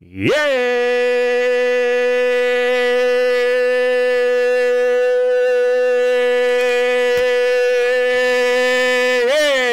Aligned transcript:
Yeah. 0.00 0.58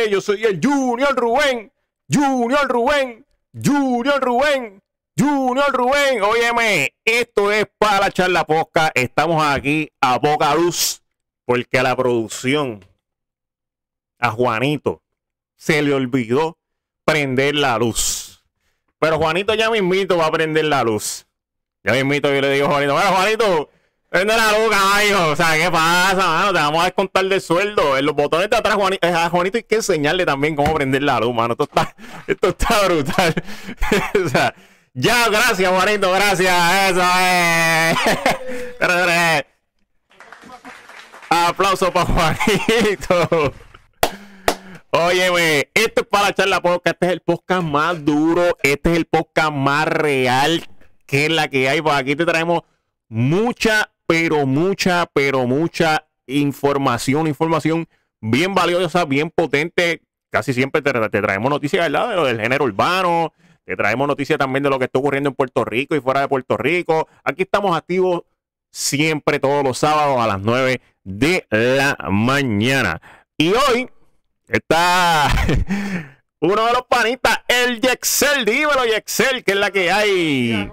Yo 0.10 0.22
soy 0.22 0.44
el 0.46 0.62
Junior 0.64 1.16
Rubén, 1.16 1.72
Junior 2.10 2.68
Rubén, 2.70 3.26
Junior 3.54 4.22
Rubén, 4.22 4.82
Junior 5.20 5.74
Rubén. 5.74 6.22
Óyeme, 6.22 6.94
esto 7.04 7.52
es 7.52 7.66
para 7.78 8.00
la 8.02 8.12
charla 8.12 8.46
posca. 8.46 8.92
Estamos 8.94 9.44
aquí 9.44 9.90
a 10.00 10.20
poca 10.22 10.56
luz 10.56 11.02
porque 11.46 11.82
la 11.82 11.96
producción, 11.96 12.86
Juanito, 14.32 15.02
se 15.56 15.82
le 15.82 15.94
olvidó 15.94 16.58
prender 17.06 17.56
la 17.56 17.78
luz. 17.78 18.44
Pero 19.00 19.18
Juanito 19.18 19.54
ya 19.54 19.70
me 19.70 19.78
invito 19.78 20.18
va 20.18 20.28
a 20.28 20.32
prender 20.32 20.66
la 20.66 20.84
luz. 20.84 21.28
Ya 21.84 21.92
me 21.92 22.00
invito, 22.00 22.34
yo 22.34 22.42
le 22.42 22.50
digo 22.50 22.66
a 22.66 22.72
Juanito, 22.72 22.94
bueno, 22.94 23.12
Juanito, 23.12 23.70
prende 24.10 24.36
la 24.36 24.52
luz, 24.52 24.70
caballo. 24.72 25.32
O 25.32 25.36
sea, 25.36 25.56
¿qué 25.56 25.70
pasa, 25.70 26.16
mano? 26.16 26.54
Te 26.54 26.60
vamos 26.60 26.82
a 26.82 26.86
descontar 26.86 27.26
del 27.26 27.42
sueldo. 27.42 27.98
En 27.98 28.06
los 28.06 28.16
botones 28.16 28.50
de 28.50 28.58
atrás, 28.58 28.76
Juanito, 28.76 29.08
a 29.08 29.30
Juanito 29.30 29.58
hay 29.58 29.64
que 29.64 29.76
enseñarle 29.76 30.26
también 30.26 30.56
cómo 30.56 30.74
prender 30.74 31.04
la 31.04 31.20
luz, 31.20 31.36
mano. 31.36 31.54
Esto 31.54 31.66
está, 31.66 31.96
esto 32.26 32.48
está 32.50 32.86
brutal. 32.88 33.36
o 34.26 34.30
sea, 34.30 34.56
ya, 34.94 35.30
gracias, 35.30 35.72
Juanito, 35.72 36.12
gracias. 36.12 36.90
Eso 36.90 37.04
es. 38.82 39.46
Aplauso 41.30 41.92
para 41.92 42.06
Juanito. 42.06 43.54
Óyeme, 44.98 45.70
esto 45.74 46.04
es 46.04 46.08
para 46.08 46.28
la 46.28 46.34
charla 46.34 46.62
podcast. 46.62 46.94
Este 46.94 47.08
es 47.08 47.12
el 47.12 47.20
podcast 47.20 47.64
más 47.64 48.06
duro. 48.06 48.58
Este 48.64 48.92
es 48.92 48.96
el 48.96 49.04
podcast 49.04 49.52
más 49.52 49.88
real 49.88 50.70
que 51.06 51.28
la 51.28 51.50
que 51.50 51.68
hay. 51.68 51.82
Por 51.82 51.92
aquí 51.92 52.16
te 52.16 52.26
traemos 52.26 52.62
mucha, 53.10 53.92
pero 54.08 54.46
mucha, 54.46 55.06
pero 55.12 55.46
mucha 55.48 56.08
información. 56.28 57.28
Información 57.28 57.90
bien 58.22 58.56
valiosa, 58.56 59.04
bien 59.04 59.32
potente. 59.32 60.02
Casi 60.32 60.54
siempre 60.54 60.82
te, 60.82 60.94
te 60.94 61.22
traemos 61.22 61.50
noticias 61.50 61.92
¿verdad? 61.92 62.12
de 62.12 62.16
lo 62.16 62.24
del 62.24 62.40
género 62.40 62.64
urbano. 62.64 63.34
Te 63.66 63.76
traemos 63.76 64.08
noticias 64.08 64.40
también 64.40 64.64
de 64.64 64.70
lo 64.70 64.80
que 64.80 64.86
está 64.86 65.00
ocurriendo 65.00 65.28
en 65.28 65.36
Puerto 65.36 65.66
Rico 65.66 65.98
y 65.98 66.00
fuera 66.00 66.22
de 66.22 66.30
Puerto 66.30 66.56
Rico. 66.56 67.10
Aquí 67.26 67.42
estamos 67.42 67.76
activos 67.76 68.22
siempre, 68.72 69.40
todos 69.40 69.62
los 69.62 69.78
sábados 69.78 70.22
a 70.22 70.28
las 70.28 70.40
9 70.40 70.80
de 71.04 71.46
la 71.50 71.98
mañana. 72.10 73.02
Y 73.38 73.52
hoy 73.52 73.90
está 74.48 75.28
uno 76.40 76.66
de 76.66 76.74
los 76.74 76.84
panitas, 76.90 77.40
el 77.48 77.80
Yexel. 77.82 78.46
Dímelo, 78.46 78.86
Yexel, 78.86 79.44
que 79.44 79.52
es 79.54 79.58
la 79.58 79.72
que 79.72 79.92
hay. 79.92 80.70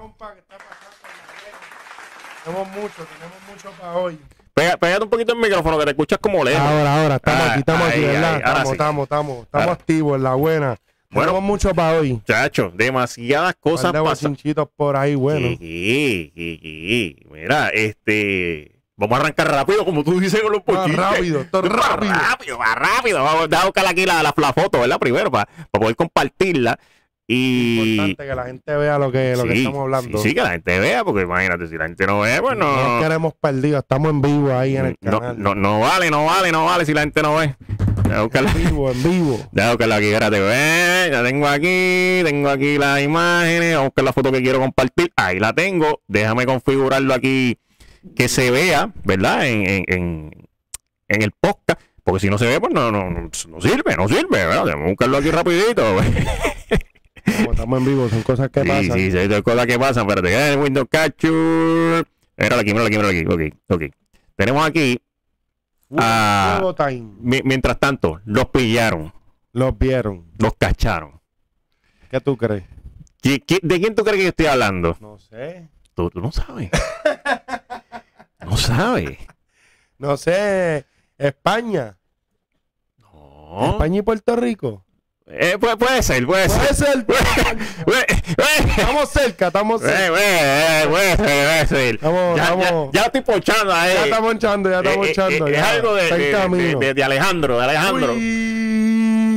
Tenemos 2.44 2.68
mucho, 2.68 3.06
tenemos 3.06 3.38
mucho 3.48 3.70
para 3.80 3.92
hoy. 3.94 4.18
Pega- 4.54 4.76
Pégate 4.76 5.04
un 5.04 5.10
poquito 5.10 5.32
el 5.32 5.38
micrófono 5.38 5.78
que 5.78 5.84
te 5.84 5.90
escuchas 5.92 6.18
como 6.20 6.42
lejos. 6.44 6.60
Ahora, 6.60 7.02
ahora, 7.02 7.14
estamos 7.16 7.40
Ah, 7.42 7.50
aquí, 7.52 7.58
estamos 7.60 7.88
aquí, 7.88 7.98
ahí, 7.98 8.04
¿verdad? 8.06 8.32
ahí, 8.34 8.38
estamos, 8.38 8.62
sí. 8.66 8.72
estamos, 8.72 9.02
estamos, 9.04 9.42
estamos 9.44 9.68
Ah. 9.68 9.72
activos 9.72 10.16
en 10.16 10.22
la 10.24 10.34
buena. 10.34 10.76
Bueno. 11.10 11.30
tenemos 11.30 11.42
mucho 11.48 11.74
para 11.74 11.98
hoy. 12.00 12.12
Muchacho, 12.14 12.72
demasiadas 12.74 13.54
cosas 13.60 13.92
pasan. 13.92 14.36
por 14.76 14.96
ahí, 14.96 15.14
bueno. 15.14 15.48
Sí, 15.58 16.32
sí, 16.34 16.58
sí. 16.62 17.16
Mira, 17.30 17.68
este. 17.68 18.81
Vamos 19.02 19.18
a 19.18 19.22
arrancar 19.22 19.50
rápido, 19.50 19.84
como 19.84 20.04
tú 20.04 20.20
dices 20.20 20.40
con 20.40 20.52
los 20.52 20.62
pochiches. 20.62 20.96
rápido, 20.96 21.40
es 21.40 21.52
Más 21.52 21.62
rápido. 21.64 22.12
rápido, 22.12 22.58
más 22.58 22.74
rápido. 22.76 23.22
Vamos 23.24 23.48
a 23.52 23.64
buscar 23.64 23.86
aquí 23.86 24.06
la, 24.06 24.22
la, 24.22 24.32
la 24.36 24.52
foto, 24.52 24.80
¿verdad? 24.80 24.98
Primero, 24.98 25.30
para 25.30 25.48
poder 25.72 25.96
compartirla. 25.96 26.78
Y. 27.26 27.90
Importante 27.96 28.26
que 28.28 28.34
la 28.34 28.44
gente 28.44 28.76
vea 28.76 28.98
lo 28.98 29.10
que, 29.10 29.34
lo 29.36 29.44
que 29.44 29.54
estamos 29.54 29.80
hablando. 29.80 30.18
Sí, 30.18 30.28
sí, 30.30 30.34
que 30.34 30.42
la 30.42 30.50
gente 30.50 30.78
vea, 30.78 31.04
porque 31.04 31.22
imagínate, 31.22 31.66
si 31.66 31.76
la 31.76 31.86
gente 31.86 32.06
no 32.06 32.20
ve, 32.20 32.40
pues 32.40 32.56
No 32.56 32.96
no. 32.96 33.00
queremos 33.02 33.32
perdido, 33.40 33.78
estamos 33.78 34.10
en 34.10 34.20
vivo 34.22 34.52
ahí 34.56 34.76
en 34.76 34.86
el 34.86 34.96
No, 35.00 35.20
canal. 35.20 35.42
no, 35.42 35.54
no 35.54 35.80
vale, 35.80 36.10
no 36.10 36.24
vale, 36.26 36.52
no 36.52 36.64
vale 36.66 36.84
si 36.84 36.92
la 36.94 37.00
gente 37.02 37.22
no 37.22 37.36
ve. 37.36 37.54
En 38.14 38.54
vivo, 38.54 38.90
en 38.90 39.02
vivo. 39.02 39.38
Déjame 39.52 39.72
buscarla 39.74 39.96
aquí, 39.96 40.06
espérate. 40.06 40.40
ve, 40.40 41.08
Ya 41.10 41.22
tengo 41.24 41.46
aquí, 41.48 42.20
tengo 42.24 42.50
aquí 42.50 42.76
las 42.78 43.00
imágenes. 43.02 43.70
Vamos 43.74 43.80
a 43.80 43.88
buscar 43.88 44.04
la 44.04 44.12
foto 44.12 44.30
que 44.30 44.42
quiero 44.42 44.58
compartir. 44.60 45.10
Ahí 45.16 45.38
la 45.40 45.52
tengo. 45.54 46.02
Déjame 46.08 46.44
configurarlo 46.44 47.14
aquí 47.14 47.56
que 48.16 48.28
se 48.28 48.50
vea, 48.50 48.92
¿verdad? 49.04 49.46
En, 49.46 49.68
en, 49.68 49.84
en, 49.88 50.48
en 51.08 51.22
el 51.22 51.30
podcast. 51.32 51.80
Porque 52.04 52.20
si 52.20 52.30
no 52.30 52.36
se 52.38 52.46
ve, 52.46 52.58
pues 52.60 52.72
no, 52.74 52.90
no, 52.90 53.10
no, 53.10 53.20
no 53.48 53.60
sirve, 53.60 53.96
no 53.96 54.08
sirve, 54.08 54.44
¿verdad? 54.46 54.64
Tenemos 54.64 54.84
que 54.84 54.90
buscarlo 54.90 55.16
aquí 55.18 55.30
rapidito. 55.30 55.96
Como 57.36 57.52
estamos 57.52 57.78
en 57.78 57.84
vivo, 57.86 58.08
son 58.08 58.22
cosas 58.22 58.50
que 58.50 58.62
sí, 58.62 58.68
pasan. 58.68 58.92
sí, 58.98 59.10
sí, 59.12 59.18
hay 59.18 59.42
cosas 59.42 59.66
que 59.66 59.78
pasan. 59.78 60.08
Espérate, 60.08 60.52
eh, 60.52 60.56
Windows 60.56 60.88
Capture. 60.90 62.02
Míralo 62.36 62.60
aquí, 62.60 62.72
míralo 62.72 62.86
aquí, 62.86 62.96
míralo 62.96 63.34
aquí. 63.36 63.52
Ok, 63.68 63.76
ok. 63.76 63.82
Tenemos 64.34 64.66
aquí, 64.66 64.98
mi- 67.20 67.42
mientras 67.44 67.78
tanto, 67.78 68.20
los 68.24 68.46
pillaron, 68.46 69.12
Los 69.52 69.78
vieron. 69.78 70.24
los 70.38 70.54
cacharon. 70.58 71.20
¿Qué 72.10 72.20
tú 72.20 72.36
crees? 72.36 72.64
¿Qui- 73.22 73.44
qui- 73.44 73.60
¿De 73.62 73.78
quién 73.80 73.94
tú 73.94 74.02
crees 74.02 74.16
que 74.18 74.22
yo 74.24 74.28
estoy 74.30 74.46
hablando? 74.46 74.96
No 75.00 75.18
sé. 75.18 75.68
Tú, 75.94 76.10
tú 76.10 76.20
no 76.20 76.32
sabes. 76.32 76.70
no 78.44 78.56
sabes. 78.56 79.18
No 79.98 80.16
sé. 80.16 80.84
España. 81.18 81.96
No. 82.98 83.70
España 83.72 83.98
y 83.98 84.02
Puerto 84.02 84.36
Rico. 84.36 84.84
Eh, 85.26 85.56
puede, 85.58 85.76
puede 85.76 86.02
ser, 86.02 86.26
puede 86.26 86.48
Puede 86.48 86.74
ser. 86.74 87.06
Puede- 87.86 88.06
Estamos 88.76 89.08
cerca, 89.08 89.46
estamos 89.46 89.80
cerca. 89.80 90.08
puede- 90.08 90.88
puede- 90.88 90.88
puede 90.88 91.16
ser, 91.16 91.16
puede 91.16 91.66
ser. 91.66 91.98
Vamos, 92.02 92.90
Ya, 92.92 93.02
estoy 93.04 93.20
pochando 93.22 93.72
ahí. 93.72 93.94
Ya 93.94 94.04
estamos 94.04 94.34
echando, 94.34 94.70
ya 94.70 94.78
estamos 94.80 95.06
Eh, 95.06 95.10
eh, 95.16 95.38
eh, 95.46 95.50
es 95.50 95.56
ya. 95.56 95.70
algo 95.70 95.94
de, 95.94 96.02
Está 96.02 96.14
en 96.16 96.20
de- 96.22 96.32
camino. 96.32 96.78
de- 96.80 96.86
de- 96.86 96.94
de 96.94 97.04
Alejandro, 97.04 97.58
de 97.58 97.64
Alejandro. 97.64 98.12
Uy. 98.14 98.61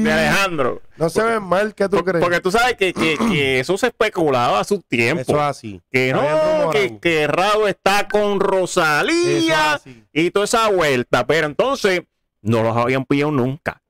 De 0.05 0.11
Alejandro. 0.13 0.81
No 0.97 1.09
se 1.09 1.23
ven 1.23 1.43
mal, 1.43 1.75
¿qué 1.75 1.89
tú 1.89 2.03
crees? 2.03 2.23
Porque 2.23 2.39
tú 2.39 2.51
sabes 2.51 2.75
que, 2.75 2.93
que, 2.93 3.17
que 3.17 3.59
eso 3.59 3.77
se 3.77 3.87
especulaba 3.87 4.59
a 4.59 4.63
su 4.63 4.81
tiempo. 4.81 5.21
Eso 5.21 5.35
es 5.35 5.41
así. 5.41 5.81
que 5.91 6.13
no, 6.13 6.69
que, 6.71 6.97
que 6.99 7.27
Rado 7.27 7.67
está 7.67 8.07
con 8.07 8.33
es 8.33 8.39
Rosalía 8.39 9.81
y 10.13 10.31
toda 10.31 10.45
esa 10.45 10.69
vuelta. 10.69 11.25
Pero 11.27 11.47
entonces 11.47 12.03
no 12.41 12.63
los 12.63 12.75
habían 12.77 13.05
pillado 13.05 13.31
nunca. 13.31 13.81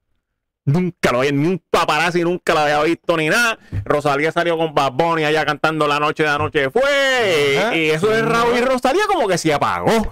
Nunca 0.68 1.12
lo 1.12 1.20
habían, 1.20 1.40
ni 1.40 1.48
un 1.48 1.62
paparazzi 1.70 2.24
nunca 2.24 2.56
lo 2.56 2.62
había 2.62 2.82
visto 2.82 3.16
ni 3.18 3.30
nada. 3.30 3.60
Rosalía 3.84 4.32
salió 4.32 4.58
con 4.58 4.74
Bad 4.74 4.94
Bunny 4.94 5.24
allá 5.24 5.46
cantando 5.46 5.88
La 5.88 6.00
Noche 6.00 6.24
de 6.24 6.30
la 6.30 6.40
Noche 6.40 6.72
fue. 6.72 7.60
Ajá. 7.60 7.76
Y 7.76 7.92
eso 7.92 8.08
de 8.08 8.24
Raúl 8.24 8.58
y 8.58 8.62
Rosalía 8.62 9.04
como 9.08 9.28
que 9.28 9.38
se 9.38 9.54
apagó. 9.54 10.12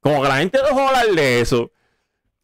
Como 0.00 0.22
que 0.22 0.28
la 0.28 0.38
gente 0.38 0.58
dejó 0.62 0.88
hablar 0.88 1.08
de 1.08 1.40
eso. 1.40 1.70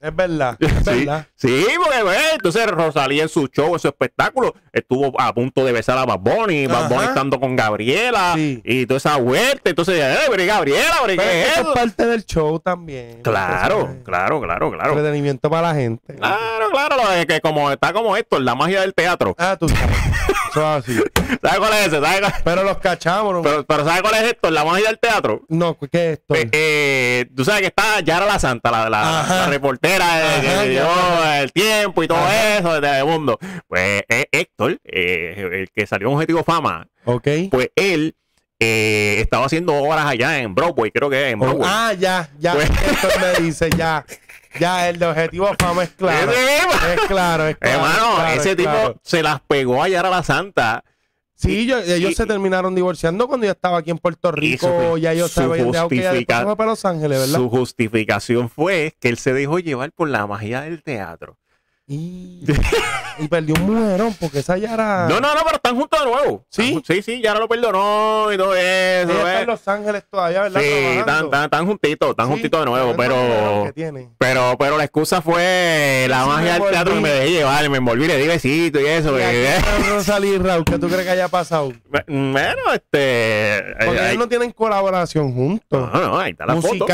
Es 0.03 0.17
verdad, 0.17 0.57
es 0.59 0.69
Sí, 0.69 1.05
verdad. 1.05 1.27
sí, 1.37 1.65
porque 1.77 1.99
pues, 2.03 2.19
entonces 2.35 2.67
Rosalía 2.67 3.23
en 3.23 3.29
su 3.29 3.47
show, 3.47 3.73
en 3.75 3.79
su 3.79 3.87
espectáculo, 3.87 4.53
estuvo 4.73 5.19
a 5.21 5.33
punto 5.33 5.65
de 5.65 5.71
besar 5.71 5.97
a 5.97 6.05
Bad 6.05 6.19
Bunny, 6.19 6.67
Bad 6.67 6.87
Ajá. 6.87 6.89
Bunny 6.89 7.05
estando 7.07 7.39
con 7.39 7.55
Gabriela 7.55 8.33
Sí. 8.35 8.61
y 8.65 8.85
toda 8.87 8.99
esa 8.99 9.17
vuelta. 9.19 9.71
Entonces, 9.71 10.01
eh, 10.03 10.19
pero 10.29 10.43
¿y 10.43 10.47
Gabriela, 10.47 10.97
pero 11.03 11.13
¿y 11.13 11.17
Pero 11.17 11.31
qué 11.31 11.43
es 11.43 11.49
eso 11.53 11.61
eso? 11.61 11.69
es 11.71 11.75
parte 11.77 12.07
del 12.07 12.27
show 12.27 12.59
también. 12.59 13.23
Claro, 13.23 13.77
Entonces, 13.77 14.05
claro, 14.05 14.41
claro, 14.41 14.73
claro. 14.73 14.91
Entretenimiento 14.91 15.49
para 15.49 15.69
la 15.69 15.75
gente. 15.77 16.17
Claro, 16.17 16.71
claro, 16.73 16.97
que 17.29 17.41
como 17.41 17.71
está 17.71 17.93
como 17.93 18.17
esto, 18.17 18.41
la 18.41 18.57
magia 18.57 18.81
del 18.81 18.95
teatro. 18.95 19.37
Ah, 19.39 19.57
tú 19.59 19.69
sabes. 19.69 19.97
Eso 20.51 20.61
es 20.61 20.85
así. 20.85 21.01
¿Sabes 21.43 21.59
cuál 21.59 21.73
es 21.73 21.87
ese? 21.87 22.01
¿Sabes 22.01 22.21
cuál- 22.21 22.35
Pero 22.45 22.63
los 22.65 22.79
cachamos. 22.79 23.33
¿no? 23.35 23.43
Pero, 23.43 23.65
pero 23.65 23.85
¿sabes 23.85 24.03
cuál 24.03 24.15
es 24.17 24.23
esto? 24.33 24.51
La 24.51 24.65
magia 24.65 24.89
del 24.89 24.99
teatro. 24.99 25.43
No, 25.49 25.79
¿qué 25.79 26.13
es 26.13 26.19
esto? 26.19 26.35
Eh, 26.35 26.49
eh, 26.53 27.27
tú 27.35 27.45
sabes 27.45 27.61
que 27.63 27.67
está 27.69 28.01
Yara 28.01 28.27
la 28.27 28.39
Santa, 28.39 28.71
la, 28.71 28.91
la- 28.91 29.47
reportera 29.49 30.07
que 30.41 30.69
dio 30.71 30.83
ya. 30.85 31.41
el 31.43 31.53
tiempo 31.53 32.03
y 32.03 32.09
todo 32.09 32.19
Ajá. 32.19 32.59
eso 32.59 32.75
de 32.75 32.81
Telemundo. 32.81 33.39
Pues 33.69 34.03
eh, 34.09 34.27
Héctor, 34.31 34.79
eh, 34.85 35.49
el 35.63 35.71
que 35.75 35.87
salió 35.87 36.09
en 36.09 36.15
Objetivo 36.15 36.45
Fama, 36.45 36.87
ok. 37.05 37.29
pues 37.51 37.71
él 37.77 38.15
eh, 38.61 39.17
estaba 39.21 39.47
haciendo 39.47 39.75
obras 39.75 40.07
allá 40.07 40.39
en 40.39 40.55
Broadway, 40.55 40.91
creo 40.93 41.11
que 41.11 41.31
en 41.31 41.41
Oh, 41.41 41.45
Broadway. 41.47 41.69
ah, 41.69 41.93
ya, 41.99 42.29
ya. 42.39 42.53
Pues- 42.53 42.71
Esto 42.71 43.09
me 43.21 43.45
dice, 43.45 43.71
ya. 43.77 44.05
Ya, 44.59 44.89
el 44.89 44.99
de 44.99 45.07
objetivo 45.07 45.51
fama 45.59 45.85
es 45.85 45.91
claro. 45.91 46.31
Es 46.33 47.01
claro, 47.09 47.49
es 47.49 47.57
claro. 47.57 47.75
Hermano, 47.77 48.15
claro, 48.17 48.41
ese 48.41 48.51
es 48.51 48.57
tipo 48.57 48.71
claro. 48.71 49.01
se 49.03 49.23
las 49.23 49.41
pegó 49.41 49.83
a 49.83 49.89
Yara 49.89 50.11
la 50.11 50.23
Santa. 50.23 50.85
Sí, 51.35 51.67
yo- 51.67 51.79
ellos 51.81 52.13
y- 52.13 52.15
se 52.15 52.25
terminaron 52.27 52.75
divorciando 52.75 53.27
cuando 53.27 53.47
yo 53.47 53.53
estaba 53.53 53.79
aquí 53.79 53.91
en 53.91 53.99
Puerto 53.99 54.31
Rico. 54.31 54.97
Ya 54.97 55.13
ellos 55.13 55.35
dejado 55.35 55.89
que 55.89 56.25
para 56.57 56.71
Los 56.71 56.85
Ángeles, 56.85 57.19
¿verdad? 57.19 57.39
Su 57.39 57.51
justificación 57.51 58.49
fue 58.49 58.95
que 59.01 59.09
él 59.09 59.19
se 59.19 59.33
dejó 59.33 59.59
llevar 59.59 59.91
por 59.93 60.09
la 60.09 60.27
magia 60.27 60.61
del 60.61 60.83
teatro. 60.83 61.39
Y, 61.93 62.41
y 63.19 63.29
perdió 63.29 63.55
un 63.57 63.67
mujerón 63.67 64.15
porque 64.19 64.39
esa 64.39 64.57
ya 64.57 64.73
era. 64.73 65.07
No, 65.09 65.21
no, 65.21 65.35
no, 65.35 65.41
pero 65.45 65.57
están 65.57 65.77
juntos 65.77 66.01
de 66.01 66.07
nuevo. 66.11 66.45
¿Sí? 66.49 66.69
Están 66.77 66.83
Sí, 66.97 67.03
sí, 67.03 67.21
ya 67.23 67.35
no 67.35 67.41
lo 67.41 67.49
perdonó 67.49 68.33
y 68.33 68.37
todo 68.39 68.55
eso. 68.55 68.63
Ella 69.11 69.13
está 69.13 69.25
¿ves? 69.25 69.41
en 69.43 69.47
Los 69.47 69.69
Ángeles 69.69 70.05
todavía, 70.11 70.43
¿verdad? 70.43 70.61
Sí, 70.61 70.67
están, 70.99 71.25
están, 71.27 71.45
están 71.45 71.67
juntitos, 71.67 72.11
están 72.11 72.27
Sí, 72.27 72.33
juntitos 72.33 72.61
de 72.61 72.67
nuevo, 72.67 72.95
pero, 72.97 73.73
que 73.75 74.09
pero, 74.19 74.57
pero 74.59 74.79
la 74.79 74.85
excusa 74.85 75.21
fue 75.21 76.07
la 76.09 76.23
Sí, 76.23 76.29
magia 76.31 76.53
del 76.59 76.71
teatro 76.71 76.95
que 76.95 77.01
me 77.01 77.11
dejé 77.11 77.31
llevar, 77.33 77.69
me 77.69 77.77
envolví, 77.79 78.07
le 78.07 78.17
di 78.17 78.27
besito 78.27 78.81
y 78.81 78.87
eso. 78.87 79.19
Y 79.19 79.23
y 80.27 80.39
Raúl, 80.39 80.65
¿qué 80.65 80.79
tú 80.79 80.87
crees 80.89 81.03
que 81.05 81.11
haya 81.11 81.29
pasado? 81.29 81.73
Bueno, 82.07 82.73
este. 82.73 83.63
Porque 83.85 84.01
ahí- 84.01 84.07
ellos 84.09 84.19
no 84.19 84.29
tienen 84.29 84.51
colaboración 84.53 85.33
juntos. 85.35 85.91
no, 85.93 86.01
no, 86.01 86.19
ahí 86.19 86.31
está 86.33 86.47
la 86.47 86.57
foto. 86.61 86.87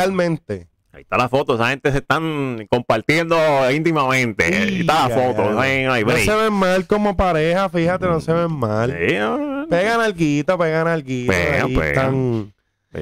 Ahí 0.91 1.01
está 1.03 1.17
la 1.17 1.29
foto, 1.29 1.53
esa 1.55 1.69
gente 1.69 1.91
se 1.91 1.99
están 1.99 2.65
compartiendo 2.69 3.37
íntimamente. 3.71 4.45
Ahí 4.45 4.79
está 4.81 5.07
la 5.07 5.15
foto, 5.15 5.51
no 5.51 5.59
hay, 5.61 5.83
no 5.85 5.93
hay 5.93 6.03
No 6.03 6.17
se 6.17 6.33
ven 6.35 6.53
mal 6.53 6.87
como 6.87 7.15
pareja, 7.15 7.69
fíjate, 7.69 8.05
no 8.07 8.19
se 8.19 8.33
ven 8.33 8.51
mal. 8.51 8.91
Sí, 8.91 9.15
no. 9.17 9.67
Pegan 9.69 10.01
alguito, 10.01 10.57
pegan 10.57 10.87
alguito. 10.87 11.31
Pegan, 11.31 11.67
pegan. 11.67 11.87
están- 11.87 12.53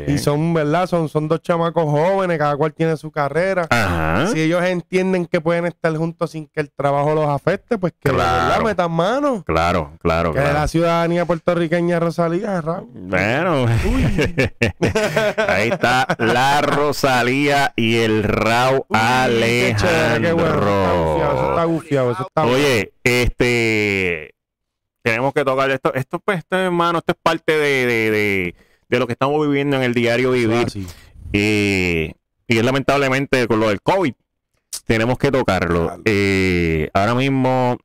Y 0.07 0.17
son, 0.17 0.53
¿verdad? 0.53 0.85
Son, 0.85 1.07
son 1.07 1.29
dos 1.29 1.41
chamacos 1.41 1.85
jóvenes, 1.85 2.37
cada 2.37 2.57
cual 2.57 2.73
tiene 2.73 2.97
su 2.97 3.09
carrera. 3.09 3.67
Ajá. 3.69 4.27
Si 4.33 4.41
ellos 4.41 4.61
entienden 4.63 5.25
que 5.25 5.39
pueden 5.39 5.65
estar 5.65 5.95
juntos 5.95 6.31
sin 6.31 6.47
que 6.47 6.59
el 6.59 6.69
trabajo 6.71 7.15
los 7.15 7.27
afecte, 7.29 7.77
pues 7.77 7.93
que 7.97 8.09
Claro. 8.09 8.65
metan 8.65 8.91
mano. 8.91 9.43
Claro, 9.45 9.93
claro, 10.01 10.33
Que 10.33 10.39
claro. 10.41 10.53
la 10.55 10.67
ciudadanía 10.67 11.23
puertorriqueña 11.25 12.01
Rosalía, 12.01 12.59
Raúl. 12.59 12.89
Bueno, 12.93 13.65
ahí 15.47 15.69
está 15.69 16.05
la 16.17 16.61
Rosalía 16.61 17.71
y 17.75 17.97
el 17.97 18.23
Raúl 18.23 18.81
Uy, 18.89 18.97
qué 19.39 19.75
chévere, 19.77 20.21
qué 20.21 20.33
bueno. 20.33 20.57
Eso 20.57 21.17
está 21.17 21.31
Alejandro. 21.31 21.67
gufiado, 21.69 22.11
eso 22.11 22.27
está. 22.27 22.45
Oye, 22.45 22.93
este 23.03 24.33
tenemos 25.01 25.33
que 25.33 25.45
tocar 25.45 25.71
esto. 25.71 25.93
Esto, 25.93 26.19
pues, 26.19 26.39
esto, 26.39 26.57
hermano, 26.57 26.99
esto 26.99 27.13
es 27.13 27.17
parte 27.23 27.53
de, 27.57 27.85
de, 27.85 28.11
de, 28.11 28.55
de 28.89 28.99
lo 28.99 29.07
que 29.07 29.13
estamos 29.13 29.45
viviendo 29.47 29.77
en 29.77 29.83
el 29.83 29.93
diario 29.93 30.31
vivir. 30.31 30.67
Eh, 31.33 32.13
y 32.47 32.57
es 32.57 32.63
lamentablemente 32.65 33.47
con 33.47 33.59
lo 33.59 33.69
del 33.69 33.81
COVID. 33.81 34.13
Tenemos 34.85 35.17
que 35.17 35.31
tocarlo. 35.31 35.85
Claro. 35.87 36.01
Eh, 36.05 36.89
ahora 36.93 37.15
mismo, 37.15 37.77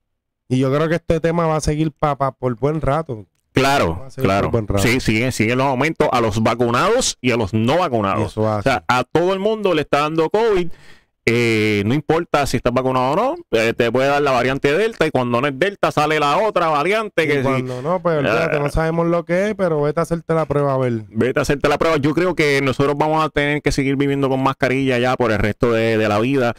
Y 0.49 0.58
yo 0.58 0.72
creo 0.72 0.88
que 0.88 0.96
este 0.96 1.19
tema 1.20 1.46
va 1.46 1.56
a 1.56 1.60
seguir 1.60 1.93
pa, 1.93 2.16
pa- 2.16 2.32
por 2.32 2.54
buen 2.56 2.81
rato. 2.81 3.26
claro, 3.52 4.06
claro. 4.16 4.50
Sí, 4.78 5.00
siguen, 5.00 5.32
siguen 5.32 5.58
los 5.58 5.66
aumentos 5.66 6.08
a 6.12 6.20
los 6.20 6.43
vacunados 6.43 7.19
y 7.20 7.31
a 7.32 7.37
los 7.37 7.52
no 7.52 7.78
vacunados. 7.78 8.32
eso 8.32 8.43
O 8.43 8.62
sea, 8.62 8.84
a 8.88 9.04
todo 9.04 9.32
el 9.32 9.38
mundo 9.40 9.75
le 9.75 9.82
está 9.82 10.00
dando 10.00 10.31
COVID. 10.31 10.69
Eh, 11.24 11.84
no 11.86 11.94
importa 11.94 12.44
si 12.46 12.56
estás 12.56 12.72
vacunado 12.72 13.12
o 13.12 13.16
no, 13.16 13.34
eh, 13.52 13.72
te 13.76 13.92
puede 13.92 14.08
dar 14.08 14.20
la 14.22 14.32
variante 14.32 14.76
Delta 14.76 15.06
y 15.06 15.12
cuando 15.12 15.40
no 15.40 15.46
es 15.46 15.56
Delta 15.56 15.92
sale 15.92 16.19
la 16.19 16.36
otra 16.38 16.66
variante 16.66 17.28
que 17.28 17.42
cuando 17.42 17.80
no, 17.80 18.02
pues 18.02 18.19
olvídate, 18.19 18.58
no 18.58 18.69
sabemos 18.70 19.06
lo 19.06 19.24
que 19.24 19.50
es, 19.50 19.54
pero 19.54 19.80
vete 19.82 20.00
a 20.00 20.02
hacerte 20.02 20.34
la 20.34 20.46
prueba 20.46 20.74
a 20.74 20.78
ver. 20.78 21.04
Vete 21.10 21.38
a 21.38 21.42
hacerte 21.42 21.69
la 21.69 21.78
prueba. 21.78 21.96
Yo 21.98 22.12
creo 22.12 22.34
que 22.34 22.60
nosotros 22.60 22.96
vamos 22.98 23.24
a 23.24 23.28
tener 23.28 23.62
que 23.62 23.70
seguir 23.70 23.94
viviendo 23.94 24.28
con 24.28 24.42
mascarilla 24.42 24.98
ya 24.98 25.16
por 25.16 25.30
el 25.30 25.38
resto 25.38 25.70
de, 25.72 25.96
de 25.96 26.08
la 26.08 26.19
vida. 26.19 26.54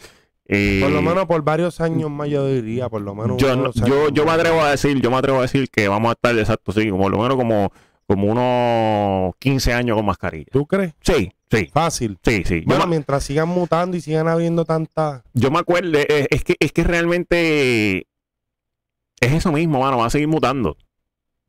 Eh, 0.46 0.80
Por 0.82 0.92
lo 0.92 1.02
menos 1.02 1.26
por 1.26 1.42
varios 1.42 1.80
años 1.82 2.10
más, 2.10 2.28
yo 2.30 2.46
diría, 2.46 2.88
por 2.88 3.02
lo 3.02 3.14
menos. 3.14 3.36
yo, 3.36 3.54
no- 3.56 3.70
yo, 3.72 4.08
yo 4.10 4.24
me 4.24 4.30
atrevo 4.32 4.62
a 4.62 4.70
decir, 4.70 4.98
yo 5.02 5.10
me 5.10 5.18
atrevo 5.18 5.38
a 5.38 5.42
decir 5.42 5.68
que 5.70 5.88
vamos 5.88 6.08
a 6.08 6.12
estar 6.12 6.38
exacto, 6.38 6.72
sí, 6.72 6.90
por 6.90 7.10
lo 7.10 7.18
menos 7.18 7.36
como, 7.36 7.70
como 8.06 8.26
unos 8.30 9.34
15 9.38 9.72
años 9.72 9.96
con 9.96 10.06
mascarilla. 10.06 10.46
¿Tú 10.52 10.66
crees? 10.66 10.94
Sí, 11.00 11.32
sí, 11.50 11.70
Fácil. 11.72 12.18
sí, 12.24 12.42
sí. 12.44 12.62
Bueno, 12.66 12.84
me, 12.84 12.90
mientras 12.90 13.24
sigan 13.24 13.48
mutando 13.48 13.96
y 13.96 14.00
sigan 14.00 14.28
habiendo 14.28 14.64
tantas. 14.64 15.22
yo 15.32 15.50
me 15.50 15.58
acuerdo, 15.58 15.98
eh, 15.98 16.26
es 16.30 16.44
que, 16.44 16.56
es 16.60 16.72
que 16.72 16.84
realmente 16.84 18.06
es 19.20 19.32
eso 19.32 19.52
mismo, 19.52 19.80
mano, 19.80 19.96
van 19.98 20.06
a 20.06 20.10
seguir 20.10 20.28
mutando. 20.28 20.76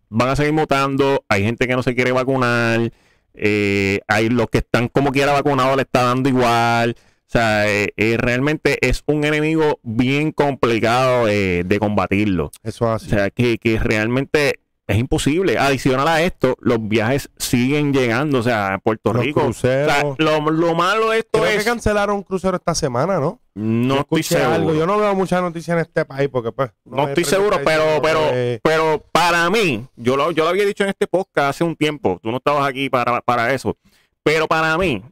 Van 0.09 0.29
a 0.29 0.35
seguir 0.35 0.53
mutando, 0.53 1.25
hay 1.27 1.43
gente 1.43 1.67
que 1.67 1.75
no 1.75 1.83
se 1.83 1.95
quiere 1.95 2.11
vacunar, 2.11 2.91
eh, 3.33 3.99
hay 4.07 4.29
los 4.29 4.47
que 4.49 4.59
están 4.59 4.87
como 4.87 5.11
quiera 5.11 5.33
vacunados 5.33 5.75
le 5.75 5.81
está 5.81 6.03
dando 6.03 6.29
igual. 6.29 6.95
O 7.27 7.31
sea, 7.37 7.67
eh, 7.67 7.89
eh, 7.97 8.17
realmente 8.17 8.77
es 8.87 9.03
un 9.07 9.25
enemigo 9.25 9.79
bien 9.81 10.31
complicado 10.31 11.27
eh, 11.27 11.63
de 11.65 11.79
combatirlo. 11.79 12.51
Eso 12.63 12.85
O 12.85 12.89
así. 12.91 13.09
sea, 13.09 13.29
que, 13.31 13.57
que 13.57 13.79
realmente 13.79 14.59
es 14.87 14.97
imposible. 14.97 15.57
Adicional 15.57 16.07
a 16.07 16.21
esto, 16.21 16.55
los 16.61 16.77
viajes 16.87 17.29
siguen 17.37 17.91
llegando. 17.93 18.39
O 18.39 18.43
sea, 18.43 18.75
a 18.75 18.77
Puerto 18.77 19.13
Los 19.13 19.23
Rico. 19.23 19.39
O 19.41 19.43
cruceros. 19.45 19.91
sea, 19.91 20.03
lo, 20.17 20.39
lo 20.51 20.75
malo 20.75 21.09
de 21.09 21.19
esto 21.19 21.39
Creo 21.39 21.45
que 21.45 21.55
es. 21.57 21.63
cancelaron 21.63 22.17
un 22.17 22.23
crucero 22.23 22.57
esta 22.57 22.75
semana, 22.75 23.19
¿no? 23.19 23.39
No 23.55 23.95
Yo 23.95 24.01
estoy 24.01 24.23
seguro. 24.23 24.51
algo. 24.53 24.73
Yo 24.73 24.85
no 24.85 24.97
veo 24.99 25.15
muchas 25.15 25.41
noticias 25.41 25.75
en 25.75 25.81
este 25.81 26.05
país 26.05 26.29
porque, 26.31 26.51
pues. 26.51 26.71
No 26.85 27.07
estoy 27.07 27.23
seguro, 27.23 27.59
pero, 27.65 27.83
pero, 28.03 28.19
que- 28.29 28.59
pero 28.63 29.03
para 29.11 29.49
mí, 29.49 29.85
yo 29.95 30.17
lo, 30.17 30.31
yo 30.31 30.43
lo 30.43 30.49
había 30.49 30.65
dicho 30.65 30.83
en 30.83 30.89
este 30.89 31.07
podcast 31.07 31.49
hace 31.49 31.63
un 31.63 31.75
tiempo. 31.75 32.19
Tú 32.21 32.31
no 32.31 32.37
estabas 32.37 32.67
aquí 32.67 32.89
para, 32.89 33.21
para 33.21 33.53
eso. 33.53 33.77
Pero 34.23 34.47
para 34.47 34.77
mí, 34.77 35.03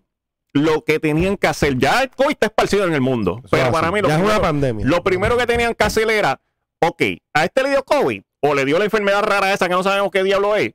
lo 0.54 0.84
que 0.84 1.00
tenían 1.00 1.36
que 1.38 1.48
hacer, 1.48 1.78
ya 1.80 2.04
el 2.04 2.10
COVID 2.12 2.32
está 2.32 2.48
esparcido 2.48 2.86
en 2.86 2.94
el 2.94 3.02
mundo. 3.02 3.38
Eso 3.40 3.48
pero 3.52 3.72
para 3.72 3.92
mí, 3.92 4.02
lo 4.02 4.08
ya 4.10 4.18
es 4.18 4.24
una 4.24 4.40
pandemia. 4.42 4.86
Lo 4.86 5.02
primero 5.04 5.36
que 5.38 5.48
tenían 5.48 5.74
que 5.74 5.84
hacer 5.84 6.10
era, 6.12 6.40
ok, 6.82 7.02
a 7.34 7.46
este 7.46 7.64
le 7.64 7.70
dio 7.70 7.84
COVID 7.84 8.22
o 8.46 8.54
le 8.54 8.66
dio 8.66 8.78
la 8.78 8.86
enfermedad 8.86 9.24
rara 9.24 9.54
esa 9.54 9.68
que 9.70 9.74
no 9.74 9.84
sabemos 9.84 10.12
qué 10.12 10.22
diablo 10.24 10.56
es, 10.58 10.74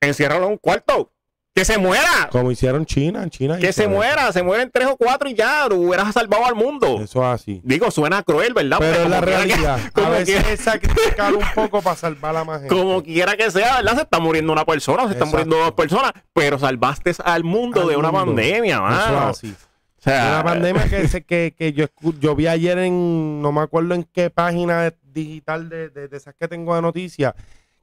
enciérralo 0.00 0.46
en 0.46 0.52
un 0.52 0.58
cuarto, 0.58 1.12
que 1.54 1.64
se 1.64 1.78
muera, 1.78 2.28
Como 2.30 2.50
hicieron 2.50 2.84
China, 2.84 3.22
en 3.22 3.30
China. 3.30 3.58
que 3.58 3.72
se 3.72 3.84
eso. 3.84 3.90
muera, 3.90 4.30
se 4.32 4.42
mueren 4.42 4.70
tres 4.70 4.88
o 4.88 4.96
cuatro 4.98 5.26
y 5.30 5.34
ya, 5.34 5.66
hubieras 5.72 6.12
salvado 6.12 6.44
al 6.44 6.54
mundo. 6.54 7.00
Eso 7.00 7.20
es 7.22 7.40
así. 7.40 7.62
Digo, 7.64 7.90
suena 7.90 8.22
cruel, 8.22 8.52
¿verdad? 8.52 8.76
Pero 8.78 9.04
es 9.04 9.08
la 9.08 9.20
como 9.20 9.26
quiera 9.26 9.40
que- 9.42 9.46
realidad. 9.54 9.80
A 9.86 9.90
como 9.92 10.10
veces 10.10 10.24
quiera- 10.26 10.50
es 10.52 10.60
sacrificar 10.60 11.34
un 11.34 11.44
poco 11.54 11.80
para 11.80 11.96
salvar 11.96 12.36
a 12.36 12.44
más 12.44 12.60
gente. 12.60 12.74
como 12.74 13.02
quiera 13.02 13.36
que 13.38 13.50
sea, 13.50 13.76
¿verdad? 13.76 13.94
Se 13.94 14.02
está 14.02 14.18
muriendo 14.18 14.52
una 14.52 14.66
persona, 14.66 15.06
se 15.06 15.12
están 15.14 15.28
muriendo 15.30 15.56
dos 15.56 15.72
personas, 15.72 16.12
pero 16.34 16.58
salvaste 16.58 17.12
al 17.24 17.42
mundo 17.44 17.80
Al 17.82 17.88
de 17.88 17.96
una 17.96 18.10
mundo. 18.12 18.26
pandemia, 18.26 18.74
Eso 18.74 18.82
mano. 18.82 19.30
es 19.30 19.38
así. 19.38 19.54
O 19.98 20.02
sea, 20.02 20.26
Una 20.34 20.44
pandemia 20.44 20.90
que, 20.90 21.08
se- 21.08 21.24
que, 21.24 21.54
que 21.56 21.72
yo, 21.72 21.86
escu- 21.86 22.18
yo 22.20 22.36
vi 22.36 22.48
ayer 22.48 22.76
en, 22.80 23.40
no 23.40 23.50
me 23.50 23.62
acuerdo 23.62 23.94
en 23.94 24.04
qué 24.04 24.28
página 24.28 24.92
digital 25.26 25.68
de, 25.68 25.88
de, 25.88 26.08
de 26.08 26.16
esas 26.16 26.34
que 26.38 26.46
tengo 26.46 26.74
de 26.76 26.82
noticias, 26.82 27.34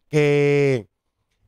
que 0.10 0.88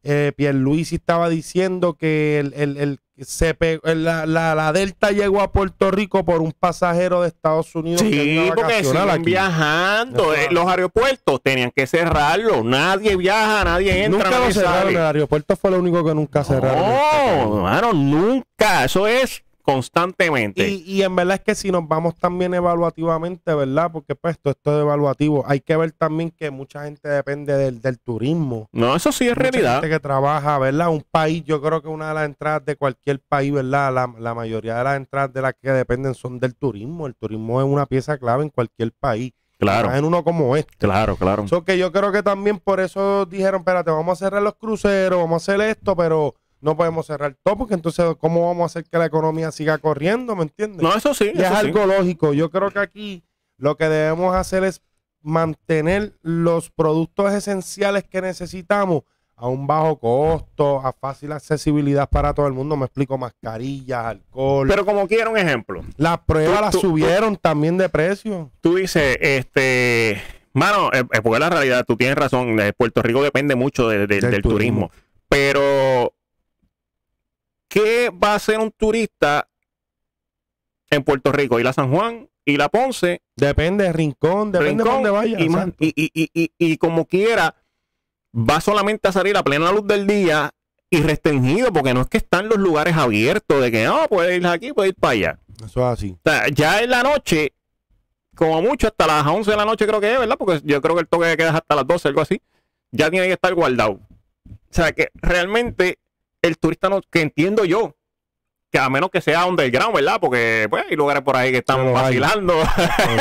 eh, 0.04 0.32
Pierluisi 0.36 0.96
estaba 0.96 1.30
diciendo 1.30 1.94
que 1.94 2.40
el, 2.40 2.54
el, 2.56 2.78
el- 2.78 3.00
se 3.18 3.56
la, 3.84 4.26
la, 4.26 4.54
la 4.56 4.74
Delta 4.74 5.12
llegó 5.12 5.40
a 5.40 5.50
Puerto 5.54 5.90
Rico 5.90 6.26
por 6.26 6.42
un 6.42 6.52
pasajero 6.52 7.22
de 7.22 7.30
Estados 7.30 7.74
Unidos 7.74 8.02
que 8.02 8.10
Sí, 8.12 8.50
a 8.50 8.54
porque 8.54 8.84
siguen 8.84 9.24
viajando. 9.24 10.34
Eh, 10.34 10.48
los 10.52 10.68
aeropuertos 10.68 11.42
tenían 11.42 11.72
que 11.74 11.88
cerrarlos. 11.88 12.66
Nadie 12.66 13.16
viaja, 13.16 13.64
nadie 13.64 14.04
entra, 14.04 14.26
Nunca 14.26 14.40
lo 14.46 14.52
cerraron, 14.52 14.80
sale. 14.84 14.92
el 14.92 14.98
aeropuerto 15.06 15.56
fue 15.56 15.72
lo 15.72 15.80
único 15.80 16.04
que 16.04 16.14
nunca 16.14 16.44
cerraron. 16.44 16.82
No, 16.90 17.56
hermano, 17.58 17.94
nunca. 17.94 18.84
Eso 18.84 19.08
es 19.08 19.42
constantemente. 19.66 20.68
Y, 20.70 20.84
y 20.86 21.02
en 21.04 21.16
verdad 21.16 21.36
es 21.36 21.42
que 21.42 21.56
si 21.56 21.72
nos 21.72 21.88
vamos 21.88 22.16
también 22.16 22.54
evaluativamente, 22.54 23.54
¿verdad? 23.54 23.92
Porque 23.92 24.16
pues 24.16 24.36
esto, 24.36 24.52
esto 24.52 24.76
es 24.78 24.82
evaluativo. 24.82 25.44
Hay 25.48 25.60
que 25.60 25.76
ver 25.76 25.92
también 25.92 26.32
que 26.32 26.52
mucha 26.52 26.84
gente 26.86 27.08
depende 27.10 27.56
del, 27.58 27.82
del 27.82 28.00
turismo. 28.00 28.68
no, 28.72 28.96
eso 28.96 29.12
sí 29.12 29.26
es 29.28 29.32
Mucha 29.36 29.50
realidad. 29.52 29.74
gente 29.82 29.90
que 29.90 30.00
trabaja, 30.00 30.58
¿verdad? 30.60 30.90
Un 30.90 31.04
país, 31.10 31.44
yo 31.46 31.62
creo 31.62 31.82
que 31.82 31.88
una 31.88 32.10
de 32.10 32.14
las 32.14 32.26
entradas 32.26 32.66
de 32.66 32.76
cualquier 32.76 33.20
país, 33.20 33.52
¿verdad? 33.52 33.94
La, 33.94 34.14
la 34.20 34.34
mayoría 34.34 34.78
de 34.78 34.84
las 34.84 34.98
entradas 34.98 35.34
de 35.34 35.42
las 35.42 35.54
que 35.62 35.72
dependen 35.72 36.14
son 36.14 36.40
del 36.40 36.56
turismo. 36.56 37.08
El 37.08 37.16
turismo 37.16 37.60
es 37.62 37.68
una 37.68 37.86
pieza 37.86 38.18
clave 38.18 38.44
en 38.44 38.50
cualquier 38.50 38.92
país. 38.92 39.34
Claro, 39.58 39.94
en 39.94 40.04
uno 40.04 40.22
como 40.24 40.58
este. 40.58 40.76
claro, 40.78 41.16
claro. 41.16 41.48
So 41.48 41.64
que 41.64 41.78
yo 41.78 41.90
creo 41.94 42.12
que 42.12 42.22
también 42.22 42.60
por 42.60 42.82
eso 42.82 43.26
dijeron, 43.26 43.62
espérate, 43.62 43.90
vamos 43.90 44.22
a 44.22 44.26
cerrar 44.26 44.42
los 44.42 44.56
cruceros, 44.56 45.18
vamos 45.18 45.48
a 45.48 45.54
hacer 45.54 45.62
esto, 45.70 45.96
pero 45.96 46.36
no 46.66 46.76
podemos 46.76 47.06
cerrar 47.06 47.36
todo, 47.44 47.58
porque 47.58 47.76
entonces, 47.76 48.04
¿cómo 48.20 48.48
vamos 48.48 48.64
a 48.64 48.66
hacer 48.66 48.84
que 48.90 48.98
la 48.98 49.06
economía 49.06 49.52
siga 49.52 49.78
corriendo? 49.78 50.36
¿Me 50.36 50.44
entiendes? 50.44 50.82
No, 50.82 50.94
eso 50.96 51.14
sí. 51.14 51.32
Y 51.34 51.40
es 51.42 51.48
sí. 51.48 51.54
algo 51.54 51.86
lógico. 51.86 52.34
Yo 52.34 52.50
creo 52.50 52.72
que 52.72 52.80
aquí 52.80 53.24
lo 53.58 53.78
que 53.78 53.88
debemos 53.88 54.36
hacer 54.36 54.64
es 54.64 54.82
mantener 55.22 56.14
los 56.22 56.70
productos 56.72 57.34
esenciales 57.34 58.04
que 58.04 58.22
necesitamos 58.22 59.04
a 59.38 59.48
un 59.48 59.68
bajo 59.68 59.98
costo, 60.00 60.80
a 60.86 60.94
fácil 60.94 61.32
accesibilidad 61.34 62.10
para 62.10 62.34
todo 62.34 62.48
el 62.48 62.54
mundo. 62.54 62.78
Me 62.78 62.86
explico, 62.86 63.18
mascarillas, 63.18 64.06
alcohol. 64.06 64.68
Pero 64.68 64.86
como 64.86 65.08
quiero 65.08 65.32
un 65.32 65.38
ejemplo, 65.38 65.84
las 65.98 66.20
pruebas 66.20 66.62
las 66.62 66.72
tú- 66.72 66.80
subieron 66.82 67.36
también 67.36 67.78
de 67.78 67.90
precio. 67.90 68.50
tú 68.62 68.76
dices, 68.76 69.18
este, 69.20 70.22
mano, 70.54 70.90
eh, 70.94 71.04
eh, 71.12 71.22
porque 71.22 71.40
la 71.40 71.50
realidad, 71.50 71.84
tú 71.86 71.98
tienes 71.98 72.16
razón, 72.16 72.60
eh, 72.62 72.72
Puerto 72.72 73.02
Rico 73.02 73.22
depende 73.24 73.56
mucho 73.56 73.90
de- 73.90 74.08
de- 74.08 74.22
Del 74.22 74.32
del, 74.32 74.42
turismo. 74.42 74.88
turismo. 74.90 74.92
Pero, 75.28 76.14
¿qué 77.84 78.10
va 78.10 78.32
a 78.32 78.36
hacer 78.36 78.58
un 78.60 78.72
turista 78.72 79.48
en 80.90 81.04
Puerto 81.04 81.32
Rico? 81.32 81.60
Ir 81.60 81.68
a 81.68 81.74
San 81.74 81.92
Juan, 81.92 82.30
ir 82.46 82.62
a 82.62 82.70
Ponce, 82.70 83.22
Depende 83.36 83.84
de 83.86 83.94
Rincón, 83.94 84.52
depende 84.52 84.84
Rincón, 84.84 85.04
de 85.04 85.10
dónde 85.10 85.10
vaya. 85.10 85.40
y, 85.40 85.50
más- 85.50 85.68
y, 85.80 85.88
y- 85.96 86.12
y- 86.14 86.30
y- 86.34 86.52
y 86.58 86.78
como 86.78 87.06
quiera, 87.06 87.56
va 88.34 88.62
solamente 88.62 89.08
a 89.08 89.12
salir 89.12 89.36
a 89.38 89.44
plena 89.44 89.72
luz 89.72 89.86
del 89.88 90.08
día 90.08 90.52
y 90.90 91.02
restringido, 91.02 91.74
porque 91.74 91.94
no 91.94 92.02
es 92.02 92.08
que 92.08 92.18
están 92.18 92.48
los 92.48 92.58
lugares 92.58 92.96
abiertos 92.96 93.62
de 93.62 93.72
que 93.72 93.84
no, 93.86 94.08
puede 94.08 94.38
ir 94.38 94.48
aquí, 94.48 94.72
puede 94.72 94.90
ir 94.90 94.96
para 94.96 95.12
allá. 95.12 95.40
Eso 95.66 95.82
es 95.82 95.98
así. 96.00 96.12
O 96.24 96.30
sea, 96.30 96.48
ya 96.50 96.82
en 96.82 96.90
la 96.92 97.04
noche, 97.04 97.54
como 98.36 98.62
mucho 98.62 98.88
hasta 98.88 99.08
las 99.08 99.26
11 99.26 99.52
de 99.52 99.58
la 99.58 99.66
noche 99.66 99.86
creo 99.88 100.00
que 100.00 100.14
es, 100.14 100.20
¿verdad? 100.20 100.38
Porque 100.38 100.62
yo 100.64 100.82
creo 100.82 100.96
que 100.96 101.02
el 101.02 101.08
toque 101.08 101.26
de 101.28 101.38
queda 101.38 101.50
es 101.50 101.56
hasta 101.56 101.76
las 101.76 101.88
12, 101.88 102.08
algo 102.08 102.22
así. 102.22 102.42
Ya 102.92 103.10
tiene 103.10 103.26
que 103.28 103.34
estar 103.34 103.54
guardado. 103.54 104.00
O 104.48 104.70
sea, 104.70 104.92
que 104.94 105.10
realmente 105.16 105.98
el 106.48 106.58
turista 106.58 106.90
no, 106.90 107.02
que 107.10 107.22
entiendo 107.22 107.66
yo, 107.66 107.96
que 108.72 108.80
a 108.80 108.90
menos 108.90 109.10
que 109.10 109.22
sea 109.22 109.46
underground, 109.46 109.96
¿verdad? 109.96 110.18
Porque 110.20 110.68
pues 110.70 110.84
hay 110.90 110.98
lugares 110.98 111.24
por 111.24 111.38
ahí 111.38 111.50
que 111.52 111.60
están 111.60 111.94
vacilando. 111.94 112.56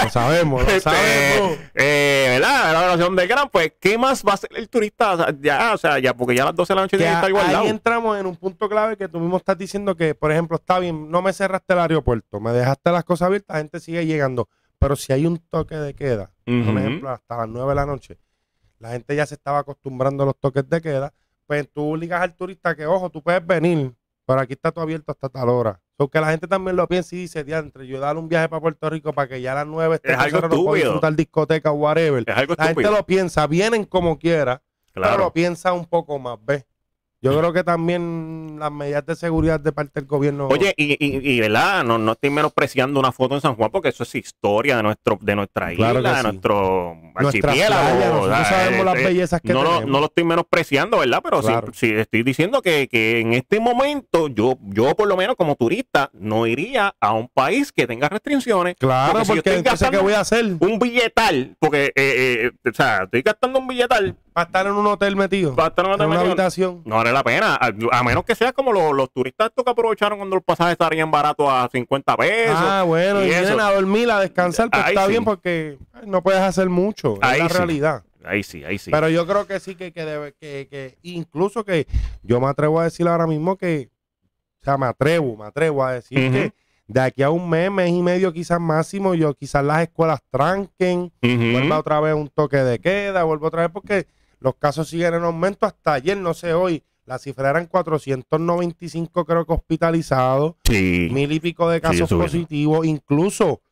Lo 0.03 0.11
sabemos, 0.11 0.63
lo 0.63 0.69
Este, 0.69 0.81
sabemos. 0.81 1.59
eh, 1.75 2.27
¿verdad? 2.41 2.73
La 2.73 2.83
relación 2.83 3.15
de 3.15 3.27
gran, 3.29 3.49
pues, 3.51 3.73
¿qué 3.81 3.97
más 3.97 4.25
va 4.25 4.33
a 4.33 4.35
hacer 4.35 4.51
el 4.57 4.69
turista? 4.69 5.13
O 5.13 5.17
sea, 5.17 5.35
ya, 5.41 5.73
o 5.75 5.79
sea, 5.79 5.99
ya, 6.01 6.13
porque 6.15 6.35
ya 6.35 6.43
a 6.43 6.47
las 6.47 6.57
12 6.57 6.73
de 6.73 6.75
la 6.75 6.83
noche 6.83 6.97
tiene 6.97 7.13
que 7.13 7.17
estar 7.17 7.31
guardado. 7.33 7.59
ahí 7.63 7.69
entramos 7.69 8.19
en 8.19 8.27
un 8.27 8.37
punto 8.37 8.69
clave 8.69 8.97
que 8.97 9.07
tú 9.07 9.21
mismo 9.21 9.37
estás 9.37 9.57
diciendo 9.57 9.95
que, 9.97 10.15
por 10.17 10.33
ejemplo, 10.33 10.57
está 10.57 10.81
bien, 10.81 11.09
no 11.11 11.23
me 11.23 11.33
cerraste 11.33 11.73
el 11.75 11.79
aeropuerto, 11.81 12.41
me 12.41 12.51
dejaste 12.53 12.91
las 12.91 13.05
cosas 13.05 13.27
abiertas, 13.27 13.55
la 13.55 13.59
gente 13.59 13.79
sigue 13.81 14.05
llegando. 14.07 14.49
Pero 14.81 14.97
si 14.97 15.13
hay 15.13 15.25
un 15.25 15.39
toque 15.39 15.77
de 15.77 15.95
queda, 15.95 16.33
por 16.45 16.53
Ujú. 16.55 16.79
ejemplo, 16.79 17.11
hasta 17.11 17.37
las 17.37 17.49
9 17.49 17.69
de 17.69 17.75
la 17.77 17.87
noche, 17.87 18.19
la 18.81 18.91
gente 18.91 19.15
ya 19.15 19.25
se 19.25 19.37
estaba 19.37 19.61
acostumbrando 19.61 20.25
a 20.25 20.27
los 20.27 20.37
toques 20.41 20.69
de 20.69 20.81
queda, 20.83 21.13
pues 21.47 21.69
tú 21.73 21.93
obligas 21.93 22.21
al 22.23 22.35
turista 22.35 22.75
que, 22.75 22.87
ojo, 22.87 23.11
tú 23.11 23.23
puedes 23.23 23.47
venir, 23.47 23.95
pero 24.27 24.41
aquí 24.41 24.55
está 24.55 24.73
todo 24.73 24.83
abierto 24.85 25.13
hasta 25.13 25.29
tal 25.29 25.49
hora. 25.49 25.81
Porque 25.97 26.21
la 26.21 26.31
gente 26.31 26.49
también 26.49 26.75
lo 26.77 26.89
piensa 26.89 27.15
y 27.15 27.21
dice, 27.21 27.45
diantre, 27.45 27.87
yo 27.87 28.01
dar 28.01 28.17
un 28.17 28.29
viaje 28.29 28.49
para 28.49 28.61
Puerto 28.61 28.91
Rico 28.91 29.13
para 29.13 29.29
que 29.29 29.41
ya 29.41 29.53
a 29.53 29.57
las 29.57 29.67
9 29.67 29.95
esté 29.97 30.13
Es 30.13 30.19
algo 30.19 30.41
no 30.41 30.49
puedo 30.49 30.61
estúpido. 30.63 30.85
disfrutar 30.87 31.15
discoteca 31.15 31.71
o 31.71 31.75
whatever. 31.75 32.25
Es 32.27 32.37
algo 32.37 32.55
La 32.59 32.67
gente 32.67 32.83
lo 32.91 33.07
piensa, 33.07 33.47
vienen 33.47 33.85
como 33.85 34.19
quiera, 34.19 34.63
pero 34.93 35.07
Claro. 35.07 35.25
lo 35.25 35.33
piensa 35.33 35.73
un 35.73 35.85
poco 35.87 36.19
más, 36.19 36.39
¿ves? 36.45 36.65
Yo 37.25 37.39
creo 37.39 37.53
que 37.53 37.65
también 37.65 38.57
las 38.59 38.71
medidas 38.71 39.05
de 39.07 39.17
seguridad 39.17 39.59
de 39.59 39.73
parte 39.73 40.01
del 40.01 40.07
gobierno. 40.07 40.49
Oye, 40.49 40.75
y, 40.77 40.93
y, 41.05 41.33
y, 41.33 41.41
verdad, 41.41 41.83
no, 41.83 41.97
no 41.99 42.13
estoy 42.13 42.31
menospreciando 42.31 43.01
una 43.01 43.13
foto 43.13 43.35
en 43.35 43.41
San 43.41 43.55
Juan 43.55 43.71
porque 43.71 43.89
eso 43.89 44.03
es 44.03 44.15
historia 44.15 44.77
de 44.77 44.83
nuestro, 44.83 45.19
de 45.21 45.35
nuestra 45.35 45.75
Claro 45.75 45.99
isla, 46.01 46.11
de 46.11 46.17
sí. 46.19 46.23
nuestro 46.25 46.97
archipiélago. 47.15 47.83
playas, 47.83 48.11
o 48.11 48.15
nosotros 48.15 48.37
sea, 48.49 48.59
sabemos 48.65 48.85
las 48.85 48.95
eh, 48.97 49.05
bellezas 49.05 49.41
que 49.41 49.53
no, 49.55 49.63
tenemos. 49.65 49.87
no 49.87 50.01
lo 50.01 50.07
estoy 50.07 50.25
menospreciando, 50.25 50.99
¿verdad? 50.99 51.21
Pero 51.25 51.41
sí- 51.43 51.49
Claro. 51.49 51.69
sí, 51.73 51.93
estoy 51.95 52.23
diciendo 52.23 52.61
que, 52.63 52.89
que 52.89 53.21
en 53.21 53.33
este 53.33 53.59
momento 53.59 54.29
yo, 54.29 54.59
yo 54.63 54.95
por 54.95 55.09
lo 55.09 55.17
menos 55.17 55.37
como 55.37 55.57
turista 55.57 56.11
no 56.13 56.47
iría 56.47 56.95
a 57.01 57.13
un 57.15 57.29
país 57.29 57.73
que 57.73 57.87
tenga 57.87 58.09
restricciones. 58.09 58.77
claro, 58.79 59.13
porque 59.13 59.27
porque, 59.27 59.27
si 59.27 59.33
yo 59.33 59.39
estoy 59.39 59.53
entonces, 59.55 59.79
¿qué 59.81 59.85
gastando- 59.97 60.03
voy 60.03 60.13
a 60.13 60.21
hacer? 60.21 60.45
Un 60.61 60.79
billetal, 60.79 61.57
porque, 61.59 61.87
eh, 61.87 61.93
eh, 61.97 62.51
o 62.69 62.73
sea, 62.75 63.05
estoy 63.05 63.23
gastando 63.23 63.59
un 63.61 63.67
billetal 63.69 64.17
¿Para 64.35 64.47
estar 64.47 64.67
en 64.67 64.73
un 64.73 64.87
hotel 64.89 65.15
metido? 65.15 65.55
para 65.55 65.69
estar 65.69 65.85
en 65.85 65.93
¿En 65.93 65.95
otra 65.95 66.07
una 66.09 66.21
habitación? 66.21 66.83
No 66.85 66.97
vale 66.97 67.13
la 67.13 67.23
pena, 67.23 67.55
a, 67.55 67.71
a 67.93 68.03
menos 68.03 68.25
que 68.25 68.35
sea 68.35 68.53
como 68.53 68.73
los, 68.73 68.93
los 68.93 69.13
turistas 69.13 69.51
que 69.57 69.63
aprovecharon 69.71 70.19
cuando 70.19 70.35
los 70.35 70.45
pasajes 70.45 70.73
estarían 70.73 71.09
baratos 71.11 71.47
a 71.49 71.69
50 71.71 72.17
pesos. 72.17 72.57
Ah, 72.59 72.83
bueno, 72.85 73.23
y, 73.23 73.29
vienen 73.29 73.61
a 73.61 73.71
dormir, 73.73 74.11
a 74.11 74.19
descansar, 74.19 74.69
pues 74.71 74.83
Ahí 74.85 74.91
está 74.95 75.05
sí. 75.07 75.11
bien 75.13 75.25
porque 75.25 75.79
no 76.05 76.21
puedes 76.21 76.41
hacer 76.41 76.69
mucho, 76.69 77.17
Ahí 77.23 77.37
es 77.39 77.45
la 77.45 77.49
sí. 77.49 77.57
realidad. 77.57 78.03
Ahí 78.25 78.43
sí, 78.43 78.65
ahí 78.65 78.77
sí. 78.79 78.91
Pero 78.91 79.09
yo 79.09 79.25
creo 79.27 79.47
que 79.47 79.61
sí 79.61 79.77
que, 79.77 79.93
que 79.93 80.05
debe, 80.05 80.33
que, 80.33 80.67
que 80.69 80.99
incluso 81.03 81.65
que 81.65 81.87
yo 82.23 82.41
me 82.41 82.49
atrevo 82.49 82.81
a 82.81 82.85
decir 82.85 83.07
ahora 83.07 83.29
mismo 83.29 83.57
que, 83.57 83.89
o 84.63 84.65
sea, 84.65 84.77
me 84.77 84.87
atrevo, 84.87 85.37
me 85.37 85.45
atrevo 85.47 85.85
a 85.85 85.93
decir 85.93 86.19
que 86.33 86.53
de 86.89 87.01
aquí 87.01 87.23
a 87.23 87.31
un 87.31 87.49
mes, 87.49 87.71
mes 87.71 87.91
y 87.91 88.03
medio 88.03 88.33
quizás 88.33 88.59
máximo, 88.59 89.15
yo 89.15 89.33
quizás 89.35 89.63
las 89.65 89.83
escuelas 89.83 90.21
tranquen, 90.31 91.13
Ujú. 91.23 91.53
vuelva 91.53 91.79
otra 91.79 92.01
vez 92.01 92.15
un 92.15 92.29
toque 92.29 92.57
de 92.57 92.81
queda, 92.81 93.23
vuelva 93.23 93.47
otra 93.49 93.63
vez 93.63 93.71
porque 93.71 94.07
los 94.45 94.57
casos 94.57 94.89
siguen 94.91 95.15
en 95.15 95.23
aumento 95.25 95.65
hasta 95.65 95.95
ayer, 95.95 96.19
no 96.19 96.35
sé 96.35 96.53
hoy, 96.53 96.83
la 97.07 97.19
cifra 97.19 97.49
eran 97.49 97.65
495 97.67 99.25
creo 99.25 99.47
que 99.47 99.53
hospitalizados, 99.55 100.55
Sí. 100.65 101.09
mil 101.11 101.33
y 101.33 101.41
pico 101.41 101.69
de 101.71 101.81
casos 101.81 102.09
positivos, 102.11 102.87
incluso 102.87 103.63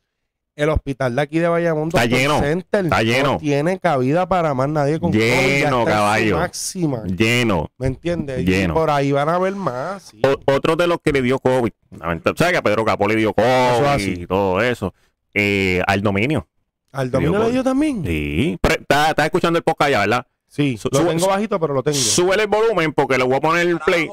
el 0.57 0.69
hospital 0.71 1.15
de 1.17 1.23
aquí 1.23 1.39
de 1.39 1.49
Bayamón, 1.49 1.89
Está 1.89 2.05
lleno, 2.07 2.41
Center, 2.41 2.85
está 2.85 3.03
lleno. 3.03 3.33
no 3.33 3.39
tiene 3.39 3.79
cabida 3.79 4.27
para 4.29 4.53
más 4.55 4.69
nadie 4.69 4.99
con 5.01 5.13
Lleno, 5.13 5.81
COVID, 5.81 5.93
caballo. 5.93 6.39
máxima, 6.39 7.05
Lleno. 7.05 7.71
¿me 7.79 7.87
entiendes? 7.87 8.45
Lleno. 8.45 8.73
Y 8.73 8.77
por 8.77 8.91
ahí 8.91 9.13
van 9.13 9.29
a 9.29 9.39
ver 9.39 9.55
más, 9.55 10.03
sí. 10.05 10.21
O- 10.25 10.53
otro 10.55 10.77
de 10.77 10.87
los 10.87 10.99
que 11.03 11.13
le 11.13 11.21
dio 11.23 11.39
COVID. 11.39 11.73
Lamenta- 11.99 12.33
¿Sabes 12.37 12.53
que 12.53 12.59
a 12.59 12.63
Pedro 12.63 12.85
Capó 12.85 13.07
le 13.09 13.17
dio 13.17 13.33
COVID 13.35 13.99
y 14.07 14.27
todo 14.27 14.61
eso? 14.63 14.95
Eh, 15.35 15.83
al 15.87 16.03
dominio. 16.03 16.47
¿Al 16.93 17.11
dominio 17.11 17.45
le 17.45 17.51
dio 17.53 17.65
también? 17.65 18.05
Sí. 18.05 18.59
Pero 18.61 18.85
escuchando 19.25 19.59
el 19.59 19.63
podcast 19.63 19.91
ya, 19.91 20.01
¿verdad? 20.01 20.27
Sí, 20.53 20.77
Su- 20.77 20.91
lo 20.93 21.07
tengo 21.07 21.27
bajito, 21.29 21.59
pero 21.59 21.73
lo 21.73 21.83
tengo. 21.83 21.97
Súbele 21.97 22.43
el 22.43 22.49
volumen 22.49 22.93
porque 22.93 23.17
le 23.17 23.25
voy 23.25 23.37
a 23.37 23.41
poner 23.41 23.67
el 23.67 23.81
play. 23.81 24.07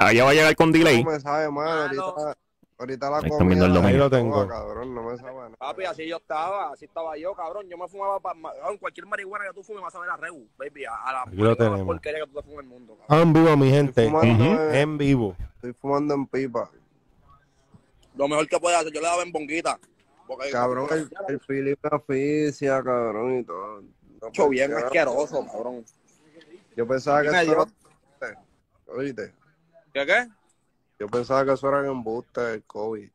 Allá 0.00 0.24
va 0.24 0.30
a 0.30 0.34
llegar 0.34 0.56
con 0.56 0.72
delay. 0.72 1.04
No 1.04 1.10
me 1.12 1.20
sabe, 1.20 1.48
mano. 1.52 1.70
Ahorita, 1.70 2.36
ahorita 2.80 3.10
la 3.10 3.28
comida. 3.28 3.66
el. 3.66 3.76
Ahí 3.76 3.96
lo 3.96 4.10
tengo. 4.10 4.48
cabrón, 4.48 4.92
no 4.92 5.04
me 5.04 5.16
sabe 5.16 5.32
nada. 5.36 5.50
Papi, 5.56 5.84
así 5.84 6.08
yo 6.08 6.16
estaba, 6.16 6.72
así 6.72 6.86
estaba 6.86 7.16
yo, 7.16 7.32
cabrón. 7.34 7.68
Yo 7.68 7.78
me 7.78 7.86
fumaba 7.86 8.18
pa- 8.18 8.34
ma- 8.34 8.52
cabrón, 8.52 8.78
cualquier 8.78 9.06
marihuana 9.06 9.44
que 9.46 9.54
tú 9.54 9.62
fumes 9.62 9.82
vas 9.84 9.94
a 9.94 10.00
ver 10.00 10.10
a 10.10 10.16
Rebu, 10.16 10.48
baby, 10.58 10.84
a, 10.84 10.94
a 10.96 11.12
la 11.12 11.22
Aquí 11.22 11.36
lo 11.36 11.54
tenemos. 11.56 11.82
porquería 11.82 12.18
que 12.24 12.26
tú 12.26 12.40
te 12.40 12.42
fumes 12.42 12.58
en 12.58 12.64
el 12.64 12.66
mundo, 12.70 12.98
cabrón. 13.06 13.28
En 13.28 13.32
vivo, 13.32 13.56
mi 13.56 13.70
gente. 13.70 14.04
Estoy 14.06 14.20
fumando, 14.20 14.44
Ujú. 14.52 14.60
eh, 14.62 14.80
En 14.80 14.98
vivo. 14.98 15.36
estoy 15.54 15.72
fumando 15.74 16.14
en 16.14 16.26
pipa. 16.26 16.70
Lo 18.16 18.26
mejor 18.26 18.48
que 18.48 18.58
puedes 18.58 18.80
hacer, 18.80 18.92
yo 18.92 19.00
le 19.00 19.06
daba 19.06 19.22
en 19.22 19.30
bonguita. 19.30 19.78
Porque, 20.26 20.50
Cabrón, 20.50 20.88
el, 20.90 21.08
el 21.28 21.38
Philip 21.38 21.78
me 21.82 21.90
asfixia, 21.96 22.82
cabrón, 22.82 23.38
y 23.38 23.44
todo. 23.44 23.82
Hecho 24.28 24.48
bien 24.48 24.74
asqueroso, 24.74 25.46
cabrón. 25.46 25.84
Yo 26.76 26.86
pensaba 26.86 27.22
que 27.22 27.28
eso 27.28 27.52
era... 27.52 27.64
Oíste, 28.86 29.32
¿Qué 29.92 30.06
qué? 30.06 30.28
yo 30.98 31.08
pensaba 31.08 31.44
que 31.44 31.52
eso 31.52 31.68
era 31.68 31.86
embuste 31.86 32.40
del 32.40 32.64
COVID. 32.64 33.10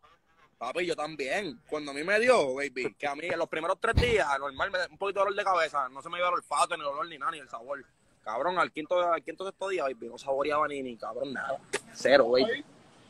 Papi, 0.57 0.85
yo 0.85 0.95
también. 0.95 1.59
Cuando 1.69 1.91
a 1.91 1.93
mí 1.93 2.03
me 2.03 2.19
dio, 2.19 2.55
baby, 2.55 2.93
que 2.97 3.07
a 3.07 3.15
mí 3.15 3.27
en 3.27 3.39
los 3.39 3.47
primeros 3.47 3.77
tres 3.79 3.95
días, 3.95 4.27
normal, 4.39 4.71
me 4.71 4.77
da 4.77 4.87
un 4.89 4.97
poquito 4.97 5.19
de 5.19 5.25
dolor 5.25 5.37
de 5.37 5.43
cabeza. 5.43 5.87
No 5.87 6.01
se 6.01 6.09
me 6.09 6.17
iba 6.17 6.27
el 6.27 6.33
olfato, 6.33 6.75
ni 6.75 6.81
el 6.81 6.87
olor, 6.87 7.07
ni 7.07 7.17
nada, 7.17 7.31
ni 7.31 7.39
el 7.39 7.49
sabor. 7.49 7.83
Cabrón, 8.23 8.59
al 8.59 8.71
quinto, 8.71 8.99
al 8.99 9.23
quinto 9.23 9.45
de 9.45 9.51
estos 9.51 9.69
días, 9.69 9.85
baby, 9.85 10.09
no 10.09 10.17
saboreaba 10.17 10.67
ni, 10.67 10.83
ni 10.83 10.97
cabrón, 10.97 11.33
nada. 11.33 11.57
Cero, 11.93 12.29
baby. 12.29 12.65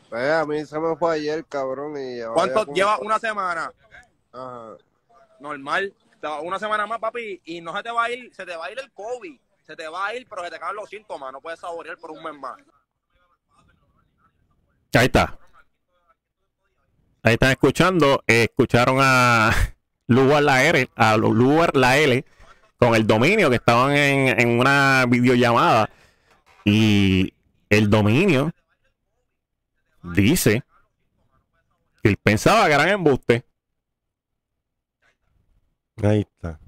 Pues 0.09 0.31
a 0.31 0.45
mí 0.45 0.65
se 0.65 0.79
me 0.79 0.95
fue 0.95 1.15
ayer, 1.15 1.43
cabrón, 1.45 1.95
y 1.97 2.21
¿Cuánto 2.33 2.65
lleva 2.65 2.99
una 2.99 3.19
semana? 3.19 3.71
Ajá. 4.31 4.77
normal, 5.39 5.93
una 6.41 6.59
semana 6.59 6.85
más, 6.85 6.99
papi, 6.99 7.41
y 7.45 7.61
no 7.61 7.75
se 7.75 7.83
te 7.83 7.91
va 7.91 8.03
a 8.05 8.11
ir, 8.11 8.33
se 8.33 8.45
te 8.45 8.55
va 8.55 8.65
a 8.65 8.71
ir 8.71 8.79
el 8.79 8.91
COVID, 8.91 9.39
se 9.65 9.75
te 9.75 9.87
va 9.87 10.07
a 10.07 10.15
ir, 10.15 10.27
pero 10.29 10.43
se 10.43 10.51
te 10.51 10.59
caen 10.59 10.75
los 10.75 10.89
síntomas, 10.89 11.31
no 11.31 11.41
puedes 11.41 11.59
saborear 11.59 11.97
por 11.97 12.11
un 12.11 12.23
mes 12.23 12.33
más. 12.33 12.57
Ahí 14.93 15.05
está. 15.05 15.37
Ahí 17.21 17.33
están 17.33 17.51
escuchando. 17.51 18.23
eh, 18.27 18.43
escucharon 18.43 18.97
a 18.99 19.51
Lugar 20.07 20.41
la 20.43 20.63
L, 20.65 20.89
a 20.95 21.17
Lugar 21.17 21.75
la 21.75 21.97
L 21.97 22.25
con 22.77 22.95
el 22.95 23.05
dominio 23.05 23.49
que 23.49 23.57
estaban 23.57 23.91
en, 23.95 24.39
en 24.39 24.59
una 24.59 25.05
videollamada. 25.07 25.89
Y 26.65 27.33
el 27.69 27.89
dominio 27.89 28.51
dice 30.01 30.63
que 32.01 32.09
él 32.09 32.17
pensaba 32.17 32.67
que 32.67 32.73
eran 32.73 32.89
embuste. 32.89 33.43
Ahí 36.03 36.21
está. 36.21 36.59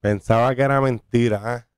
Pensaba 0.00 0.54
que 0.54 0.62
era 0.62 0.80
mentira. 0.80 1.40
¿ah? 1.44 1.68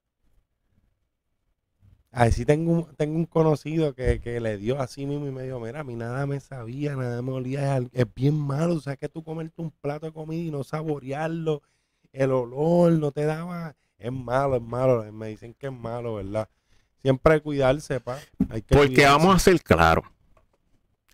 Ahí 2.13 2.33
sí 2.33 2.45
tengo 2.45 2.73
un, 2.73 2.97
tengo 2.97 3.17
un 3.17 3.25
conocido 3.25 3.95
que, 3.95 4.21
que 4.21 4.41
le 4.41 4.59
dio 4.59 4.81
así 4.81 5.07
mismo 5.07 5.27
y 5.27 5.31
me 5.31 5.45
dijo, 5.45 5.61
mira, 5.61 5.81
a 5.81 5.85
mí 5.85 5.95
nada 5.95 6.27
me 6.27 6.41
sabía, 6.41 6.97
nada 6.97 7.23
me 7.23 7.33
olía, 7.33 7.79
es, 7.79 7.87
es 7.93 8.15
bien 8.15 8.37
malo, 8.37 8.75
o 8.75 8.81
sea, 8.81 8.97
que 8.97 9.09
tú 9.09 9.23
comerte 9.23 9.63
un 9.63 9.71
plato 9.71 10.07
de 10.07 10.13
comida 10.13 10.43
y 10.43 10.51
no 10.51 10.65
saborearlo, 10.65 11.63
el 12.13 12.33
olor 12.33 12.93
no 12.93 13.13
te 13.13 13.25
daba, 13.25 13.77
es 13.97 14.13
malo, 14.13 14.57
es 14.57 14.63
malo, 14.63 15.13
me 15.13 15.29
dicen 15.29 15.55
que 15.55 15.69
es 15.69 15.73
malo, 15.73 16.15
¿verdad? 16.17 16.49
Siempre 17.01 17.41
cuidarse, 17.41 18.01
pa. 18.01 18.19
Hay 18.51 18.63
que 18.63 18.75
Porque 18.75 18.95
cuidarse. 18.95 19.17
vamos 19.19 19.37
a 19.37 19.39
ser 19.39 19.63
claros. 19.63 20.05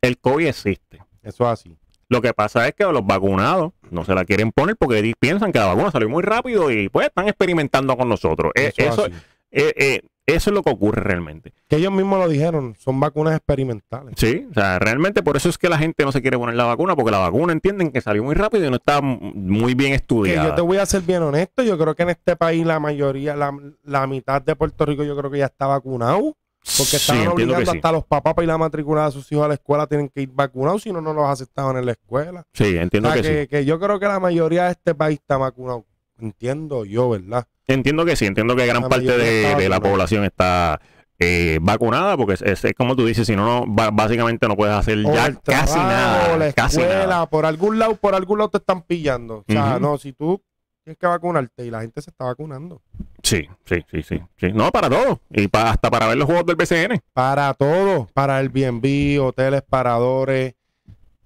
El 0.00 0.18
COVID 0.18 0.46
existe. 0.46 1.00
Eso 1.22 1.44
es 1.44 1.50
así. 1.50 1.76
Lo 2.08 2.22
que 2.22 2.32
pasa 2.32 2.68
es 2.68 2.74
que 2.74 2.84
los 2.84 3.04
vacunados 3.04 3.72
no 3.90 4.04
se 4.04 4.14
la 4.14 4.24
quieren 4.24 4.52
poner 4.52 4.76
porque 4.76 5.12
piensan 5.18 5.52
que 5.52 5.58
la 5.58 5.66
vacuna 5.66 5.90
salió 5.90 6.08
muy 6.08 6.22
rápido 6.22 6.70
y 6.70 6.88
pues 6.88 7.08
están 7.08 7.26
experimentando 7.28 7.96
con 7.96 8.08
nosotros. 8.08 8.52
Eh, 8.54 8.72
Eso, 8.76 9.06
eh, 9.06 9.72
eh, 9.76 10.00
eso 10.24 10.50
es 10.50 10.54
lo 10.54 10.62
que 10.62 10.70
ocurre 10.70 11.02
realmente. 11.02 11.52
Que 11.68 11.76
ellos 11.76 11.92
mismos 11.92 12.18
lo 12.18 12.28
dijeron, 12.28 12.74
son 12.78 12.98
vacunas 12.98 13.34
experimentales. 13.36 14.14
Sí, 14.16 14.46
o 14.50 14.54
sea, 14.54 14.78
realmente 14.80 15.22
por 15.22 15.36
eso 15.36 15.48
es 15.48 15.56
que 15.58 15.68
la 15.68 15.78
gente 15.78 16.04
no 16.04 16.10
se 16.12 16.20
quiere 16.20 16.36
poner 16.36 16.56
la 16.56 16.64
vacuna 16.64 16.94
porque 16.96 17.12
la 17.12 17.18
vacuna 17.18 17.52
entienden 17.52 17.90
que 17.92 18.00
salió 18.00 18.22
muy 18.24 18.34
rápido 18.34 18.66
y 18.66 18.70
no 18.70 18.76
está 18.76 19.00
muy 19.00 19.74
bien 19.74 19.90
Que 19.90 19.96
estudiada. 19.96 20.48
yo 20.48 20.54
te 20.56 20.62
voy 20.62 20.78
a 20.78 20.86
ser 20.86 21.02
bien 21.02 21.22
honesto, 21.22 21.62
yo 21.62 21.78
creo 21.78 21.94
que 21.94 22.02
en 22.04 22.10
este 22.10 22.34
país 22.36 22.66
la 22.66 22.80
mayoría, 22.80 23.34
la, 23.36 23.56
la 23.84 24.06
mitad 24.08 24.42
de 24.42 24.54
Puerto 24.56 24.84
Rico 24.84 25.04
yo 25.04 25.16
creo 25.16 25.30
que 25.30 25.38
ya 25.38 25.46
está 25.46 25.66
vacunado, 25.68 26.34
porque 26.66 26.90
sí, 26.90 26.96
estaban 26.96 27.22
entiendo 27.22 27.54
obligando 27.54 27.70
sí. 27.72 27.78
hasta 27.78 27.92
los 27.92 28.04
papás 28.04 28.34
para 28.34 28.44
ir 28.44 28.50
a 28.50 28.58
matricular 28.58 29.06
a 29.06 29.10
sus 29.10 29.30
hijos 29.30 29.44
a 29.44 29.48
la 29.48 29.54
escuela, 29.54 29.86
tienen 29.86 30.08
que 30.08 30.22
ir 30.22 30.30
vacunados, 30.32 30.82
si 30.82 30.92
no, 30.92 31.00
no 31.00 31.12
los 31.12 31.28
aceptaban 31.28 31.76
en 31.76 31.86
la 31.86 31.92
escuela. 31.92 32.44
Sí, 32.52 32.76
O 32.76 32.80
entiendo 32.82 33.12
sea, 33.12 33.22
que, 33.22 33.28
que, 33.28 33.40
sí. 33.42 33.48
que 33.48 33.64
yo 33.64 33.78
creo 33.78 34.00
que 34.00 34.06
la 34.06 34.18
mayoría 34.20 34.64
de 34.64 34.72
este 34.72 34.94
país 34.94 35.18
está 35.20 35.36
vacunado. 35.36 35.84
Entiendo 36.18 36.84
yo, 36.84 37.10
¿verdad? 37.10 37.46
Entiendo 37.68 38.04
que 38.04 38.16
sí, 38.16 38.26
entiendo 38.26 38.56
que 38.56 38.66
gran 38.66 38.82
La 38.82 38.88
parte 38.88 39.16
de, 39.18 39.68
la 39.68 39.80
población 39.80 40.24
está 40.24 40.80
eh, 41.18 41.58
vacunada, 41.62 42.16
porque 42.16 42.34
es, 42.34 42.42
es- 42.42 42.64
es 42.64 42.72
como 42.74 42.94
tú 42.96 43.06
dices, 43.06 43.26
si 43.26 43.36
no, 43.36 43.64
no 43.64 43.90
básicamente 43.92 44.46
no 44.48 44.56
puedes 44.56 44.74
hacer 44.74 44.98
O 45.04 45.12
ya 45.14 45.32
casi 45.44 45.78
nada. 45.78 46.36
la 46.36 46.52
casi 46.52 46.80
escuela, 46.80 47.06
nada. 47.06 47.26
por 47.30 47.46
algún 47.46 47.78
lado, 47.78 47.96
por 47.96 48.14
algún 48.14 48.38
lado 48.38 48.50
te 48.50 48.58
están 48.58 48.82
pillando. 48.82 49.38
O 49.38 49.44
sea, 49.52 49.78
no, 49.78 49.98
si 49.98 50.12
tú 50.12 50.42
tienes 50.86 50.98
que 51.00 51.06
vacunarte 51.08 51.66
y 51.66 51.70
la 51.70 51.80
gente 51.80 52.00
se 52.00 52.10
está 52.10 52.26
vacunando. 52.26 52.80
Sí, 53.20 53.48
sí, 53.64 53.84
sí, 53.90 54.02
sí, 54.04 54.20
sí. 54.36 54.52
No, 54.52 54.70
para 54.70 54.88
todo. 54.88 55.20
Y 55.30 55.48
pa- 55.48 55.70
hasta 55.70 55.90
para 55.90 56.06
ver 56.06 56.16
los 56.16 56.26
juegos 56.26 56.46
del 56.46 56.54
BCN. 56.54 57.02
Para 57.12 57.52
todo, 57.54 58.06
para 58.14 58.38
el 58.38 58.50
B&B, 58.50 59.18
hoteles, 59.18 59.62
paradores. 59.62 60.54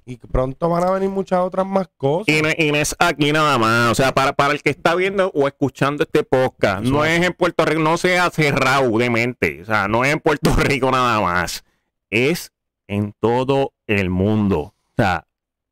Y 0.07 0.17
pronto 0.17 0.71
van 0.71 0.85
a 0.85 0.91
venir 0.93 1.11
muchas 1.11 1.41
otras 1.41 1.67
más 1.67 1.89
cosas. 1.99 2.35
Y 2.35 2.41
no, 2.41 2.49
y 2.57 2.73
no 2.73 2.79
es 2.79 2.97
aquí 2.99 3.33
nada 3.33 3.59
más. 3.59 3.93
O 3.93 3.95
sea, 3.95 4.13
para, 4.15 4.33
para 4.33 4.55
el 4.55 4.63
que 4.63 4.71
está 4.71 4.95
viendo 4.95 5.31
o 5.35 5.47
escuchando 5.47 6.05
este 6.05 6.25
podcast, 6.25 6.83
no 6.85 7.05
es 7.05 7.23
en 7.23 7.35
Puerto 7.35 7.67
Rico, 7.67 7.83
no 7.83 7.99
sea 7.99 8.31
cerrado 8.31 8.97
de 8.97 9.11
mente. 9.11 9.61
O 9.61 9.67
sea, 9.67 9.87
no 9.87 10.03
es 10.05 10.13
en 10.15 10.21
Puerto 10.21 10.55
Rico 10.57 10.91
nada 10.91 11.21
más. 11.21 11.65
Es 12.09 12.51
en 12.89 13.15
todo 13.21 13.75
el 13.87 14.09
mundo. 14.09 14.59
O 14.61 14.75
sea, 14.97 15.27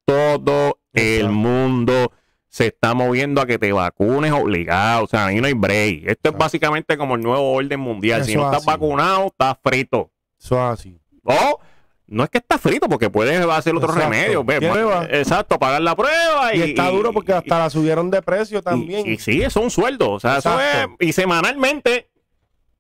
todo 0.05 0.79
el 0.93 1.31
mundo 1.31 2.13
se 2.49 2.69
está 2.69 2.95
moviendo 2.95 3.41
a 3.41 3.47
que 3.47 3.59
te 3.59 3.73
vacunes 3.73 4.33
obligado. 4.33 5.05
O 5.05 5.07
sea, 5.07 5.27
ahí 5.27 5.41
no 5.41 5.47
hay 5.47 5.53
break. 5.55 5.97
Esto 5.99 6.07
es 6.07 6.11
Exacto. 6.13 6.39
básicamente 6.39 6.97
como 6.97 7.15
el 7.17 7.21
nuevo 7.23 7.53
orden 7.53 7.81
mundial. 7.81 8.25
si 8.25 8.35
no 8.37 8.45
estás 8.47 8.59
así. 8.59 8.67
vacunado, 8.67 9.27
estás 9.27 9.57
frito. 9.63 10.11
Eso 10.41 10.55
es 10.57 10.79
así. 10.81 11.01
O 11.25 11.59
no 12.07 12.25
es 12.25 12.31
que 12.31 12.39
estás 12.39 12.59
frito, 12.61 12.89
porque 12.89 13.11
puedes 13.11 13.39
hacer 13.47 13.75
otro 13.77 13.91
Exacto. 13.91 14.11
remedio. 14.11 14.43
ve. 14.45 14.57
Exacto, 15.11 15.59
pagar 15.59 15.83
la 15.83 15.95
prueba. 15.95 16.55
Y, 16.55 16.59
Y, 16.59 16.63
está 16.71 16.89
duro 16.91 17.13
porque 17.13 17.35
hasta 17.35 17.59
la 17.59 17.69
subieron 17.69 18.11
de 18.11 18.23
precio 18.23 18.61
y- 18.61 18.63
también. 18.63 19.07
Y, 19.07 19.19
sí, 19.19 19.43
eso 19.43 19.61
es 19.61 19.65
un 19.65 19.71
sueldo. 19.71 20.13
O 20.13 20.21
sea, 20.21 20.39
eso 20.39 20.59
es. 20.59 20.67
Exacto. 20.75 20.97
Y 21.01 21.13
semanalmente. 21.13 22.09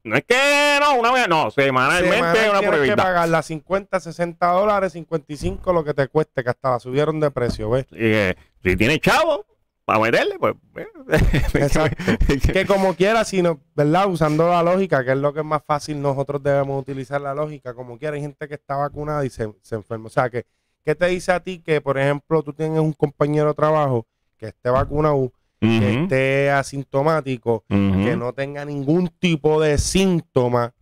No 0.04 0.16
es 0.16 0.24
que 0.24 0.78
no, 0.80 0.94
una 0.94 1.12
vez, 1.12 1.28
no, 1.28 1.50
semanalmente 1.50 2.14
es 2.16 2.22
una 2.22 2.32
tienes 2.32 2.60
que 2.60 2.66
pruebita. 2.68 2.96
pagar 2.96 3.28
las 3.28 3.44
50, 3.44 4.00
60 4.00 4.46
dólares, 4.46 4.92
55 4.94 5.72
lo 5.74 5.84
que 5.84 5.92
te 5.92 6.08
cueste, 6.08 6.42
que 6.42 6.48
hasta 6.48 6.70
la 6.70 6.78
subieron 6.78 7.20
de 7.20 7.30
precio, 7.30 7.68
¿ves? 7.68 7.84
Y, 7.90 7.96
eh, 7.98 8.36
si 8.64 8.76
tienes 8.76 9.00
chavo, 9.00 9.44
para 9.88 10.00
meterle, 10.00 10.38
pues. 10.38 10.54
Que 12.52 12.66
como 12.66 12.92
quiera, 12.92 13.24
sino, 13.24 13.58
¿verdad? 13.74 14.06
Usando 14.06 14.46
la 14.46 14.62
lógica, 14.62 15.02
que 15.02 15.12
es 15.12 15.16
lo 15.16 15.32
que 15.32 15.40
es 15.40 15.46
más 15.46 15.62
fácil, 15.64 16.02
nosotros 16.02 16.42
debemos 16.42 16.82
utilizar 16.82 17.18
la 17.22 17.34
lógica. 17.34 17.72
Como 17.72 17.96
quiera, 17.96 18.14
hay 18.14 18.20
gente 18.20 18.46
que 18.46 18.56
está 18.56 18.76
vacunada 18.76 19.24
y 19.24 19.30
se, 19.30 19.50
se 19.62 19.76
enferma. 19.76 20.08
O 20.08 20.10
sea, 20.10 20.28
que, 20.28 20.44
¿qué 20.84 20.94
te 20.94 21.06
dice 21.06 21.32
a 21.32 21.40
ti 21.40 21.60
que, 21.60 21.80
por 21.80 21.98
ejemplo, 21.98 22.42
tú 22.42 22.52
tienes 22.52 22.80
un 22.80 22.92
compañero 22.92 23.48
de 23.48 23.54
trabajo 23.54 24.06
que 24.36 24.48
esté 24.48 24.68
vacunado, 24.68 25.32
que 25.58 26.02
esté 26.02 26.50
asintomático, 26.50 27.64
que 27.66 28.14
no 28.14 28.34
tenga 28.34 28.66
ningún 28.66 29.08
tipo 29.18 29.58
de 29.58 29.78
síntoma 29.78 30.74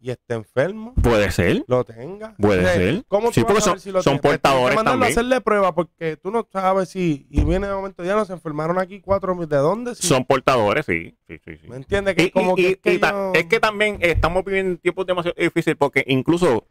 y 0.00 0.10
esté 0.10 0.34
enfermo? 0.34 0.94
Puede 1.02 1.30
ser. 1.30 1.64
lo 1.66 1.84
tenga. 1.84 2.34
Puede 2.38 2.60
O 2.60 2.62
sea, 2.64 2.74
ser. 2.74 3.04
¿Cómo 3.08 3.32
Sí, 3.32 3.40
tú 3.40 3.46
vas 3.46 3.54
porque 3.54 3.58
a 3.58 3.64
saber 3.64 3.80
son- 3.80 3.80
si 3.80 3.90
lo 3.90 4.02
son? 4.02 4.12
Pues 4.18 4.20
tienes 4.22 4.38
que 4.38 4.42
portadores 4.42 4.76
mandarlo 4.76 4.90
a 4.90 4.92
también. 5.06 5.12
hacerle 5.12 5.40
prueba 5.40 5.74
porque 5.74 6.16
tú 6.16 6.30
no 6.30 6.46
sabes 6.52 6.88
si. 6.90 7.26
Y 7.30 7.44
viene 7.44 7.66
de 7.66 7.74
momento, 7.74 8.04
ya 8.04 8.14
nos 8.14 8.30
enfermaron 8.30 8.78
aquí 8.78 9.00
cuatro. 9.00 9.34
¿De 9.34 9.56
dónde? 9.56 9.94
Si- 9.94 10.06
Son 10.06 10.24
portadores, 10.24 10.86
sí. 10.86 11.14
sí, 11.26 11.38
sí, 11.44 11.56
sí. 11.60 11.68
¿Me 11.68 11.76
entiendes? 11.76 12.14
Que 12.14 12.24
Y, 12.24 12.30
como 12.30 12.52
y- 12.52 12.54
que, 12.56 12.62
y- 12.62 12.66
es, 12.72 12.76
que 12.78 12.94
y 12.94 12.98
ta- 12.98 13.10
yo- 13.10 13.32
es 13.34 13.44
que 13.46 13.60
también 13.60 13.98
estamos 14.00 14.44
viviendo 14.44 14.78
tiempos 14.80 15.06
demasiado 15.06 15.34
difíciles 15.38 15.76
porque 15.78 16.04
incluso 16.06 16.66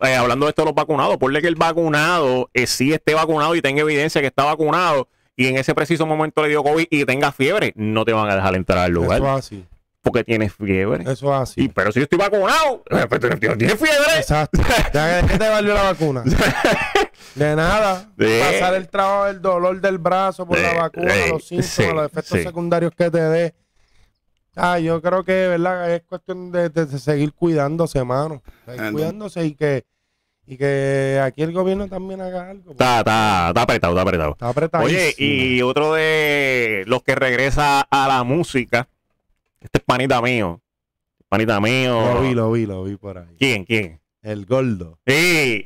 eh, 0.00 0.14
hablando 0.16 0.46
de 0.46 0.50
esto 0.50 0.62
de 0.62 0.66
los 0.66 0.74
vacunados, 0.74 1.16
ponle 1.18 1.40
que 1.40 1.46
el 1.48 1.54
vacunado 1.54 2.50
eh, 2.54 2.66
sí 2.66 2.92
esté 2.92 3.14
vacunado 3.14 3.54
y 3.54 3.62
tenga 3.62 3.82
evidencia 3.82 4.20
que 4.20 4.26
está 4.26 4.44
vacunado 4.44 5.08
y 5.36 5.46
en 5.46 5.56
ese 5.56 5.72
preciso 5.74 6.04
momento 6.04 6.42
le 6.42 6.48
dio 6.48 6.64
COVID 6.64 6.86
y 6.90 7.04
tenga 7.04 7.30
fiebre, 7.30 7.72
no 7.76 8.04
te 8.04 8.12
van 8.12 8.28
a 8.28 8.34
dejar 8.34 8.56
entrar 8.56 8.78
al 8.80 8.90
lugar 8.92 9.18
Eso 9.20 9.28
es 9.30 9.38
así. 9.38 9.64
Porque 10.02 10.24
tienes 10.24 10.54
fiebre. 10.54 11.04
Eso 11.10 11.34
es 11.34 11.40
así. 11.40 11.64
Y, 11.64 11.68
pero 11.68 11.92
si 11.92 12.00
yo 12.00 12.04
estoy 12.04 12.18
vacunado, 12.18 12.82
pues, 13.08 13.20
tienes 13.20 13.78
fiebre. 13.78 14.16
Exacto. 14.16 14.60
¿De 14.60 15.24
qué 15.28 15.38
te 15.38 15.48
valió 15.48 15.74
la 15.74 15.82
vacuna? 15.82 16.24
De 17.34 17.56
nada. 17.56 18.10
Pasar 18.16 18.74
el 18.74 18.88
trabajo, 18.88 19.26
el 19.26 19.40
dolor 19.40 19.80
del 19.80 19.98
brazo 19.98 20.46
por 20.46 20.58
la 20.58 20.74
vacuna, 20.74 21.14
los 21.30 21.46
síntomas, 21.46 21.70
sí, 21.70 21.82
los 21.92 22.06
efectos 22.06 22.38
sí. 22.38 22.44
secundarios 22.44 22.92
que 22.96 23.10
te 23.10 23.20
dé. 23.20 23.54
Ah, 24.56 24.78
yo 24.80 25.00
creo 25.00 25.22
que, 25.24 25.32
¿verdad? 25.32 25.94
Es 25.94 26.02
cuestión 26.02 26.50
de, 26.50 26.70
seguir 26.98 27.32
cuidándose, 27.32 28.02
mano. 28.02 28.42
Seguir 28.66 28.92
cuidándose 28.92 29.44
y 29.46 29.54
que, 29.54 29.84
y 30.46 30.56
que 30.56 31.20
aquí 31.22 31.42
el 31.42 31.52
gobierno 31.52 31.86
también 31.86 32.20
haga 32.20 32.50
algo. 32.50 32.72
Está, 32.72 32.98
está, 32.98 33.48
está 33.48 33.62
apretado, 33.62 33.92
está 33.92 34.02
apretado. 34.02 34.32
Está 34.32 34.48
apretadísimo. 34.48 35.00
Oye, 35.00 35.14
y 35.16 35.62
otro 35.62 35.92
de 35.92 36.82
los 36.88 37.04
que 37.04 37.14
regresa 37.14 37.82
a 37.82 38.08
la 38.08 38.24
música, 38.24 38.88
este 39.60 39.78
es 39.78 39.84
panita 39.84 40.20
mío. 40.22 40.60
Panita 41.28 41.60
mío. 41.60 42.14
Lo 42.14 42.20
vi, 42.22 42.34
lo 42.34 42.52
vi, 42.52 42.66
lo 42.66 42.84
vi 42.84 42.96
por 42.96 43.18
ahí. 43.18 43.34
¿Quién? 43.38 43.64
¿Quién? 43.64 44.00
El 44.22 44.46
gordo. 44.46 44.98
Sí. 45.06 45.64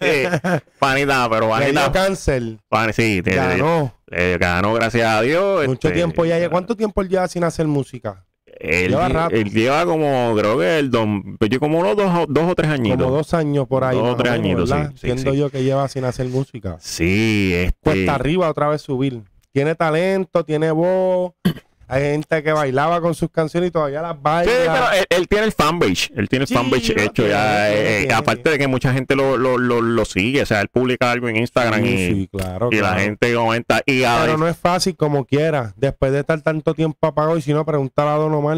Sí. 0.00 0.24
panita, 0.78 1.28
pero 1.30 1.46
Le 1.46 1.50
panita. 1.72 1.92
cáncer. 1.92 2.58
pan- 2.68 2.92
sí, 2.92 3.20
te- 3.22 3.34
Ganó. 3.34 3.92
eh, 4.10 4.36
ganó, 4.40 4.74
gracias 4.74 5.06
a 5.06 5.20
Dios. 5.22 5.66
Mucho 5.66 5.88
este, 5.88 5.96
tiempo 5.98 6.24
ya. 6.24 6.48
¿Cuánto 6.48 6.76
tiempo 6.76 7.02
él 7.02 7.08
lleva 7.08 7.28
sin 7.28 7.44
hacer 7.44 7.66
música? 7.66 8.24
Él, 8.46 8.90
lleva 8.90 9.08
rato? 9.08 9.34
él 9.34 9.50
lleva 9.50 9.86
como, 9.86 10.34
creo 10.36 10.58
que 10.58 10.78
el 10.78 10.90
don, 10.90 11.38
yo 11.48 11.60
como 11.60 11.78
unos 11.78 11.96
dos, 11.96 12.26
dos 12.28 12.50
o 12.50 12.54
tres 12.54 12.70
añitos. 12.70 12.98
Como 12.98 13.16
dos 13.16 13.32
años 13.32 13.66
por 13.66 13.84
ahí. 13.84 13.96
Dos 13.96 14.08
o 14.12 14.16
tres 14.16 14.32
menos, 14.40 14.70
añitos, 14.70 15.00
sí, 15.00 15.16
sí. 15.16 15.36
yo 15.36 15.48
que 15.50 15.62
lleva 15.62 15.88
sin 15.88 16.04
hacer 16.04 16.26
música. 16.28 16.76
Sí, 16.78 17.52
este. 17.54 17.78
Cuesta 17.82 18.14
arriba 18.16 18.50
otra 18.50 18.68
vez 18.68 18.82
subir. 18.82 19.22
Tiene 19.52 19.74
talento, 19.74 20.44
tiene 20.44 20.70
voz. 20.70 21.32
Hay 21.90 22.02
gente 22.02 22.42
que 22.42 22.52
bailaba 22.52 23.00
con 23.00 23.14
sus 23.14 23.30
canciones 23.30 23.68
y 23.68 23.70
todavía 23.70 24.02
las 24.02 24.20
baila. 24.20 24.50
Sí, 24.52 24.58
pero 24.64 24.92
él, 24.92 25.06
él 25.10 25.28
tiene 25.28 25.44
el 25.46 25.52
fanpage, 25.52 26.10
él 26.14 26.28
tiene 26.28 26.44
el 26.44 26.48
Sí, 26.48 26.54
lo 26.54 26.76
hecho 26.76 27.12
tiene, 27.12 27.30
ya, 27.30 27.72
eh, 27.72 27.98
tiene. 28.00 28.14
aparte 28.14 28.50
de 28.50 28.58
que 28.58 28.66
mucha 28.68 28.92
gente 28.92 29.16
lo, 29.16 29.36
lo, 29.36 29.58
lo, 29.58 29.80
lo 29.80 30.04
sigue, 30.04 30.42
o 30.42 30.46
sea, 30.46 30.60
él 30.60 30.68
publica 30.68 31.10
algo 31.10 31.28
en 31.28 31.36
Instagram 31.36 31.82
Sí, 31.82 31.88
y, 31.88 31.96
sí, 32.14 32.28
claro, 32.32 32.68
y 32.70 32.76
la 32.76 32.94
gente 32.98 33.34
comenta 33.34 33.82
y 33.86 34.04
a 34.04 34.18
Pero 34.22 34.36
no 34.38 34.48
es 34.48 34.56
fácil 34.56 34.96
como 34.96 35.24
quiera. 35.24 35.72
Después 35.76 36.12
de 36.12 36.20
estar 36.20 36.40
tanto 36.42 36.74
tiempo 36.74 37.06
apagado 37.06 37.36
y 37.36 37.42
si 37.42 37.52
no, 37.52 37.64
preguntar 37.64 38.08
a 38.08 38.12
Don 38.14 38.32
Omar. 38.34 38.56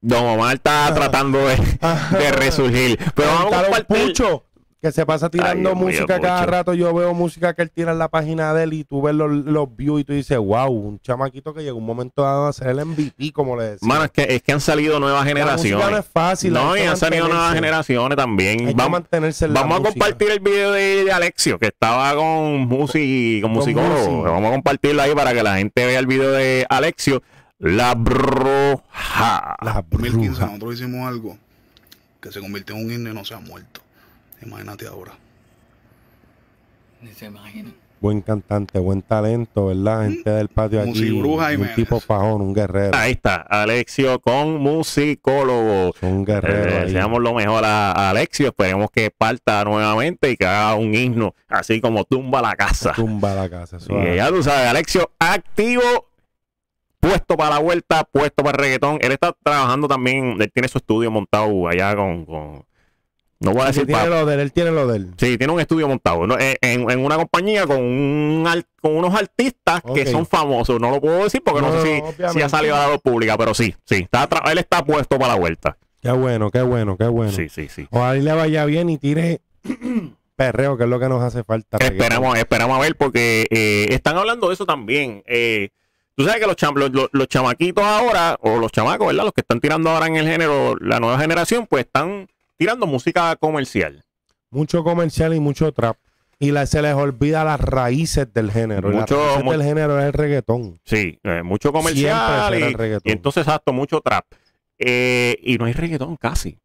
Don 0.00 0.24
Omar 0.26 0.56
está 0.56 0.92
tratando 0.94 1.38
de, 1.48 1.56
de 1.56 2.32
resurgir, 2.32 2.98
pero 3.14 3.28
vamos 3.28 3.54
a 3.54 3.62
compartir 3.62 4.06
Pucho, 4.08 4.44
que 4.82 4.92
se 4.92 5.04
pasa 5.04 5.28
tirando 5.28 5.74
mío, 5.74 5.86
música 5.86 6.18
cada 6.20 6.46
rato. 6.46 6.72
Yo 6.74 6.94
veo 6.94 7.12
música 7.12 7.52
que 7.54 7.62
él 7.62 7.70
tira 7.70 7.92
en 7.92 7.98
la 7.98 8.08
página 8.08 8.54
de 8.54 8.64
él 8.64 8.72
y 8.72 8.84
tú 8.84 9.02
ves 9.02 9.14
los, 9.14 9.30
los 9.30 9.76
views 9.76 10.00
y 10.00 10.04
tú 10.04 10.12
dices, 10.14 10.38
wow, 10.38 10.70
un 10.70 10.98
chamaquito 11.00 11.52
que 11.52 11.62
llegó 11.62 11.76
un 11.78 11.84
momento 11.84 12.22
dado 12.22 12.46
a 12.46 12.52
ser 12.52 12.68
el 12.68 12.84
MVP, 12.86 13.32
como 13.32 13.56
le 13.56 13.64
decía. 13.72 13.86
Mano, 13.86 14.04
es 14.04 14.10
que, 14.10 14.22
es 14.22 14.42
que 14.42 14.52
han 14.52 14.60
salido 14.60 14.98
nuevas 14.98 15.24
La 15.26 15.34
música 15.34 15.40
generaciones. 15.40 15.90
no 15.90 15.98
es 15.98 16.06
fácil. 16.06 16.52
no, 16.54 16.76
y 16.76 16.80
han 16.80 16.96
salido 16.96 17.28
nuevas 17.28 17.54
generaciones 17.54 18.16
también. 18.16 18.60
Hay 18.60 18.66
que 18.68 18.74
Vamos, 18.74 18.92
mantenerse 18.92 19.44
en 19.44 19.54
la 19.54 19.60
vamos 19.60 19.76
a 19.76 19.80
música. 19.80 19.92
compartir 20.06 20.30
el 20.30 20.40
video 20.40 20.72
de, 20.72 21.04
de 21.04 21.12
Alexio, 21.12 21.58
que 21.58 21.66
estaba 21.66 22.14
con 22.14 22.60
música, 22.60 23.42
con 23.42 23.52
musicólogo. 23.52 24.10
Musi. 24.10 24.30
Vamos 24.30 24.48
a 24.48 24.52
compartirlo 24.52 25.02
ahí 25.02 25.14
para 25.14 25.34
que 25.34 25.42
la 25.42 25.56
gente 25.58 25.84
vea 25.84 25.98
el 25.98 26.06
video 26.06 26.32
de 26.32 26.64
Alexio. 26.70 27.22
La 27.58 27.94
bruja. 27.94 29.56
La 29.60 29.84
2015 29.90 30.28
bruja. 30.30 30.46
nosotros 30.46 30.74
hicimos 30.74 31.06
algo 31.06 31.36
que 32.20 32.32
se 32.32 32.40
convirtió 32.40 32.76
en 32.76 32.86
un 32.86 32.92
himno 32.92 33.10
y 33.10 33.14
no 33.14 33.24
se 33.24 33.34
ha 33.34 33.40
muerto. 33.40 33.82
Imagínate 34.42 34.86
ahora. 34.86 35.12
Ni 37.02 37.10
se 37.12 37.26
imaginan. 37.26 37.74
Buen 38.00 38.22
cantante, 38.22 38.78
buen 38.78 39.02
talento, 39.02 39.66
¿verdad? 39.66 40.04
Gente 40.04 40.30
del 40.30 40.48
patio 40.48 40.80
aquí. 40.80 40.88
Musibruja 40.88 41.44
Un 41.46 41.50
Jiménez. 41.50 41.74
tipo 41.76 42.00
fajón, 42.00 42.40
un 42.40 42.54
guerrero. 42.54 42.96
Ahí 42.96 43.12
está, 43.12 43.36
Alexio 43.36 44.18
con 44.20 44.56
musicólogo. 44.56 45.92
Un 46.00 46.24
guerrero. 46.24 46.78
ahí. 46.78 46.84
deseamos 46.86 47.20
lo 47.20 47.34
mejor 47.34 47.62
a, 47.62 47.92
a 47.92 48.08
Alexio. 48.10 48.48
Esperemos 48.48 48.90
que 48.90 49.10
parta 49.10 49.62
nuevamente 49.64 50.30
y 50.30 50.36
que 50.38 50.46
haga 50.46 50.76
un 50.76 50.94
himno, 50.94 51.34
así 51.48 51.82
como 51.82 52.04
tumba 52.06 52.40
la 52.40 52.56
casa. 52.56 52.92
Tumba 52.94 53.34
la 53.34 53.50
casa. 53.50 53.76
eso 53.76 53.92
Y 53.92 54.06
es. 54.06 54.16
ya 54.16 54.28
tú 54.30 54.42
sabes, 54.42 54.66
Alexio 54.66 55.10
activo, 55.18 55.82
puesto 57.00 57.36
para 57.36 57.50
la 57.56 57.58
vuelta, 57.58 58.04
puesto 58.04 58.42
para 58.42 58.56
el 58.56 58.62
reggaetón. 58.64 58.96
Él 59.02 59.12
está 59.12 59.36
trabajando 59.42 59.88
también, 59.88 60.36
él 60.40 60.50
tiene 60.50 60.68
su 60.68 60.78
estudio 60.78 61.10
montado 61.10 61.68
allá 61.68 61.94
con. 61.94 62.24
con- 62.24 62.69
no 63.40 63.52
voy 63.52 63.62
a 63.62 63.66
Él 63.68 63.72
decir 63.72 63.86
tiene 63.86 64.02
pa- 64.02 64.08
lo 64.08 64.26
de 64.26 64.34
él, 64.34 64.40
él 64.40 64.52
tiene 64.52 64.70
lo 64.70 64.86
de 64.86 64.96
él. 64.98 65.10
Sí, 65.16 65.36
tiene 65.38 65.52
un 65.52 65.60
estudio 65.60 65.88
montado 65.88 66.26
¿no? 66.26 66.36
en, 66.38 66.56
en- 66.90 66.98
una 67.04 67.16
compañía 67.16 67.66
con, 67.66 67.78
un 67.80 68.64
con 68.80 68.96
unos 68.96 69.14
artistas 69.14 69.82
que 69.94 70.06
son 70.06 70.26
famosos. 70.26 70.78
No 70.80 70.90
lo 70.90 71.00
puedo 71.00 71.24
decir 71.24 71.42
porque 71.44 71.62
no, 71.62 71.72
No, 71.74 71.82
sé 71.82 72.02
si, 72.16 72.32
si 72.34 72.42
ha 72.42 72.48
salido 72.48 72.76
a 72.76 72.80
la 72.80 72.88
luz 72.88 73.00
pública, 73.02 73.36
pero 73.38 73.54
sí, 73.54 73.74
sí. 73.84 74.06
Está 74.12 74.28
él 74.50 74.58
está 74.58 74.84
puesto 74.84 75.18
para 75.18 75.32
la 75.34 75.38
vuelta. 75.40 75.76
Qué 76.02 76.10
bueno, 76.12 76.50
qué 76.50 76.62
bueno, 76.62 76.96
qué 76.96 77.06
bueno. 77.08 77.32
Sí, 77.32 77.48
sí, 77.48 77.68
sí. 77.68 77.86
Ojalá 77.90 78.14
le 78.14 78.32
vaya 78.32 78.64
bien 78.64 78.88
y 78.88 78.98
tire 78.98 79.40
perreo, 80.36 80.76
que 80.76 80.84
es 80.84 80.88
lo 80.90 80.98
que 81.00 81.08
nos 81.08 81.22
hace 81.22 81.44
falta. 81.44 81.76
Esperamos, 81.78 82.38
esperamos 82.38 82.76
a 82.78 82.80
ver 82.80 82.96
porque 82.96 83.46
eh, 83.50 83.86
están 83.90 84.16
hablando 84.16 84.48
de 84.48 84.54
eso 84.54 84.66
también. 84.66 85.22
Eh, 85.26 85.70
Tú 86.16 86.26
sabes 86.26 86.40
que 86.40 86.46
los, 86.46 86.56
cham- 86.56 86.74
los, 86.76 86.90
los- 86.92 87.08
los 87.12 87.28
chamaquitos 87.28 87.82
ahora, 87.82 88.36
o 88.42 88.58
los 88.58 88.70
chamacos, 88.72 89.06
¿verdad? 89.06 89.24
Los 89.24 89.32
que 89.32 89.40
están 89.40 89.58
tirando 89.60 89.88
ahora 89.88 90.06
en 90.06 90.16
el 90.16 90.26
género, 90.28 90.76
la 90.78 91.00
nueva 91.00 91.18
generación, 91.18 91.66
pues 91.66 91.86
están 91.86 92.28
tirando 92.60 92.86
música 92.86 93.34
comercial. 93.36 94.02
Mucho 94.50 94.84
comercial 94.84 95.32
y 95.34 95.40
mucho 95.40 95.72
trap. 95.72 95.96
Y 96.38 96.50
la- 96.50 96.66
se 96.66 96.82
les 96.82 96.92
olvida 96.94 97.42
las 97.42 97.58
raíces 97.58 98.30
del 98.34 98.50
género. 98.50 98.92
Y 98.92 98.96
Mucho- 98.96 99.16
las 99.16 99.36
raíces 99.36 99.50
del 99.58 99.62
género 99.62 99.98
es 99.98 100.04
el 100.04 100.12
reggaetón. 100.12 100.78
Sí, 100.84 101.18
eh, 101.22 101.42
mucho 101.42 101.70
Siempre 101.70 101.80
comercial 101.80 102.52
será 102.52 102.58
y, 102.58 102.62
el 102.68 102.74
reggaetón. 102.74 103.02
y 103.10 103.12
entonces, 103.12 103.46
exacto, 103.46 103.72
mucho 103.72 104.02
trap. 104.02 104.26
Eh, 104.78 105.38
y 105.42 105.56
no 105.56 105.64
hay 105.64 105.72
reggaetón 105.72 106.16
casi. 106.16 106.58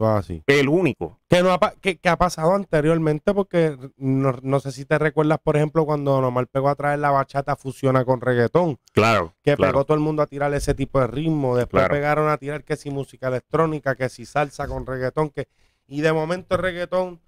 Eso 0.00 0.12
es 0.18 0.24
así. 0.24 0.42
El 0.46 0.68
único. 0.68 1.18
Que, 1.28 1.42
no 1.42 1.52
ha, 1.52 1.58
que, 1.80 1.98
que 1.98 2.08
ha 2.08 2.16
pasado 2.16 2.54
anteriormente 2.54 3.34
porque 3.34 3.76
no, 3.96 4.32
no 4.42 4.60
sé 4.60 4.72
si 4.72 4.84
te 4.84 4.98
recuerdas, 4.98 5.38
por 5.42 5.56
ejemplo, 5.56 5.84
cuando 5.84 6.12
Don 6.12 6.24
Omar 6.24 6.46
pegó 6.46 6.68
a 6.68 6.74
traer 6.74 6.98
la 7.00 7.10
bachata 7.10 7.54
fusiona 7.56 8.04
con 8.04 8.20
reggaetón, 8.20 8.78
Claro. 8.92 9.34
que 9.42 9.56
claro. 9.56 9.72
pegó 9.72 9.84
todo 9.84 9.96
el 9.96 10.02
mundo 10.02 10.22
a 10.22 10.26
tirar 10.26 10.52
ese 10.54 10.74
tipo 10.74 11.00
de 11.00 11.06
ritmo, 11.06 11.56
después 11.56 11.82
Claro. 11.82 11.94
pegaron 11.94 12.28
a 12.30 12.38
tirar 12.38 12.64
que 12.64 12.76
si 12.76 12.90
música 12.90 13.28
electrónica, 13.28 13.94
que 13.94 14.08
si 14.08 14.24
salsa 14.26 14.66
con 14.66 14.86
reggaetón, 14.86 15.30
que 15.30 15.48
y 15.86 16.00
de 16.00 16.12
momento 16.12 16.54
el 16.54 16.62
reggaetón 16.62 17.20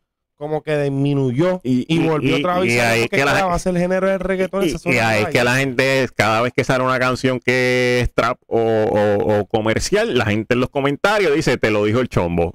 como 0.43 0.61
que 0.63 0.77
disminuyó 0.77 1.61
y, 1.63 1.87
Y- 1.87 1.99
volvió 2.01 2.37
y- 2.37 2.41
otra 2.41 2.59
vez 2.59 2.73
y 2.73 2.79
ahí 2.81 3.09
que 3.09 3.25
la- 3.25 3.47
va 3.47 3.55
a 3.55 3.59
ser 3.61 3.77
el 3.77 3.81
género 3.81 4.09
del 4.09 4.19
reggaetón. 4.19 4.65
Y, 4.65 4.75
y 4.93 4.99
ahí 4.99 5.23
es 5.23 5.29
que 5.29 5.45
la 5.45 5.55
gente, 5.57 6.09
cada 6.17 6.43
vez 6.43 6.53
que 6.53 6.65
sale 6.65 6.83
una 6.83 6.99
canción 6.99 7.39
que 7.39 8.01
es 8.03 8.13
trap 8.13 8.39
o, 8.49 8.59
o- 8.61 9.39
o 9.39 9.47
comercial, 9.47 10.19
la 10.19 10.25
gente 10.27 10.55
en 10.55 10.61
los 10.61 10.69
comentarios 10.69 11.33
dice, 11.37 11.59
te 11.59 11.71
lo 11.71 11.85
dijo 11.85 12.01
el 12.01 12.09
chombo. 12.09 12.51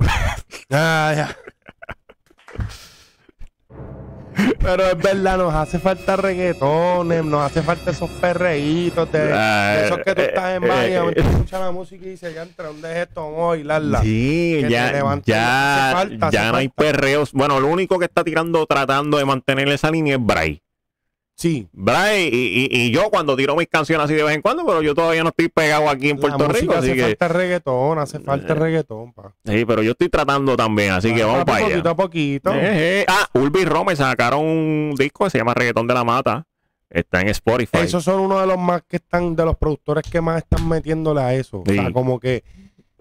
Ah, 0.70 1.14
ya. 1.16 1.38
Pero 4.60 4.86
es 4.86 4.98
verdad, 4.98 5.38
nos 5.38 5.54
hace 5.54 5.80
falta 5.80 6.16
reggaetones, 6.16 7.24
nos 7.24 7.42
hace 7.42 7.62
falta 7.62 7.92
esos 7.92 8.10
perreitos 8.12 9.12
de, 9.12 9.28
de 9.28 9.86
esos 9.86 10.00
que 10.00 10.16
tú 10.16 10.22
estás 10.22 10.58
en 10.58 10.68
baño, 10.68 11.12
tú 11.12 11.22
escuchas 11.22 11.62
la 11.62 11.72
música 11.72 12.06
y 12.06 12.10
dices, 12.10 12.34
ya 12.36 12.44
entra, 12.44 12.68
¿dónde 12.68 12.92
es 12.92 12.98
esto? 13.08 13.24
Vamos 13.24 13.44
a 13.44 13.48
bailarla. 13.48 14.02
Sí, 14.02 14.60
que 14.62 14.70
ya, 14.70 14.92
ya, 15.26 15.90
falta, 15.94 16.30
ya 16.30 16.52
no 16.52 16.58
hay 16.58 16.70
perreos. 16.70 17.32
Bueno, 17.32 17.60
lo 17.60 17.68
único 17.68 17.98
que 18.00 18.06
está 18.06 18.24
tirando, 18.24 18.66
tratando 18.66 19.18
de 19.18 19.26
mantener 19.26 19.68
esa 19.70 19.92
línea 19.92 20.16
es 20.16 20.26
Bray. 20.26 20.62
Sí, 21.38 21.68
Bray, 21.72 22.30
y, 22.34 22.66
y- 22.66 22.88
y 22.88 22.92
yo 22.92 23.12
cuando 23.12 23.36
tiro 23.36 23.56
mis 23.56 23.68
canciones 23.68 24.06
así 24.06 24.16
de 24.16 24.24
vez 24.24 24.34
en 24.34 24.42
cuando, 24.42 24.66
pero 24.66 24.82
yo 24.82 24.96
todavía 24.96 25.22
no 25.22 25.30
estoy 25.30 25.50
pegado 25.50 25.88
aquí 25.88 26.10
en 26.10 26.16
la 26.16 26.22
Puerto 26.22 26.48
Rico, 26.48 26.74
hace 26.74 26.88
así 26.90 26.96
que... 26.98 27.04
falta 27.04 27.28
reggaetón, 27.28 28.00
hace 28.00 28.20
falta 28.20 28.54
Eh, 28.54 28.56
reggaetón, 28.56 29.14
pa. 29.14 29.36
Sí, 29.46 29.64
pero 29.64 29.84
yo 29.84 29.92
estoy 29.92 30.10
tratando 30.10 30.58
también, 30.58 30.94
así 30.94 31.14
que 31.14 31.24
vamos 31.24 31.46
para 31.46 31.58
allá. 31.60 31.68
Poquito 31.68 31.90
a 31.92 31.96
poquito. 31.96 32.54
Eh, 32.56 33.02
eh. 33.02 33.06
Ah, 33.08 33.30
Rome 33.66 33.96
sacaron 33.96 34.44
un 34.44 34.96
disco 34.98 35.26
que 35.26 35.30
se 35.30 35.38
llama 35.38 35.54
Reggaetón 35.54 35.86
de 35.86 35.94
la 35.94 36.04
Mata. 36.04 36.48
Está 36.90 37.22
en 37.22 37.28
Spotify. 37.28 37.80
Esos 37.84 38.04
son 38.04 38.22
uno 38.22 38.40
de 38.40 38.48
los 38.48 38.58
más 38.58 38.82
que 38.88 38.96
están, 38.96 39.36
de 39.36 39.46
los 39.46 39.58
productores 39.58 40.10
que 40.10 40.22
más 40.22 40.38
están 40.40 40.68
metiéndole 40.68 41.22
a 41.22 41.36
eso. 41.36 41.60
O 41.60 41.72
sea, 41.72 41.92
como 41.92 42.20
que 42.20 42.44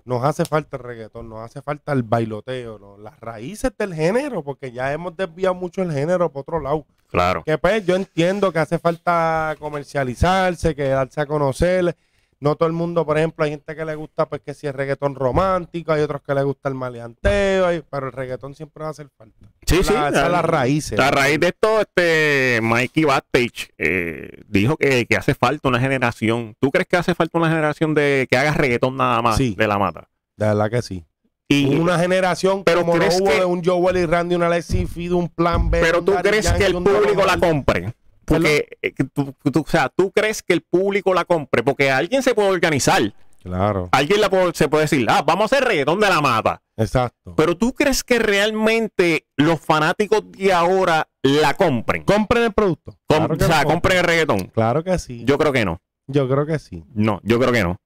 nos 0.05 0.23
hace 0.25 0.45
falta 0.45 0.77
el 0.77 0.83
reggaetón, 0.83 1.29
nos 1.31 1.41
hace 1.41 1.63
falta 1.63 1.93
el 1.93 2.03
bailoteo, 2.03 2.79
¿no? 2.79 2.99
las 2.99 3.19
raíces 3.19 3.73
del 3.79 3.95
género, 3.95 4.43
porque 4.45 4.73
ya 4.73 4.93
hemos 4.93 5.17
desviado 5.17 5.55
mucho 5.55 5.83
el 5.83 5.93
género 5.93 6.31
por 6.31 6.43
otro 6.43 6.61
lado. 6.61 6.85
Claro. 7.11 7.43
Que 7.45 7.57
pues 7.59 7.85
yo 7.87 7.95
entiendo 7.97 8.53
que 8.53 8.59
hace 8.59 8.79
falta 8.79 9.55
comercializarse, 9.59 10.75
que 10.75 10.89
darse 10.89 11.21
a 11.21 11.27
conocer. 11.27 11.97
No 12.39 12.55
todo 12.55 12.67
el 12.67 12.75
mundo, 12.75 13.07
por 13.07 13.17
ejemplo, 13.17 13.47
hay 13.47 13.53
gente 13.53 13.75
que 13.75 13.85
le 13.87 13.95
gusta 13.95 14.27
pues 14.29 14.43
que 14.43 14.53
si 14.53 14.67
es 14.67 14.75
reggaetón 14.75 15.15
romántico, 15.15 15.93
hay 15.93 16.03
otros 16.03 16.21
que 16.21 16.35
le 16.35 16.43
gusta 16.43 16.69
el 16.69 16.75
maleanteo, 16.75 17.65
hay- 17.67 17.83
pero 17.89 18.09
el 18.09 18.13
reggaetón 18.13 18.55
siempre 18.55 18.83
va 18.83 18.89
a 18.89 18.91
hacer 18.91 19.09
falta. 19.17 19.47
Sí, 19.67 19.83
sí. 19.83 19.95
La- 19.95 20.09
esas 20.11 20.23
son 20.25 20.33
las 20.33 20.45
raíces. 20.45 20.99
A 21.01 21.11
raíz 21.11 21.41
de 21.41 21.47
esto, 21.49 21.81
este 21.81 22.61
Mikey 22.63 23.05
Backstage 23.05 23.71
eh, 23.79 24.43
dijo 24.49 24.77
que, 24.77 25.07
que 25.07 25.17
hace 25.17 25.35
falta 25.35 25.67
una 25.69 25.81
generación. 25.81 26.55
¿Tú 26.61 26.71
crees 26.71 26.87
que 26.87 26.99
hace 26.99 27.15
falta 27.15 27.39
una 27.39 27.49
generación 27.49 27.95
de 27.95 28.27
que 28.31 28.37
haga 28.37 28.53
reggaetón 28.53 28.99
nada 28.99 29.23
más 29.23 29.39
Sí. 29.39 29.55
de 29.57 29.67
la 29.67 29.79
mata? 29.79 30.07
De 30.37 30.45
verdad 30.47 30.71
que 30.71 30.83
sí. 30.83 31.07
Y, 31.49 31.77
una 31.77 31.99
generación 31.99 32.65
pero 32.65 32.81
como 32.81 32.95
no 32.95 32.99
¿crees 32.99 33.21
hubo 33.21 33.31
que- 33.31 33.39
de 33.39 33.45
un 33.45 33.65
Joel 33.65 33.97
y 33.99 34.07
Randy, 34.07 34.35
una 34.35 34.49
Lexi 34.49 34.87
Feed, 34.87 35.13
un 35.13 35.29
plan 35.29 35.71
B. 35.71 35.81
pero 35.81 36.03
tú 36.03 36.15
crees 36.23 36.51
que 36.53 36.67
el 36.67 36.75
público 36.75 37.25
la 37.25 37.39
compre. 37.39 37.95
Porque, 38.25 38.67
eh, 38.83 38.93
tú, 39.15 39.33
tú- 39.53 39.61
o 39.65 39.71
sea, 39.71 39.89
tú 39.89 40.11
crees 40.11 40.43
que 40.43 40.53
el 40.53 40.63
público 40.63 41.15
la 41.15 41.25
compre. 41.25 41.63
Porque 41.63 41.93
alguien 41.93 42.25
se 42.25 42.35
puede 42.35 42.49
organizar. 42.51 43.01
Claro, 43.45 43.89
Alguien 43.93 44.21
la 44.21 44.29
puede- 44.29 44.53
se 44.55 44.69
puede 44.69 44.83
decir, 44.85 45.07
ah, 45.09 45.23
vamos 45.25 45.43
a 45.53 45.57
hacer 45.57 45.69
reggaetón 45.69 46.01
de 46.01 46.09
la 46.09 46.21
mata. 46.21 46.61
exacto. 46.77 47.35
Pero 47.37 47.57
tú 47.57 47.73
crees 47.73 48.03
que 48.03 48.19
realmente 48.19 49.27
los 49.37 49.61
fanáticos 49.61 50.25
de 50.33 50.53
ahora 50.53 51.09
la 51.23 51.55
compren. 51.55 52.03
Compren 52.03 52.43
el 52.43 52.53
producto. 52.53 52.93
Com- 53.07 53.19
Claro 53.19 53.37
que 53.39 53.45
o 53.45 53.47
sea, 53.47 53.65
compren 53.65 53.99
el 53.99 54.05
reggaetón. 54.05 54.47
Claro 54.53 54.83
que 54.83 54.99
sí. 54.99 55.21
Yo, 55.21 55.27
Yo 55.35 55.39
creo 55.39 55.53
que 55.53 55.65
no. 55.65 55.81
creo 56.13 56.47
que 56.47 56.59
sí. 56.59 56.85
No, 56.95 57.21
yo 57.23 57.39
creo 57.39 57.53
que 57.53 57.63
no. 57.63 57.77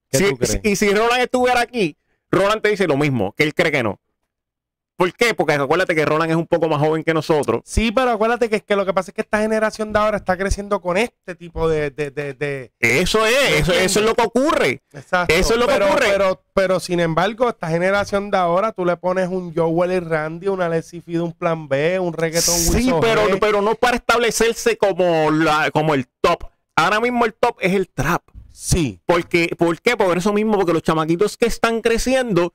Y 0.63 0.75
si 0.75 0.89
Roland 0.89 1.21
estuviera 1.21 1.61
aquí, 1.61 1.95
Roland 2.31 2.61
te 2.61 2.69
dice 2.69 2.87
lo 2.87 2.97
mismo, 2.97 3.33
que 3.37 3.43
él 3.43 3.53
cree 3.53 3.71
que 3.71 3.83
no. 3.83 3.99
¿Por 4.97 5.11
qué? 5.13 5.33
Porque 5.33 5.53
acuérdate 5.53 5.95
que 5.95 6.05
Roland 6.05 6.29
es 6.29 6.37
un 6.37 6.45
poco 6.45 6.67
más 6.69 6.79
joven 6.79 7.03
que 7.03 7.11
nosotros. 7.11 7.61
Sí, 7.65 7.91
pero 7.91 8.11
acuérdate 8.11 8.49
que, 8.49 8.57
es 8.57 8.63
que 8.63 8.75
lo 8.75 8.85
que 8.85 8.93
pasa 8.93 9.09
es 9.09 9.15
que 9.15 9.21
esta 9.21 9.39
generación 9.41 9.91
de 9.91 9.97
ahora 9.97 10.17
está 10.17 10.37
creciendo 10.37 10.79
con 10.79 10.95
este 10.95 11.33
tipo 11.33 11.67
de... 11.67 11.89
de, 11.89 12.11
de, 12.11 12.35
de- 12.35 12.71
Eso 12.79 13.25
es, 13.25 13.61
eso, 13.61 13.73
eso 13.73 13.99
es 13.99 14.05
lo 14.05 14.13
que 14.13 14.21
ocurre. 14.23 14.83
Exacto. 14.93 15.33
Eso 15.33 15.53
es 15.55 15.59
lo 15.59 15.65
que 15.67 15.73
ocurre. 15.73 16.05
Pero, 16.07 16.43
pero 16.53 16.79
sin 16.79 16.99
embargo, 16.99 17.49
esta 17.49 17.67
generación 17.69 18.29
de 18.29 18.37
ahora, 18.37 18.73
tú 18.73 18.85
le 18.85 18.95
pones 18.95 19.27
un 19.27 19.55
Joel 19.55 19.91
y 19.91 19.99
Randy, 20.01 20.49
una 20.49 20.69
Lexi 20.69 21.01
Feed, 21.01 21.19
un 21.19 21.33
plan 21.33 21.67
B, 21.67 21.97
un 21.97 22.13
reggaeton 22.13 22.53
Sí, 22.53 22.93
pero, 23.01 23.27
G. 23.27 23.39
pero 23.39 23.61
no 23.63 23.73
para 23.73 23.95
establecerse 23.95 24.77
como, 24.77 25.31
la, 25.31 25.71
como 25.71 25.95
el 25.95 26.05
top. 26.21 26.43
Ahora 26.75 26.99
mismo 26.99 27.25
el 27.25 27.33
top 27.33 27.57
es 27.59 27.73
el 27.73 27.89
trap. 27.89 28.21
Sí, 28.63 29.01
Porque, 29.07 29.55
¿Por 29.57 29.81
qué? 29.81 29.97
Por 29.97 30.15
eso 30.15 30.31
mismo, 30.33 30.53
porque 30.53 30.71
los 30.71 30.83
chamaquitos 30.83 31.35
que 31.35 31.47
están 31.47 31.81
creciendo, 31.81 32.53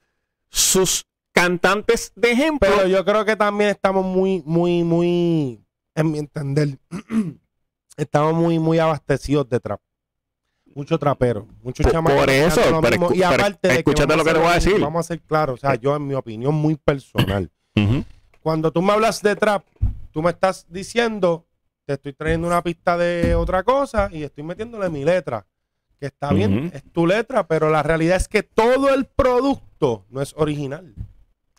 sus 0.48 1.04
cantantes 1.32 2.12
de 2.14 2.30
ejemplo, 2.30 2.70
pero 2.76 2.86
yo 2.86 3.04
creo 3.04 3.24
que 3.24 3.34
también 3.34 3.70
estamos 3.70 4.04
muy, 4.04 4.40
muy, 4.46 4.84
muy, 4.84 5.60
en 5.96 6.10
mi 6.12 6.20
entender, 6.20 6.78
estamos 7.96 8.34
muy, 8.34 8.60
muy 8.60 8.78
abastecidos 8.78 9.48
de 9.48 9.58
trap. 9.58 9.80
Mucho 10.76 10.96
trapero, 10.96 11.48
muchos 11.60 11.90
chamacos. 11.90 12.20
por 12.20 12.28
que 12.28 12.44
eso, 12.44 12.60
pero 12.80 12.82
mismo. 12.82 13.08
y 13.12 13.18
pero 13.18 13.34
aparte 13.34 13.66
de 13.66 13.74
que 13.74 13.78
escúchate 13.80 14.06
vamos 14.06 14.18
lo 14.18 14.24
que 14.24 14.32
te 14.32 14.38
voy 14.44 14.52
a 14.52 14.54
decir. 14.54 14.80
Vamos 14.80 15.00
a 15.00 15.08
ser 15.08 15.20
claros, 15.22 15.54
o 15.54 15.60
sea, 15.60 15.74
yo 15.74 15.96
en 15.96 16.06
mi 16.06 16.14
opinión 16.14 16.54
muy 16.54 16.76
personal. 16.76 17.50
Cuando 18.40 18.70
tú 18.70 18.80
me 18.80 18.92
hablas 18.92 19.22
de 19.22 19.34
trap, 19.34 19.66
tú 20.12 20.22
me 20.22 20.30
estás 20.30 20.66
diciendo, 20.68 21.48
te 21.84 21.94
estoy 21.94 22.12
trayendo 22.12 22.46
una 22.46 22.62
pista 22.62 22.96
de 22.96 23.34
otra 23.34 23.64
cosa 23.64 24.08
y 24.12 24.22
estoy 24.22 24.44
metiéndole 24.44 24.88
mi 24.88 25.04
letra. 25.04 25.44
Que 25.98 26.06
está 26.06 26.32
bien, 26.32 26.70
es 26.74 26.82
tu 26.92 27.06
letra, 27.06 27.46
pero 27.46 27.70
la 27.70 27.82
realidad 27.82 28.16
es 28.16 28.28
que 28.28 28.42
todo 28.42 28.92
el 28.94 29.06
producto 29.06 30.04
no 30.10 30.20
es 30.20 30.34
original. 30.36 30.94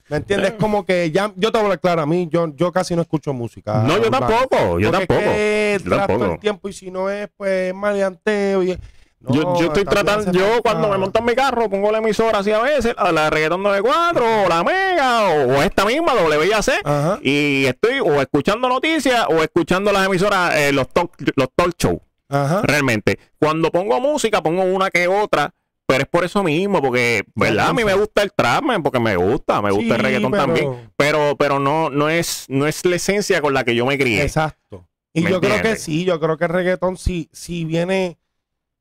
¿Me 0.09 0.17
entiendes? 0.17 0.51
Eh. 0.51 0.57
Como 0.57 0.85
que 0.85 1.11
ya, 1.11 1.33
yo 1.35 1.51
te 1.51 1.57
voy 1.57 1.63
a 1.63 1.65
hablar 1.65 1.79
claro, 1.79 2.01
a 2.01 2.05
mí, 2.05 2.29
yo, 2.31 2.53
yo 2.55 2.71
casi 2.71 2.95
no 2.95 3.01
escucho 3.01 3.33
música. 3.33 3.83
no, 3.83 3.97
yo 3.97 4.09
tampoco, 4.09 4.79
yo 4.79 4.87
es 4.87 4.91
tampoco. 4.91 5.19
que 5.19 5.81
yo 5.83 5.89
tampoco. 5.97 6.25
el 6.25 6.39
tiempo 6.39 6.69
y 6.69 6.73
si 6.73 6.91
no 6.91 7.09
es, 7.09 7.27
pues, 7.35 7.73
maleanteo. 7.73 8.63
Y, 8.63 8.77
no, 9.19 9.33
yo, 9.33 9.59
yo 9.59 9.65
estoy 9.67 9.83
tratando, 9.83 10.31
yo 10.31 10.61
cuando 10.61 10.89
me 10.89 10.97
monto 10.97 11.17
en 11.17 11.25
mi 11.25 11.33
carro 11.33 11.67
pongo 11.67 11.91
la 11.91 11.97
emisora 11.97 12.37
así 12.37 12.51
a 12.51 12.61
veces, 12.61 12.93
a 12.95 13.11
la 13.11 13.31
reggaetón 13.31 13.63
94 13.63 14.43
o 14.43 14.47
la 14.47 14.63
Mega 14.63 15.29
o, 15.29 15.57
o 15.57 15.63
esta 15.63 15.85
misma 15.85 16.13
WIAC 16.13 16.85
Ajá. 16.85 17.19
y 17.23 17.65
estoy 17.65 17.99
o 17.99 18.21
escuchando 18.21 18.69
noticias 18.69 19.25
o 19.27 19.41
escuchando 19.41 19.91
las 19.91 20.05
emisoras, 20.05 20.55
eh, 20.57 20.71
los 20.71 20.87
talk, 20.89 21.11
los 21.35 21.47
talk 21.55 21.73
show, 21.79 21.99
Ajá. 22.29 22.61
realmente. 22.63 23.19
Cuando 23.39 23.71
pongo 23.71 23.99
música 24.01 24.41
pongo 24.41 24.63
una 24.63 24.89
que 24.89 25.07
otra, 25.07 25.53
pero 25.85 26.01
es 26.03 26.09
por 26.09 26.25
eso 26.25 26.43
mismo, 26.43 26.81
porque, 26.81 27.23
¿verdad? 27.35 27.69
A 27.69 27.73
mí 27.73 27.85
me 27.85 27.93
gusta 27.93 28.21
el 28.23 28.33
trap, 28.33 28.63
man, 28.63 28.83
porque 28.83 28.99
me 28.99 29.15
gusta, 29.15 29.61
me 29.61 29.71
gusta 29.71 29.95
el 29.95 30.01
reggaetón 30.01 30.31
pero- 30.31 30.43
también, 30.43 30.91
pero, 30.97 31.35
pero 31.37 31.59
no, 31.59 31.89
no 31.89 32.09
es, 32.09 32.45
no 32.49 32.67
es 32.67 32.83
la 32.85 32.97
esencia 32.97 33.41
con 33.41 33.53
la 33.53 33.63
que 33.63 33.73
yo 33.75 33.85
me 33.85 33.97
crié. 33.97 34.21
Exacto. 34.23 34.85
Y 35.13 35.21
¿Me 35.21 35.31
yo 35.31 35.39
creo 35.39 35.61
que 35.61 35.77
sí, 35.77 36.03
yo 36.03 36.19
creo 36.19 36.37
que 36.37 36.43
el 36.45 36.51
reggaetón 36.51 36.97
sí, 36.97 37.29
sí 37.31 37.63
viene, 37.63 38.17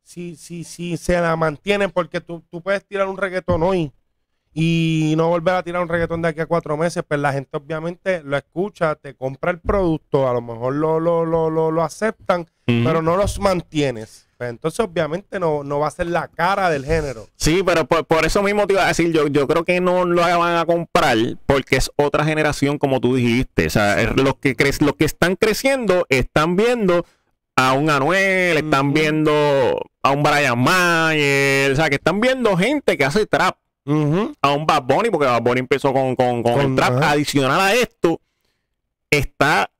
sí, 0.02 0.36
sí, 0.36 0.64
sí, 0.64 0.96
se 0.96 1.18
la 1.20 1.36
mantienen 1.36 1.90
porque 1.90 2.20
tú, 2.20 2.42
tú 2.50 2.60
puedes 2.60 2.84
tirar 2.84 3.06
un 3.08 3.16
reggaetón 3.16 3.62
hoy 3.62 3.92
y 4.58 5.12
no 5.18 5.28
volver 5.28 5.54
a 5.54 5.62
tirar 5.62 5.82
un 5.82 5.88
reggaetón 5.88 6.22
de 6.22 6.28
aquí 6.28 6.40
a 6.40 6.46
cuatro 6.46 6.78
meses, 6.78 7.04
pues 7.06 7.20
la 7.20 7.30
gente 7.30 7.58
obviamente 7.58 8.22
lo 8.24 8.38
escucha, 8.38 8.94
te 8.94 9.14
compra 9.14 9.50
el 9.50 9.60
producto, 9.60 10.26
a 10.26 10.32
lo 10.32 10.40
mejor 10.40 10.74
lo, 10.76 10.98
lo, 10.98 11.26
lo, 11.26 11.50
lo, 11.50 11.70
lo 11.70 11.82
aceptan, 11.82 12.46
pero 12.64 13.02
no 13.02 13.18
los 13.18 13.38
mantienes. 13.38 14.26
Pues 14.38 14.48
entonces 14.48 14.80
obviamente 14.80 15.38
no, 15.38 15.62
no 15.62 15.78
va 15.80 15.88
a 15.88 15.90
ser 15.90 16.06
la 16.06 16.28
cara 16.28 16.70
del 16.70 16.86
género. 16.86 17.26
Sí, 17.36 17.62
pero 17.66 17.84
por, 17.86 18.06
por 18.06 18.24
eso 18.24 18.42
mismo 18.42 18.66
te 18.66 18.72
iba 18.72 18.84
a 18.84 18.88
decir, 18.88 19.12
yo, 19.12 19.28
yo 19.28 19.46
creo 19.46 19.62
que 19.64 19.78
no 19.82 20.06
lo 20.06 20.22
van 20.22 20.56
a 20.56 20.64
comprar 20.64 21.16
porque 21.44 21.76
es 21.76 21.90
otra 21.96 22.24
generación 22.24 22.78
como 22.78 22.98
tú 23.00 23.14
dijiste. 23.16 23.66
O 23.66 23.70
sea, 23.70 24.02
los 24.14 24.36
que 24.36 24.56
cre- 24.56 24.80
los 24.82 24.94
que 24.94 25.04
están 25.04 25.36
creciendo 25.36 26.06
están 26.08 26.56
viendo 26.56 27.04
a 27.56 27.74
un 27.74 27.90
Anuel, 27.90 28.56
están 28.56 28.92
viendo 28.94 29.32
a 30.02 30.10
un 30.12 30.22
Brian 30.22 30.58
Mayer, 30.58 31.72
o 31.72 31.76
sea, 31.76 31.88
que 31.90 31.96
están 31.96 32.20
viendo 32.20 32.56
gente 32.56 32.96
que 32.98 33.04
hace 33.04 33.24
trap, 33.26 33.56
a 34.42 34.50
un 34.52 34.66
Bad 34.66 34.82
Bunny, 34.82 35.10
porque 35.10 35.26
Bad 35.26 35.42
Bunny 35.42 35.60
empezó 35.60 35.92
con, 35.92 36.16
con, 36.16 36.42
con 36.42 36.60
el 36.60 36.74
trap. 36.76 36.96
ajá. 36.98 37.10
Adicional 37.12 37.60
a 37.60 37.74
esto, 37.74 38.20
está 39.10 39.70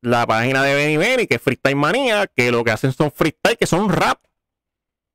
la 0.00 0.26
página 0.26 0.62
de 0.62 0.74
Benny 0.74 0.96
Benny, 0.96 1.26
que 1.26 1.34
es 1.36 1.42
Freestyle 1.42 1.74
Manía, 1.76 2.26
que 2.28 2.50
lo 2.52 2.62
que 2.62 2.70
hacen 2.70 2.92
son 2.92 3.10
freestyle, 3.10 3.56
que 3.56 3.66
son 3.66 3.88
rap, 3.88 4.18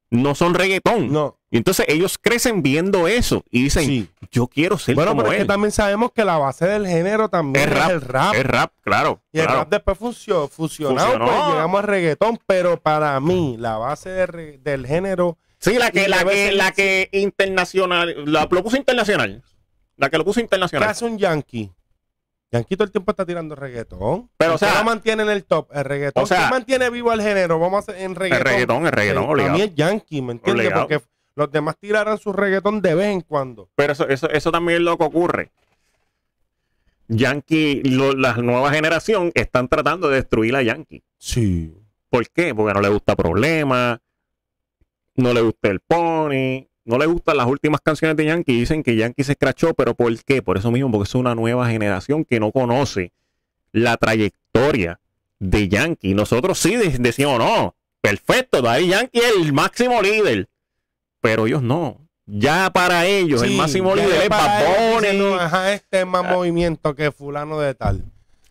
no 0.10 0.36
son 0.36 0.54
reggaetón. 0.54 1.12
No, 1.14 1.38
Y 1.50 1.56
entonces 1.58 1.86
ellos 1.88 2.18
crecen 2.22 2.62
viendo 2.62 3.08
eso 3.08 3.46
y 3.50 3.64
dicen, 3.64 3.86
sí. 3.86 4.10
yo 4.32 4.48
quiero 4.48 4.78
ser 4.78 4.96
Bueno, 4.96 5.12
como 5.12 5.22
pero 5.22 5.32
es 5.32 5.38
que 5.38 5.42
él. 5.44 5.48
también 5.48 5.72
sabemos 5.72 6.12
que 6.12 6.26
la 6.26 6.38
base 6.38 6.66
del 6.68 6.86
género 6.86 7.30
también 7.30 7.70
Es 7.70 7.72
es, 7.74 7.80
rap, 7.80 7.90
el 7.92 8.02
rap. 8.02 8.34
Es 8.36 8.44
rap, 8.46 8.74
claro. 8.82 9.22
Y 9.32 9.40
el 9.40 9.48
rap 9.48 9.70
después 9.70 9.98
funcionó, 9.98 10.50
fusionado, 10.50 11.18
pues 11.20 11.32
llegamos 11.48 11.80
al 11.80 11.88
reggaetón, 11.88 12.40
pero 12.46 12.78
para 12.82 13.18
mí 13.22 13.56
la 13.58 13.78
base 13.78 14.10
de 14.10 14.58
del 14.58 14.86
género, 14.86 15.38
Sí, 15.62 15.78
la 15.78 15.91
que, 15.91 16.08
la 16.10 16.24
que, 16.26 16.52
la 16.52 16.71
que 16.71 17.08
internacional, 17.12 18.15
la 18.26 18.47
lo 18.50 18.63
puso 18.63 18.78
internacional. 18.78 19.43
la 19.97 20.10
que 20.10 20.17
lo 20.17 20.26
puso 20.26 20.39
¿Qué 20.39 20.41
internacional. 20.43 20.89
hace 20.89 21.06
un 21.06 21.17
yankee? 21.19 21.71
Yankee 22.52 22.76
todo 22.76 22.86
el 22.86 22.91
tiempo 22.91 23.12
está 23.12 23.26
tirando 23.26 23.56
reggaetón. 23.56 24.30
Pero, 24.38 24.56
o 24.56 24.58
¿Qué 24.58 24.65
sea- 24.65 24.80
lo 24.80 24.84
mantiene 24.84 25.24
en 25.24 25.30
el 25.30 25.43
top? 25.45 25.69
El 25.74 25.86
reggaetón. 25.86 26.24
O 26.24 26.26
sea- 26.28 26.45
¿Qué 26.45 26.50
mantiene 26.52 26.89
vivo 26.89 27.13
el 27.13 27.21
género? 27.21 27.60
Vamos 27.60 27.78
a 27.88 27.91
hacer 27.91 28.04
en 28.04 28.12
El 28.12 28.15
reggaetón. 28.17 28.45
reggaetón, 28.47 28.86
el 28.88 28.91
reggaetón, 28.91 29.24
Eh, 29.24 29.28
A 29.28 29.30
obligado. 29.30 29.54
mí 29.58 29.62
es 29.62 29.76
yankee, 29.76 30.21
¿me 30.21 30.32
entiendes? 30.34 30.65
Obligado. 30.65 30.88
Porque 30.88 31.06
los 31.36 31.52
demás 31.52 31.78
tirarán 31.80 32.17
su 32.17 32.34
reggaetón 32.34 32.82
de 32.82 32.95
vez 32.95 33.08
en 33.08 33.21
cuando. 33.21 33.69
Pero 33.76 33.93
eso, 33.93 34.08
eso, 34.10 34.30
eso 34.32 34.52
también 34.52 34.78
es 34.80 34.84
lo 34.84 34.97
que 34.97 35.04
ocurre. 35.06 35.52
Yankee, 37.08 37.82
lo- 37.84 38.13
la 38.13 38.34
nueva 38.36 38.71
generación 38.71 39.32
están 39.36 39.67
tratando 39.67 40.10
de 40.10 40.15
destruir 40.17 40.56
a 40.56 40.62
Yankee. 40.62 41.04
Sí. 41.17 41.74
¿Por 42.10 42.28
qué? 42.30 42.56
Porque 42.56 42.74
no 42.74 42.82
le 42.82 42.89
gusta 42.89 43.15
Problema, 43.15 44.02
no 45.22 45.34
le 45.34 45.42
gusta 45.42 45.70
el 45.70 45.80
Pony, 45.80 46.68
no 46.86 46.98
le 46.98 47.06
gustan 47.06 47.38
las 47.38 47.48
últimas 47.48 47.82
canciones 47.82 48.18
de 48.18 48.26
Yankee. 48.26 48.60
Dicen 48.60 48.84
que 48.84 48.96
Yankee 48.96 49.24
se 49.24 49.34
escrachó, 49.34 49.74
pero 49.74 49.94
¿por 49.96 50.12
qué? 50.24 50.42
Por 50.42 50.58
eso 50.58 50.72
mismo, 50.72 50.92
porque 50.92 51.08
es 51.08 51.16
una 51.16 51.36
nueva 51.36 51.70
generación 51.70 52.26
que 52.26 52.40
no 52.40 52.52
conoce 52.52 53.12
la 53.72 53.98
trayectoria 53.98 55.00
de 55.40 55.68
Yankee. 55.68 56.14
Nosotros 56.14 56.58
sí 56.60 56.76
de- 56.76 56.98
decimos, 57.00 57.40
no, 57.40 57.76
perfecto, 58.02 58.62
Daddy 58.62 58.88
Yankee 58.90 59.20
es 59.20 59.34
el 59.38 59.54
máximo 59.54 60.02
líder, 60.02 60.50
pero 61.22 61.48
ellos 61.48 61.62
no. 61.62 61.98
Ya 62.26 62.70
para 62.72 63.06
ellos, 63.08 63.42
el 63.44 63.50
Sí, 63.50 63.58
máximo 63.58 63.96
líder 63.96 64.24
es 64.24 64.30
para 64.30 64.46
Bad 64.64 65.02
dicen, 65.02 65.34
Ajá, 65.40 65.74
este 65.74 66.00
es 66.02 66.08
más 66.08 66.24
Ah. 66.26 66.34
movimiento 66.34 66.96
que 66.96 67.12
fulano 67.12 67.60
de 67.60 67.74
tal. 67.74 68.04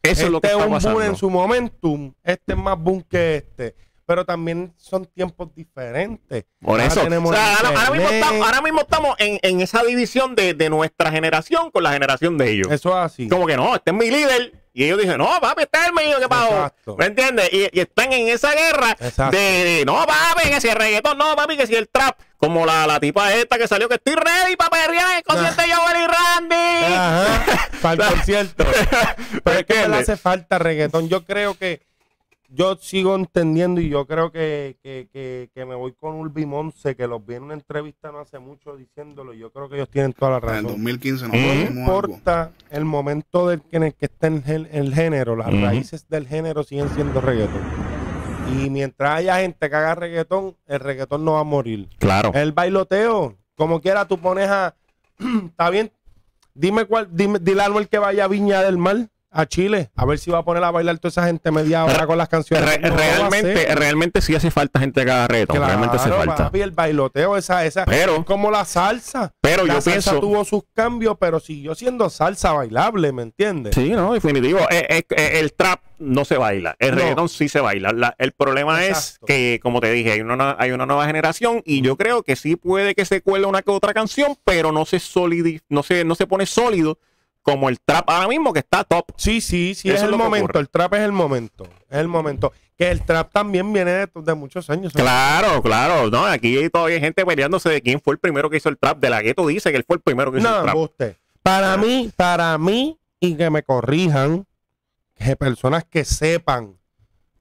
Eso 0.03 0.25
es 0.27 0.31
lo 0.31 0.41
que 0.41 0.47
este 0.49 0.57
está 0.57 0.67
un 0.67 0.73
pasando. 0.75 0.99
boom 0.99 1.09
en 1.09 1.17
su 1.17 1.31
momentum. 1.31 2.13
Este 2.25 2.53
es 2.53 2.59
más 2.59 2.79
boom 2.79 3.03
que 3.09 3.37
este. 3.37 3.75
Pero 4.11 4.25
también 4.25 4.75
son 4.77 5.07
tiempos 5.07 5.55
diferentes. 5.55 6.45
Por 6.61 6.71
Ahora 6.73 6.87
eso. 6.87 7.03
tenemos 7.03 7.31
O 7.31 7.33
sea, 7.33 7.55
ahora, 7.55 7.69
ahora 7.69 7.91
mismo 7.93 8.09
estamos, 8.11 8.45
ahora 8.45 8.61
mismo 8.61 8.81
estamos 8.81 9.15
en, 9.21 9.39
en 9.43 9.61
esa 9.61 9.85
división 9.85 10.35
de, 10.35 10.53
de 10.53 10.69
nuestra 10.69 11.13
generación 11.13 11.71
con 11.71 11.85
la 11.85 11.93
generación 11.93 12.37
de 12.37 12.51
ellos. 12.51 12.67
Eso 12.73 12.89
es 12.89 12.97
así. 12.97 13.29
Como 13.29 13.47
que 13.47 13.57
no, 13.57 13.77
este 13.77 13.93
es 13.93 13.97
mi 13.97 14.11
líder. 14.11 14.53
Y 14.73 14.83
ellos 14.83 14.99
dicen, 14.99 15.19
no, 15.19 15.29
papi, 15.41 15.63
este 15.63 15.79
es 15.79 15.87
el 15.87 15.93
mío, 15.93 16.17
¿qué 16.19 16.29
pasó? 16.29 16.73
¿Me 16.99 17.07
entiendes? 17.07 17.53
Y, 17.53 17.69
y 17.73 17.79
están 17.79 18.13
en 18.13 18.27
esa 18.31 18.53
guerra 18.53 18.97
Exacto. 18.99 19.37
de, 19.37 19.85
no, 19.87 20.05
papi, 20.05 20.49
que 20.49 20.61
si 20.61 20.67
el 20.67 20.75
reggaetón, 20.75 21.17
no, 21.17 21.37
papi, 21.37 21.57
que 21.57 21.69
si 21.69 21.77
el 21.77 21.89
trap. 21.89 22.19
Como 22.37 22.67
la, 22.67 22.89
la 22.89 22.99
tipa 22.99 23.33
esta 23.33 23.59
que 23.59 23.69
salió 23.69 23.89
que 23.89 23.95
estoy 23.95 24.17
ready 24.17 24.57
para 24.57 24.71
perrear 24.71 25.09
en 25.13 25.17
el 25.19 25.23
concierto 25.23 25.63
de 25.63 25.69
Joel 25.73 25.97
y 25.99 26.07
Randy. 26.07 26.95
Ajá, 26.95 27.69
para 27.83 27.95
el 27.95 28.13
concierto. 28.13 28.65
Pero 29.45 29.59
es 29.61 29.67
que 29.67 29.89
le 29.89 29.97
hace 29.99 30.17
falta 30.17 30.59
reggaetón. 30.59 31.09
Yo 31.09 31.25
creo 31.25 31.55
que 31.55 31.90
yo 32.53 32.77
sigo 32.77 33.15
entendiendo 33.15 33.81
y 33.81 33.89
yo 33.89 34.07
creo 34.07 34.33
que, 34.33 34.77
que, 34.83 35.09
que, 35.13 35.51
que 35.55 35.65
me 35.65 35.75
voy 35.75 35.93
con 35.93 36.15
Ulvi 36.15 36.47
Monse, 36.47 36.97
que 36.97 37.07
los 37.07 37.25
vi 37.25 37.37
en 37.37 37.45
una 37.45 37.55
entrevista 37.55 38.11
no 38.11 38.19
hace 38.19 38.39
mucho 38.39 38.77
diciéndolo. 38.77 39.33
Yo 39.33 39.51
creo 39.53 39.69
que 39.69 39.77
ellos 39.77 39.89
tienen 39.89 40.13
toda 40.13 40.33
la 40.33 40.37
En 40.39 40.43
el 40.43 40.51
razón. 40.51 40.67
2015 40.73 41.29
no. 41.29 41.33
No 41.33 41.39
hicimos 41.39 41.61
algo. 41.61 41.79
importa 41.81 42.53
el 42.71 42.85
momento 42.85 43.49
del 43.49 43.63
que, 43.63 43.77
en 43.77 43.83
el 43.85 43.95
que 43.95 44.07
esté 44.07 44.27
el, 44.27 44.69
el 44.73 44.95
género, 44.95 45.37
las 45.37 45.53
raíces 45.61 46.09
del 46.09 46.27
género 46.27 46.65
siguen 46.65 46.89
siendo 46.91 47.21
reggaetón. 47.21 47.63
Y 48.53 48.69
mientras 48.69 49.19
haya 49.19 49.37
gente 49.37 49.71
que 49.71 49.77
haga 49.77 49.95
reggaetón, 49.95 50.57
el 50.67 50.81
reggaetón 50.81 51.25
no 51.25 51.35
va 51.35 51.41
a 51.41 51.45
morir. 51.45 51.89
Claro. 51.99 52.33
El 52.35 52.53
bailoteo, 52.53 53.37
como 53.55 53.81
quiera, 53.81 54.09
tú 54.09 54.19
pones 54.19 54.49
a. 54.49 54.75
Está 55.47 55.71
bien. 55.71 55.93
Dime 56.55 56.85
cuál, 56.85 57.09
dime, 57.13 57.39
dile 57.39 57.63
al 57.63 57.89
que 57.89 57.99
vaya 57.99 58.25
a 58.25 58.29
Viña 58.29 58.63
del 58.63 58.77
Mar, 58.77 59.09
a 59.33 59.47
Chile, 59.47 59.91
a 59.95 60.05
ver 60.05 60.19
si 60.19 60.31
va 60.31 60.39
a 60.39 60.45
poner 60.45 60.65
a 60.65 60.71
bailar 60.73 60.99
toda 60.99 61.11
esa 61.11 61.25
gente 61.27 61.51
media 61.53 61.85
hora 61.85 62.07
con 62.07 62.19
las 62.19 62.29
canciones. 62.29 62.69
Re- 62.69 62.79
No 62.91 62.97
realmente, 62.97 63.75
realmente 63.77 64.21
sí 64.21 64.35
hace 64.35 64.51
falta 64.51 64.81
gente 64.81 65.03
haga 65.03 65.29
reggaetón. 65.29 65.57
Claro, 65.57 65.69
realmente 65.69 65.97
hace 65.99 66.11
falta. 66.11 66.37
papi, 66.37 66.61
el 66.63 66.73
bailoteo, 66.73 67.37
esa, 67.37 67.65
esa, 67.65 67.85
Pero- 67.85 68.17
es 68.17 68.25
como 68.25 68.51
la 68.51 68.65
salsa. 68.65 69.33
Pero 69.41 69.65
la 69.65 69.75
yo 69.75 69.81
salsa 69.81 70.11
pienso. 70.11 70.21
tuvo 70.21 70.45
sus 70.45 70.63
cambios, 70.75 71.17
pero 71.21 71.39
siguió 71.39 71.75
siendo 71.77 72.11
salsa 72.11 72.53
bailable, 72.53 73.13
¿me 73.13 73.23
entiendes? 73.23 73.75
Sí, 73.75 73.91
no, 73.91 74.15
definitivo. 74.15 74.59
Eh, 74.71 74.87
eh, 74.89 75.03
eh, 75.17 75.31
el 75.41 75.53
trap 75.53 75.81
no 75.99 76.25
se 76.25 76.37
baila. 76.37 76.75
El 76.81 76.93
No. 76.93 76.97
reggaetón 76.97 77.29
sí 77.29 77.49
se 77.49 77.61
baila. 77.61 77.93
La- 77.93 78.15
el 78.19 78.33
problema 78.33 78.85
es 78.85 79.21
que, 79.27 79.61
como 79.63 79.81
te 79.81 79.93
dije, 79.93 80.13
hay 80.13 80.21
una, 80.23 80.57
hay 80.59 80.73
una 80.73 80.87
nueva 80.87 81.07
generación 81.07 81.63
y 81.65 81.83
yo 81.83 81.97
creo 81.97 82.23
que 82.25 82.35
sí 82.37 82.57
puede 82.57 82.95
que 82.97 83.05
se 83.05 83.21
cuele 83.23 83.47
una 83.47 83.63
que 83.63 83.71
otra 83.71 83.95
canción, 83.95 84.37
pero 84.45 84.73
no 84.73 84.85
se, 84.87 84.99
solidi 84.99 85.61
no 85.69 85.83
se, 85.85 86.05
no 86.05 86.15
se 86.17 86.27
pone 86.27 86.47
sólido 86.47 86.99
como 87.43 87.69
el 87.69 87.81
trap 87.81 88.09
ahora 88.09 88.29
mismo 88.29 88.53
que 88.53 88.61
está 88.61 88.85
top. 88.85 89.07
Sí, 89.17 89.41
sí, 89.41 89.75
sí, 89.75 89.89
Eso 89.91 90.05
es 90.07 90.11
el 90.13 90.17
momento. 90.17 90.59
El 90.59 90.69
trap 90.69 90.95
es 90.95 91.01
el 91.01 91.13
momento. 91.13 91.65
Es 91.89 91.99
el 91.99 92.09
momento. 92.09 92.53
Que 92.77 92.91
el 92.91 93.03
trap 93.03 93.31
también 93.33 93.73
viene 93.73 93.91
de, 93.91 94.09
de 94.15 94.35
muchos 94.35 94.71
años. 94.71 94.93
¿sabes? 94.93 95.05
Claro, 95.05 95.63
claro. 95.63 96.11
No, 96.11 96.25
aquí 96.25 96.69
todavía 96.71 96.97
hay 96.97 97.01
gente 97.03 97.25
peleándose 97.27 97.69
de 97.69 97.83
quién 97.83 98.01
fue 98.01 98.15
el 98.15 98.19
primero 98.19 98.49
que 98.51 98.57
hizo 98.57 98.69
el 98.69 98.79
trap. 98.79 98.99
De 98.99 99.11
la 99.11 99.21
gueto 99.23 99.47
dice 99.47 99.71
que 99.71 99.77
él 99.79 99.85
fue 99.87 99.97
el 99.97 100.03
primero 100.03 100.33
que 100.33 100.39
hizo 100.39 100.49
No, 100.49 100.57
el 100.57 100.63
trap. 100.63 100.75
embuste. 100.75 101.17
Para 101.43 101.77
mí, 101.77 102.11
para 102.17 102.57
mí, 102.59 102.99
y 103.19 103.35
que 103.35 103.51
me 103.51 103.63
corrijan, 103.63 104.47
que 105.15 105.37
personas 105.37 105.85
que 105.85 106.05
sepan, 106.05 106.79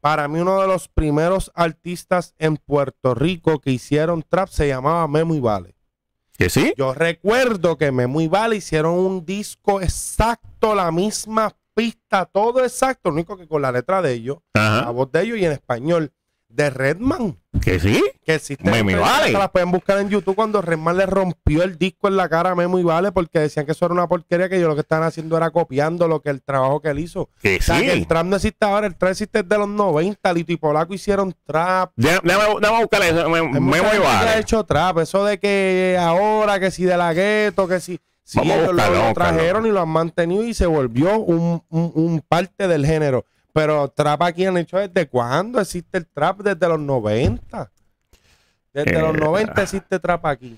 para 0.01 0.27
mí 0.29 0.39
uno 0.39 0.61
de 0.61 0.67
los 0.67 0.87
primeros 0.87 1.51
artistas 1.55 2.33
en 2.37 2.55
Puerto 2.57 3.13
Rico 3.15 3.59
que 3.59 3.71
hicieron 3.71 4.23
trap 4.23 4.47
se 4.49 4.67
llamaba 4.67 5.07
Memo 5.07 5.35
y 5.35 5.39
Vale. 5.41 5.75
¿Que 6.39 6.49
sí? 6.49 6.73
Yo 6.77 6.93
recuerdo 6.93 7.77
que 7.77 7.91
Memo 7.91 8.21
y 8.21 8.29
Vale 8.29 8.55
hicieron 8.55 8.93
un 8.93 9.25
disco 9.25 9.81
exacto, 9.81 10.73
la 10.73 10.89
misma 10.89 11.53
pista, 11.73 12.23
todo 12.23 12.63
exacto, 12.63 13.09
lo 13.09 13.15
único 13.15 13.35
que 13.35 13.45
con 13.45 13.61
la 13.61 13.73
letra 13.73 14.01
de 14.01 14.13
ellos, 14.13 14.37
la 14.53 14.89
voz 14.89 15.11
de 15.11 15.21
ellos 15.21 15.37
y 15.37 15.43
en 15.43 15.51
español, 15.51 16.13
de 16.47 16.69
Redman. 16.69 17.37
¿Que 17.63 17.79
sí? 17.79 18.03
Que 18.25 18.35
existe. 18.35 18.69
Memo 18.69 18.91
y 18.91 18.95
Vale. 18.95 19.31
Las 19.31 19.49
pueden 19.49 19.71
buscar 19.71 19.97
en 19.99 20.09
YouTube 20.09 20.35
cuando 20.35 20.61
Redman 20.61 20.97
le 20.97 21.05
rompió 21.05 21.63
el 21.63 21.77
disco 21.77 22.07
en 22.07 22.17
la 22.17 22.29
cara 22.29 22.51
a 22.51 22.55
Memo 22.55 22.79
y 22.79 22.83
Vale 22.83 23.11
porque 23.11 23.39
decían 23.39 23.65
que 23.65 23.73
eso 23.73 23.85
era 23.85 23.93
una 23.93 24.07
porquería, 24.07 24.49
que 24.49 24.57
ellos 24.57 24.67
lo 24.69 24.75
que 24.75 24.81
estaban 24.81 25.05
haciendo 25.05 25.35
era 25.37 25.49
copiando 25.51 26.07
lo 26.07 26.21
que 26.21 26.29
el 26.29 26.41
trabajo 26.41 26.79
que 26.81 26.89
él 26.89 26.99
hizo. 26.99 27.29
¿Que 27.41 27.57
O 27.57 27.61
sea, 27.61 27.75
que 27.79 27.81
sí? 27.85 27.89
el 27.89 28.07
trap 28.07 28.25
no 28.25 28.35
existe 28.37 28.65
ahora, 28.65 28.87
el 28.87 28.95
trap 28.95 29.11
existe 29.11 29.43
desde 29.43 29.57
los 29.57 29.67
90. 29.69 30.33
Lito 30.33 30.51
y 30.51 30.57
Polaco 30.57 30.93
hicieron 30.93 31.33
trap. 31.45 31.91
Déjame, 31.95 32.79
buscar 32.79 33.01
eso. 33.03 33.29
Me, 33.29 33.39
Hay 33.39 33.47
me 33.49 33.59
mucha 33.59 33.81
voy 33.81 33.89
gente 33.91 34.01
que 34.01 34.07
ha 34.07 34.25
vale. 34.25 34.39
hecho 34.39 34.63
trap. 34.63 34.97
Eso 34.99 35.25
de 35.25 35.39
que 35.39 35.97
ahora, 35.99 36.59
que 36.59 36.71
si 36.71 36.85
de 36.85 36.97
la 36.97 37.13
gueto, 37.13 37.67
que 37.67 37.79
si. 37.79 37.99
Sí, 38.23 38.37
Vamos 38.37 38.53
ellos 38.53 38.67
lo- 38.67 38.73
buscarlo, 38.73 38.95
lo, 38.99 39.07
buscarlo. 39.07 39.37
trajeron 39.37 39.65
y 39.65 39.69
lo 39.71 39.81
han 39.81 39.89
mantenido 39.89 40.43
y 40.43 40.53
se 40.53 40.67
volvió 40.67 41.17
un, 41.17 41.63
un- 41.69 41.91
un 41.95 42.21
parte 42.27 42.67
del 42.67 42.85
género. 42.85 43.25
Pero 43.53 43.87
trap 43.89 44.21
aquí 44.23 44.45
han 44.45 44.57
hecho 44.57 44.77
desde 44.77 45.07
cuándo 45.07 45.59
existe 45.59 45.97
el 45.97 46.05
trap? 46.07 46.41
Desde 46.41 46.67
los 46.67 46.79
90. 46.79 47.71
Desde 48.73 48.95
Eh, 48.97 49.01
los 49.01 49.13
90 49.17 49.61
existe 49.63 49.99
trap 49.99 50.25
aquí. 50.27 50.57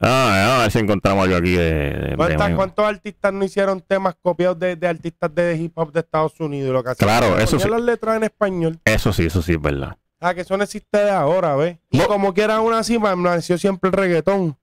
Ah, 0.00 0.56
a 0.58 0.62
ver 0.62 0.70
si 0.70 0.78
encontramos 0.78 1.24
algo 1.24 1.36
aquí 1.36 1.52
de. 1.52 1.72
de- 1.74 2.16
¿Cuántas- 2.16 2.54
¿Cuántos 2.54 2.84
artistas 2.86 3.32
no 3.32 3.44
hicieron 3.44 3.80
temas 3.80 4.14
copiados 4.22 4.58
de, 4.58 4.76
de 4.76 4.86
artistas 4.88 5.34
de 5.34 5.56
hip 5.56 5.72
hop 5.76 5.92
de 5.92 6.00
Estados 6.00 6.38
Unidos? 6.40 6.72
Lo 6.72 6.82
que 6.82 6.94
Claro, 6.94 7.38
eso 7.38 7.58
sí. 7.58 7.68
las 7.68 7.80
letras 7.82 8.16
en 8.16 8.24
español. 8.24 8.78
Eso 8.84 9.12
sí, 9.12 9.26
eso 9.26 9.42
sí 9.42 9.52
es 9.52 9.60
verdad. 9.60 9.96
Ah, 10.20 10.34
que 10.34 10.42
eso 10.42 10.56
no 10.56 10.64
existe 10.64 10.98
de 10.98 11.10
ahora, 11.10 11.56
¿ves? 11.56 11.78
Y 11.90 11.98
No. 11.98 12.06
como 12.06 12.32
quiera 12.34 12.56
aún 12.56 12.72
así, 12.72 12.98
man, 12.98 13.22
nació 13.22 13.58
siempre 13.58 13.88
el 13.88 13.94
reggaetón. 13.94 14.56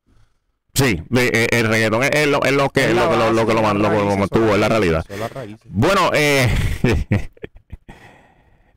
Sí, 0.78 1.02
eh, 1.16 1.48
el 1.52 1.68
reggaetón 1.68 2.04
es, 2.04 2.12
es 2.14 2.28
lo, 2.28 2.44
es 2.44 2.52
lo 2.54 2.70
que, 2.70 2.86
Es 2.86 2.94
lo, 2.96 3.10
que 3.10 3.18
lo- 3.18 3.32
lo 3.34 3.48
que 3.48 3.54
lo, 3.54 3.62
mantuvo, 3.64 4.54
es 4.54 4.60
la 4.60 4.70
realidad. 4.70 5.04
Bueno, 5.66 6.12
eh, 6.14 6.48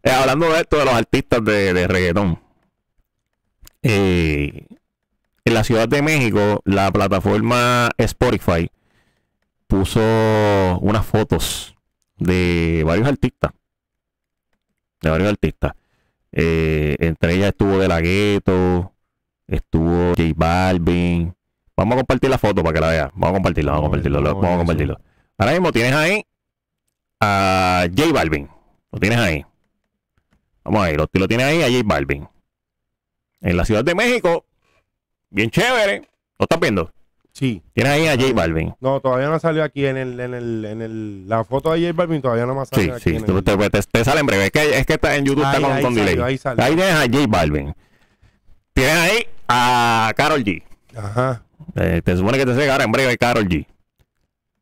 eh, 0.03 0.11
hablando 0.11 0.51
de 0.53 0.61
esto 0.61 0.79
de 0.79 0.85
los 0.87 0.95
artistas 0.95 1.45
de, 1.45 1.73
de 1.75 1.87
reggaetón, 1.87 2.41
eh, 3.83 4.67
en 5.45 5.55
la 5.55 5.65
Ciudad 5.65 5.89
de 5.89 6.03
México, 6.03 6.63
la 6.65 6.91
plataforma 6.91 7.91
Spotify 7.99 8.71
puso 9.67 10.01
unas 10.81 11.05
fotos 11.07 11.75
de 12.17 12.83
varios 12.87 13.09
artistas. 13.09 13.53
De 15.01 15.11
varios 15.11 15.31
artistas. 15.31 15.73
Eh, 16.33 16.97
entre 17.01 17.35
ellas 17.35 17.49
estuvo 17.49 17.79
De 17.79 17.89
La 17.89 18.01
Ghetto, 18.01 18.93
estuvo 19.47 20.11
J 20.11 20.23
Balvin. 20.37 21.35
Vamos 21.81 21.95
a 21.95 21.97
compartir 22.01 22.29
la 22.29 22.37
foto 22.37 22.62
para 22.62 22.75
que 22.75 22.81
la 22.81 22.88
veas. 22.90 23.11
Vamos 23.14 23.31
a 23.31 23.33
compartirla, 23.33 23.73
vamos 23.73 23.85
a 23.87 23.88
compartirlo, 23.88 24.23
vamos 24.23 24.45
a 24.45 24.59
compartirlo. 24.59 25.01
Ahora 25.38 25.53
mismo 25.53 25.73
tienes 25.73 25.95
ahí 25.95 26.23
a 27.21 27.87
J 27.97 28.12
Balvin. 28.12 28.49
Lo 28.93 28.99
tienes 29.01 29.19
ahí. 29.19 29.47
Vamos 30.62 30.85
a 30.85 30.90
ir, 30.90 30.99
lo, 30.99 31.09
lo 31.11 31.27
tienes 31.29 31.47
ahí 31.47 31.62
a 31.62 31.69
J 31.69 31.83
Balvin. 31.87 32.29
En 33.40 33.57
la 33.57 33.64
Ciudad 33.64 33.83
de 33.83 33.95
México, 33.95 34.45
bien 35.31 35.51
chévere. 35.51 36.07
¿Lo 36.38 36.45
estás 36.45 36.61
viendo? 36.61 36.93
Sí. 37.33 37.62
Tienes 37.73 37.93
ahí 37.95 38.07
a 38.09 38.16
J 38.16 38.35
Balvin. 38.35 38.75
No, 38.81 39.01
todavía 39.01 39.29
no 39.31 39.38
salió 39.38 39.64
aquí 39.64 39.87
en 39.87 39.97
el, 39.97 40.21
en 40.21 40.35
el, 40.35 40.64
en 40.66 40.83
el, 40.83 41.29
la 41.31 41.45
foto 41.45 41.73
de 41.73 41.81
J 41.81 41.93
Balvin 41.95 42.21
todavía 42.21 42.45
no 42.45 42.55
me 42.55 42.61
ha 42.61 42.64
Sí, 42.66 42.90
aquí. 42.90 43.01
sí, 43.01 43.16
en 43.16 43.25
tú- 43.25 43.38
el- 43.38 43.43
te, 43.45 43.57
te- 43.71 43.83
te 43.83 44.05
sale 44.05 44.21
en 44.21 44.27
breve. 44.27 44.45
Es 44.45 44.51
que, 44.51 44.79
es 44.79 44.85
que 44.85 44.93
está 44.95 45.16
en 45.16 45.25
YouTube 45.25 45.45
Ahí, 45.47 45.55
está 45.57 45.66
con, 45.66 45.77
ahí 45.79 45.83
con 45.83 45.95
salió, 45.95 46.11
delay. 46.11 46.25
ahí 46.29 46.37
salió. 46.37 46.62
Ahí 46.62 46.75
tienes 46.77 46.95
a 46.95 47.01
J 47.05 47.27
Balvin. 47.27 47.75
Tienes 48.75 48.95
ahí 48.95 49.27
a 49.49 50.12
Carol 50.14 50.45
G. 50.45 50.62
Ajá. 50.95 51.43
Eh, 51.76 52.02
te 52.04 52.16
supone 52.16 52.38
que 52.38 52.46
te 52.46 52.54
llega 52.54 52.72
ahora 52.72 52.85
en 52.85 52.92
breve 52.92 53.16
Carol 53.18 53.46
G. 53.48 53.66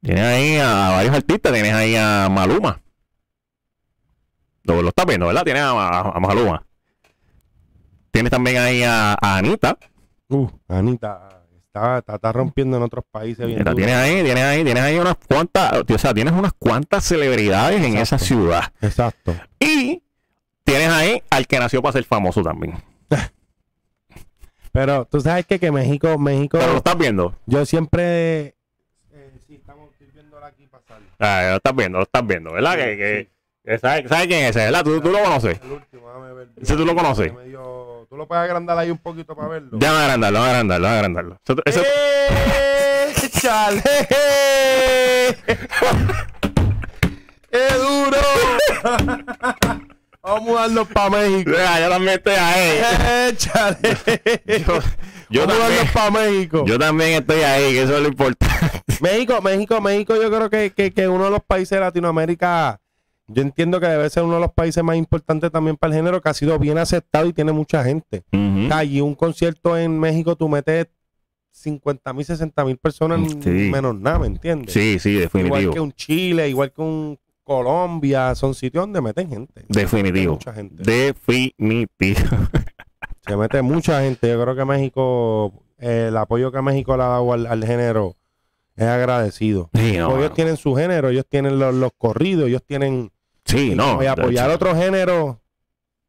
Tienes 0.02 0.24
ahí 0.24 0.56
a 0.58 0.90
varios 0.90 1.14
artistas. 1.14 1.52
Tienes 1.52 1.72
ahí 1.74 1.96
a 1.96 2.28
Maluma. 2.30 2.80
Lo, 4.64 4.82
lo 4.82 4.88
estás 4.88 5.06
viendo, 5.06 5.26
¿verdad? 5.26 5.44
Tienes 5.44 5.62
a, 5.62 5.70
a- 5.70 6.12
a 6.16 6.20
Maluma. 6.20 6.62
Tienes 8.10 8.30
también 8.30 8.58
ahí 8.58 8.82
a, 8.82 9.14
a 9.20 9.36
Anita. 9.38 9.78
Uh, 10.28 10.48
Anita 10.68 11.28
está 11.66 11.98
está, 12.14 12.32
rompiendo 12.32 12.76
en 12.76 12.82
otros 12.82 13.04
países 13.10 13.46
bien 13.46 13.62
tienes 13.76 13.94
ahí, 13.94 14.22
tienes 14.24 14.44
ahí, 14.44 14.64
tienes 14.64 14.82
ahí 14.82 14.98
unas 14.98 15.16
cuantas, 15.28 15.72
o 15.88 15.98
sea, 15.98 16.12
tienes 16.12 16.32
unas 16.34 16.52
cuantas 16.54 17.04
celebridades 17.04 17.82
en 17.82 17.96
esa 17.96 18.18
ciudad. 18.18 18.72
Exacto. 18.80 19.34
Y 19.60 20.02
tienes 20.64 20.88
ahí 20.88 21.22
al 21.30 21.46
que 21.46 21.58
nació 21.58 21.80
para 21.80 21.92
ser 21.92 22.04
famoso 22.04 22.42
también. 22.42 22.74
Pero 24.72 25.04
tú 25.06 25.20
sabes 25.20 25.46
que, 25.46 25.58
que 25.58 25.70
México, 25.72 26.18
México, 26.18 26.58
Pero 26.58 26.72
lo 26.72 26.78
estás 26.78 26.96
viendo. 26.98 27.34
yo 27.46 27.64
siempre... 27.66 28.54
eh, 29.12 29.32
sí, 29.46 29.54
estamos 29.56 29.90
estoy 29.92 30.08
viéndola 30.12 30.46
aquí 30.48 30.66
pasar. 30.66 30.98
Ah, 31.18 31.48
lo 31.50 31.56
estás 31.56 31.74
viendo, 31.76 31.98
lo 31.98 32.04
estás 32.04 32.26
viendo, 32.26 32.52
¿verdad? 32.52 32.76
Que, 32.76 32.96
que- 32.96 33.28
que 33.64 33.78
¿sabes, 33.78 34.08
sabes 34.08 34.26
quién 34.28 34.44
es 34.44 34.50
ese, 34.56 34.60
verdad? 34.66 34.82
¿Tú, 34.84 35.00
tú 35.00 35.10
lo 35.10 35.22
conoces. 35.22 35.60
El 35.62 35.72
último, 35.72 36.08
déjame 36.08 36.32
ver. 36.32 36.48
Ese 36.60 36.74
tú 36.76 36.86
lo 36.86 36.94
conoces. 36.94 37.34
Medio- 37.34 38.06
Tú 38.08 38.16
lo 38.16 38.26
puedes 38.26 38.42
agrandar 38.42 38.78
ahí 38.78 38.90
un 38.90 38.96
poquito 38.96 39.36
para 39.36 39.48
verlo. 39.48 39.68
Déjame 39.72 39.98
agrandarlo, 39.98 40.38
déjame 40.38 40.50
agrandarlo, 40.54 40.86
déjame 40.88 40.98
agrandarlo. 40.98 41.38
Eso- 41.44 41.62
eso- 41.66 41.82
¡Eh, 41.84 43.14
chale! 43.38 43.82
¡Qué 47.50 47.68
duro! 47.78 48.18
Vamos 50.28 50.40
a 50.40 50.50
mudarnos 50.50 50.88
para 50.88 51.10
México. 51.10 51.50
Yo 51.52 51.88
también 51.88 52.14
estoy 52.14 52.34
ahí. 52.34 52.80
Yo, 54.46 54.80
yo 55.30 55.46
Vamos 55.46 55.54
a 55.56 55.58
también, 55.58 55.58
mudarnos 55.58 55.92
para 55.92 56.10
México. 56.10 56.64
yo 56.66 56.78
también 56.78 57.10
estoy 57.12 57.40
ahí, 57.40 57.72
que 57.72 57.82
eso 57.82 57.96
es 57.96 58.02
lo 58.02 58.08
importante. 58.08 58.82
México, 59.00 59.40
México, 59.42 59.80
México, 59.80 60.14
yo 60.16 60.28
creo 60.30 60.50
que, 60.50 60.70
que, 60.72 60.92
que 60.92 61.08
uno 61.08 61.24
de 61.26 61.30
los 61.30 61.40
países 61.46 61.70
de 61.70 61.80
Latinoamérica, 61.80 62.80
yo 63.26 63.42
entiendo 63.42 63.80
que 63.80 63.86
debe 63.86 64.08
ser 64.10 64.22
uno 64.24 64.34
de 64.34 64.40
los 64.40 64.52
países 64.52 64.82
más 64.82 64.96
importantes 64.96 65.50
también 65.50 65.76
para 65.76 65.92
el 65.92 65.98
género, 65.98 66.20
que 66.20 66.28
ha 66.28 66.34
sido 66.34 66.58
bien 66.58 66.78
aceptado 66.78 67.26
y 67.26 67.32
tiene 67.32 67.52
mucha 67.52 67.84
gente. 67.84 68.24
Ujú. 68.32 68.68
Allí 68.72 69.00
un 69.00 69.14
concierto 69.14 69.76
en 69.78 69.98
México, 69.98 70.34
tú 70.36 70.48
metes 70.48 70.88
50 71.52 72.12
mil, 72.12 72.24
60 72.24 72.64
mil 72.64 72.76
personas 72.76 73.20
Sí. 73.42 73.48
menos 73.50 73.94
nada, 73.98 74.18
¿me 74.18 74.26
entiendes? 74.28 74.72
Sí, 74.72 74.98
sí, 74.98 75.10
Igual 75.10 75.22
definitivo. 75.32 75.72
que 75.74 75.80
un 75.80 75.92
Chile, 75.92 76.48
igual 76.48 76.72
que 76.72 76.80
un 76.82 77.18
Colombia, 77.48 78.34
son 78.34 78.54
sitios 78.54 78.82
donde 78.84 79.00
meten 79.00 79.28
gente. 79.28 79.64
Definitivo. 79.68 80.34
Mucha 80.34 80.52
gente. 80.52 80.82
Definitivo. 80.82 82.20
Se 83.26 83.36
mete 83.36 83.62
mucha 83.62 84.00
gente. 84.02 84.28
Yo 84.28 84.40
creo 84.42 84.54
que 84.54 84.64
México, 84.64 85.52
eh, 85.78 86.06
el 86.08 86.16
apoyo 86.16 86.52
que 86.52 86.60
México 86.62 86.96
le 86.96 87.02
ha 87.02 87.06
dado 87.08 87.32
al, 87.32 87.46
al 87.46 87.64
género 87.64 88.16
es 88.76 88.86
agradecido. 88.86 89.70
Sí, 89.74 89.96
no, 89.96 90.10
ellos 90.18 90.30
no. 90.30 90.34
tienen 90.34 90.56
su 90.56 90.74
género, 90.76 91.08
ellos 91.08 91.24
tienen 91.28 91.58
los, 91.58 91.74
los 91.74 91.90
corridos, 91.96 92.48
ellos 92.48 92.62
tienen... 92.64 93.10
Sí, 93.44 93.74
no. 93.74 94.02
y 94.02 94.06
apoyar 94.06 94.48
de, 94.50 94.54
otro 94.54 94.76
género 94.76 95.40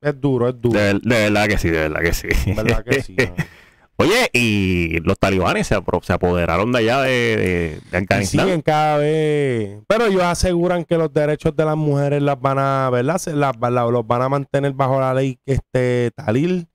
es 0.02 0.20
duro, 0.20 0.50
es 0.50 0.60
duro. 0.60 0.78
de- 0.78 0.94
de 0.96 1.30
verdad 1.30 1.48
que 1.48 1.58
sí, 1.58 1.70
de 1.70 1.90
verdad 1.90 2.02
que 2.02 2.14
sí. 2.14 2.28
¿Verdad 2.54 2.84
que 2.84 3.02
sí? 3.02 3.16
Oye, 4.02 4.30
y 4.32 5.00
los 5.02 5.20
talibanes 5.20 5.68
se, 5.68 5.76
se 6.04 6.14
apoderaron 6.14 6.72
de 6.72 6.80
allá 6.80 7.02
de, 7.02 7.10
de- 7.12 7.82
de 7.92 7.98
Afganistán. 7.98 8.46
siguen 8.46 8.62
cada 8.62 8.98
vez. 8.98 9.82
Pero 9.88 10.06
ellos 10.06 10.24
aseguran 10.24 10.86
que 10.86 10.98
los 10.98 11.14
derechos 11.14 11.54
de 11.56 11.66
las 11.66 11.76
mujeres 11.76 12.22
las 12.22 12.40
van 12.40 12.60
a, 12.60 12.90
¿verdad? 12.90 13.18
Se 13.18 13.34
las, 13.34 13.58
la- 13.60 13.70
los 13.92 14.08
van 14.08 14.22
a 14.22 14.30
mantener 14.30 14.72
bajo 14.72 15.00
la 15.02 15.14
ley 15.14 15.38
este 15.46 16.12
Talil. 16.16 16.68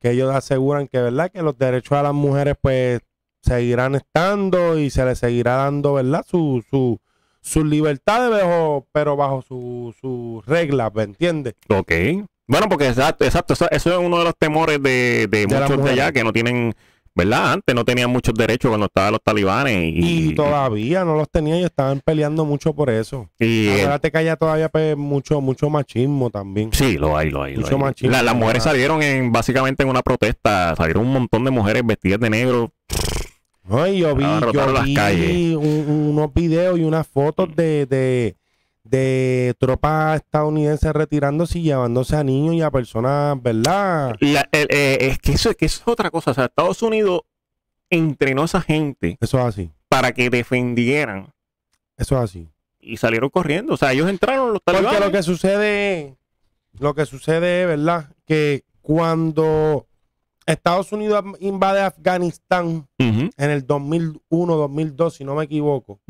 Que 0.00 0.12
ellos 0.12 0.32
aseguran 0.32 0.86
que, 0.86 1.00
¿verdad? 1.00 1.32
Que 1.32 1.42
los 1.42 1.58
derechos 1.58 1.98
a 1.98 2.02
las 2.04 2.14
mujeres, 2.14 2.54
pues, 2.62 3.00
seguirán 3.42 3.96
estando 3.96 4.78
y 4.78 4.90
se 4.90 5.04
les 5.04 5.18
seguirá 5.18 5.56
dando, 5.56 5.94
¿verdad? 5.94 6.24
Su, 6.28 6.64
su, 6.70 7.00
sus 7.40 7.64
libertades, 7.64 8.44
pero 8.92 9.16
bajo 9.16 9.42
sus 9.42 9.96
su 9.96 10.44
reglas, 10.46 10.94
¿me 10.94 11.02
entiendes? 11.02 11.54
Ok. 11.70 11.90
Bueno, 12.48 12.66
porque 12.68 12.88
exacto, 12.88 13.24
exacto, 13.24 13.52
eso, 13.52 13.68
eso 13.70 13.92
es 13.92 13.98
uno 14.04 14.18
de 14.18 14.24
los 14.24 14.34
temores 14.36 14.82
de, 14.82 15.28
de 15.30 15.46
muchos 15.46 15.84
de 15.84 15.90
allá 15.90 16.10
que 16.12 16.24
no 16.24 16.32
tienen, 16.32 16.74
¿verdad? 17.14 17.52
Antes 17.52 17.74
no 17.74 17.84
tenían 17.84 18.10
muchos 18.10 18.34
derechos 18.34 18.70
cuando 18.70 18.86
estaban 18.86 19.12
los 19.12 19.22
talibanes. 19.22 19.92
Y, 19.94 20.30
Y 20.30 20.34
todavía 20.34 21.04
no 21.04 21.14
los 21.14 21.28
tenían 21.30 21.58
y 21.58 21.64
estaban 21.64 22.00
peleando 22.02 22.46
mucho 22.46 22.72
por 22.72 22.88
eso. 22.88 23.28
y- 23.38 23.68
Acuérdate 23.68 24.10
que 24.10 24.18
haya 24.18 24.36
todavía 24.36 24.70
pues, 24.70 24.96
mucho, 24.96 25.40
mucho 25.42 25.68
machismo 25.68 26.30
también. 26.30 26.70
sí, 26.72 26.96
lo 26.96 27.16
hay, 27.18 27.30
lo 27.30 27.42
hay. 27.42 27.54
lo 27.54 27.60
Mucho 27.60 27.74
hay. 27.76 27.80
machismo. 27.82 28.12
La- 28.12 28.22
las 28.22 28.34
mujeres 28.34 28.62
salieron 28.62 29.02
en, 29.02 29.30
básicamente 29.30 29.82
en 29.82 29.90
una 29.90 30.00
protesta, 30.02 30.74
salieron 30.74 31.04
un 31.06 31.12
montón 31.12 31.44
de 31.44 31.50
mujeres 31.50 31.82
vestidas 31.84 32.18
de 32.20 32.30
negro. 32.30 32.72
No, 33.64 33.86
y 33.86 33.98
yo 33.98 34.14
vi, 34.16 34.24
yo 34.54 34.72
las 34.72 34.84
vi 34.84 34.94
calles. 34.94 35.54
un- 35.54 35.66
un- 35.66 36.08
unos 36.16 36.32
videos 36.32 36.78
y 36.78 36.84
unas 36.84 37.06
fotos 37.06 37.54
de, 37.54 37.84
de, 37.84 38.34
de 38.90 39.54
tropas 39.58 40.16
estadounidenses 40.16 40.92
retirándose 40.92 41.58
y 41.58 41.62
llevándose 41.62 42.16
a 42.16 42.24
niños 42.24 42.54
y 42.54 42.62
a 42.62 42.70
personas, 42.70 43.40
¿verdad? 43.42 44.14
La- 44.20 44.48
el- 44.52 44.68
eh, 44.70 44.98
es 45.00 45.18
que 45.18 45.32
eso, 45.32 45.52
que 45.54 45.66
eso 45.66 45.82
es 45.82 45.88
otra 45.88 46.10
cosa. 46.10 46.30
O 46.30 46.34
sea, 46.34 46.46
Estados 46.46 46.82
Unidos 46.82 47.20
entrenó 47.90 48.42
a 48.42 48.44
esa 48.46 48.60
gente 48.60 49.16
Eso 49.20 49.38
es 49.38 49.44
así, 49.44 49.70
para 49.88 50.12
que 50.12 50.30
defendieran 50.30 51.32
eso 51.96 52.16
es 52.16 52.22
así. 52.22 52.48
y 52.80 52.96
salieron 52.96 53.28
corriendo. 53.30 53.74
O 53.74 53.76
sea, 53.76 53.92
ellos 53.92 54.08
entraron 54.08 54.52
los 54.52 54.60
Porque 54.62 54.80
talibanes. 54.82 55.00
lo 55.06 55.12
que 55.12 55.22
sucede, 55.22 56.16
lo 56.78 56.94
que 56.94 57.04
sucede 57.06 57.62
es, 57.62 57.68
¿verdad? 57.68 58.10
Que 58.26 58.62
cuando 58.82 59.86
Estados 60.46 60.92
Unidos 60.92 61.22
invade 61.40 61.82
Afganistán 61.82 62.88
Ujú, 62.98 63.30
en 63.36 63.50
el 63.50 63.66
2001, 63.66 64.56
2002, 64.56 65.14
si 65.14 65.24
no 65.24 65.34
me 65.34 65.44
equivoco, 65.44 66.00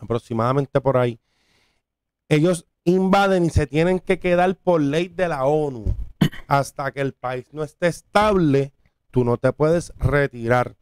aproximadamente 0.00 0.80
por 0.80 0.96
ahí, 0.96 1.18
ellos 2.28 2.66
invaden 2.84 3.44
y 3.44 3.50
se 3.50 3.66
tienen 3.66 3.98
que 3.98 4.18
quedar 4.18 4.54
por 4.56 4.80
ley 4.80 5.08
de 5.08 5.28
la 5.28 5.44
ONU. 5.44 5.94
Hasta 6.46 6.90
que 6.92 7.00
el 7.00 7.12
país 7.12 7.46
no 7.52 7.62
esté 7.62 7.86
estable, 7.88 8.72
tú 9.10 9.24
no 9.24 9.36
te 9.36 9.52
puedes 9.52 9.92
retirar. 9.98 10.76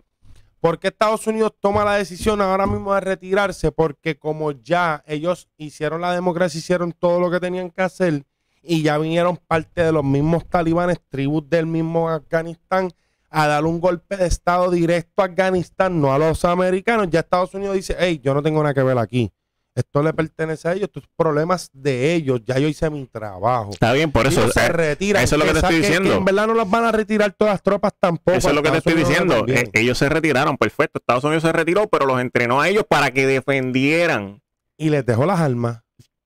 ¿Por 0.60 0.78
qué 0.78 0.88
Estados 0.88 1.26
Unidos 1.26 1.54
toma 1.58 1.84
la 1.84 1.94
decisión 1.94 2.40
ahora 2.40 2.66
mismo 2.66 2.94
de 2.94 3.00
retirarse? 3.00 3.72
Porque 3.72 4.16
como 4.16 4.52
ya 4.52 5.02
ellos 5.06 5.48
hicieron 5.56 6.00
la 6.00 6.12
democracia, 6.12 6.58
hicieron 6.58 6.92
todo 6.92 7.18
lo 7.18 7.30
que 7.30 7.40
tenían 7.40 7.70
que 7.70 7.82
hacer 7.82 8.24
y 8.62 8.82
ya 8.82 8.96
vinieron 8.96 9.36
parte 9.36 9.82
de 9.82 9.90
los 9.90 10.04
mismos 10.04 10.48
talibanes, 10.48 11.00
tribus 11.08 11.48
del 11.50 11.66
mismo 11.66 12.08
Afganistán, 12.08 12.92
a 13.28 13.48
dar 13.48 13.64
un 13.64 13.80
golpe 13.80 14.16
de 14.16 14.26
Estado 14.26 14.70
directo 14.70 15.22
a 15.22 15.24
Afganistán, 15.24 16.00
no 16.00 16.12
a 16.12 16.18
los 16.18 16.44
americanos. 16.44 17.08
Ya 17.10 17.20
Estados 17.20 17.54
Unidos 17.54 17.74
dice, 17.74 17.96
hey, 17.98 18.20
yo 18.22 18.32
no 18.32 18.42
tengo 18.42 18.62
nada 18.62 18.74
que 18.74 18.82
ver 18.82 18.98
aquí. 18.98 19.32
Esto 19.74 20.02
le 20.02 20.12
pertenece 20.12 20.68
a 20.68 20.72
ellos, 20.72 20.84
estos 20.84 21.04
problemas 21.16 21.70
de 21.72 22.14
ellos. 22.14 22.42
Ya 22.44 22.58
yo 22.58 22.68
hice 22.68 22.90
mi 22.90 23.06
trabajo. 23.06 23.70
Está 23.70 23.94
bien, 23.94 24.12
por 24.12 24.26
eso. 24.26 24.50
Se 24.50 24.66
eh, 24.66 24.68
retiran. 24.68 25.22
eso 25.22 25.36
es 25.36 25.38
lo 25.38 25.46
que 25.46 25.52
te 25.52 25.58
estoy 25.60 25.76
diciendo. 25.76 26.10
que 26.10 26.16
en 26.16 26.24
verdad 26.26 26.46
no 26.46 26.54
las 26.54 26.68
van 26.68 26.84
a 26.84 26.92
retirar 26.92 27.32
todas 27.32 27.54
las 27.54 27.62
tropas 27.62 27.94
tampoco. 27.98 28.36
Eso 28.36 28.50
es 28.50 28.54
lo 28.54 28.62
que 28.62 28.70
te 28.70 28.78
estoy 28.78 28.92
Unidos 28.92 29.08
diciendo. 29.08 29.44
Eh, 29.48 29.70
ellos 29.72 29.96
se 29.96 30.10
retiraron, 30.10 30.58
perfecto. 30.58 30.98
Estados 30.98 31.24
Unidos 31.24 31.42
se 31.42 31.52
retiró, 31.52 31.88
pero 31.88 32.04
los 32.04 32.20
entrenó 32.20 32.60
a 32.60 32.68
ellos 32.68 32.84
para 32.86 33.12
que 33.12 33.26
defendieran. 33.26 34.42
y 34.76 34.90
les 34.90 35.06
dejó 35.06 35.24
las 35.24 35.40
armas. 35.40 35.80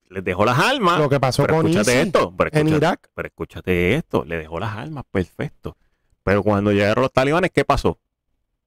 Les 0.09 0.23
dejó 0.23 0.43
las 0.43 0.59
armas. 0.59 0.99
Lo 0.99 1.09
que 1.09 1.19
pasó 1.19 1.43
pero 1.43 1.57
con 1.57 1.67
escúchate 1.67 2.01
esto. 2.01 2.33
Pero 2.37 2.49
en 2.51 2.67
escúchate, 2.67 2.77
Irak. 2.77 3.09
pero 3.13 3.27
escúchate 3.27 3.95
esto. 3.95 4.25
Le 4.25 4.37
dejó 4.37 4.59
las 4.59 4.75
armas, 4.75 5.05
perfecto. 5.09 5.77
Pero 6.23 6.43
cuando 6.43 6.73
llegaron 6.73 7.01
los 7.01 7.13
talibanes, 7.13 7.51
¿qué 7.51 7.63
pasó? 7.63 7.99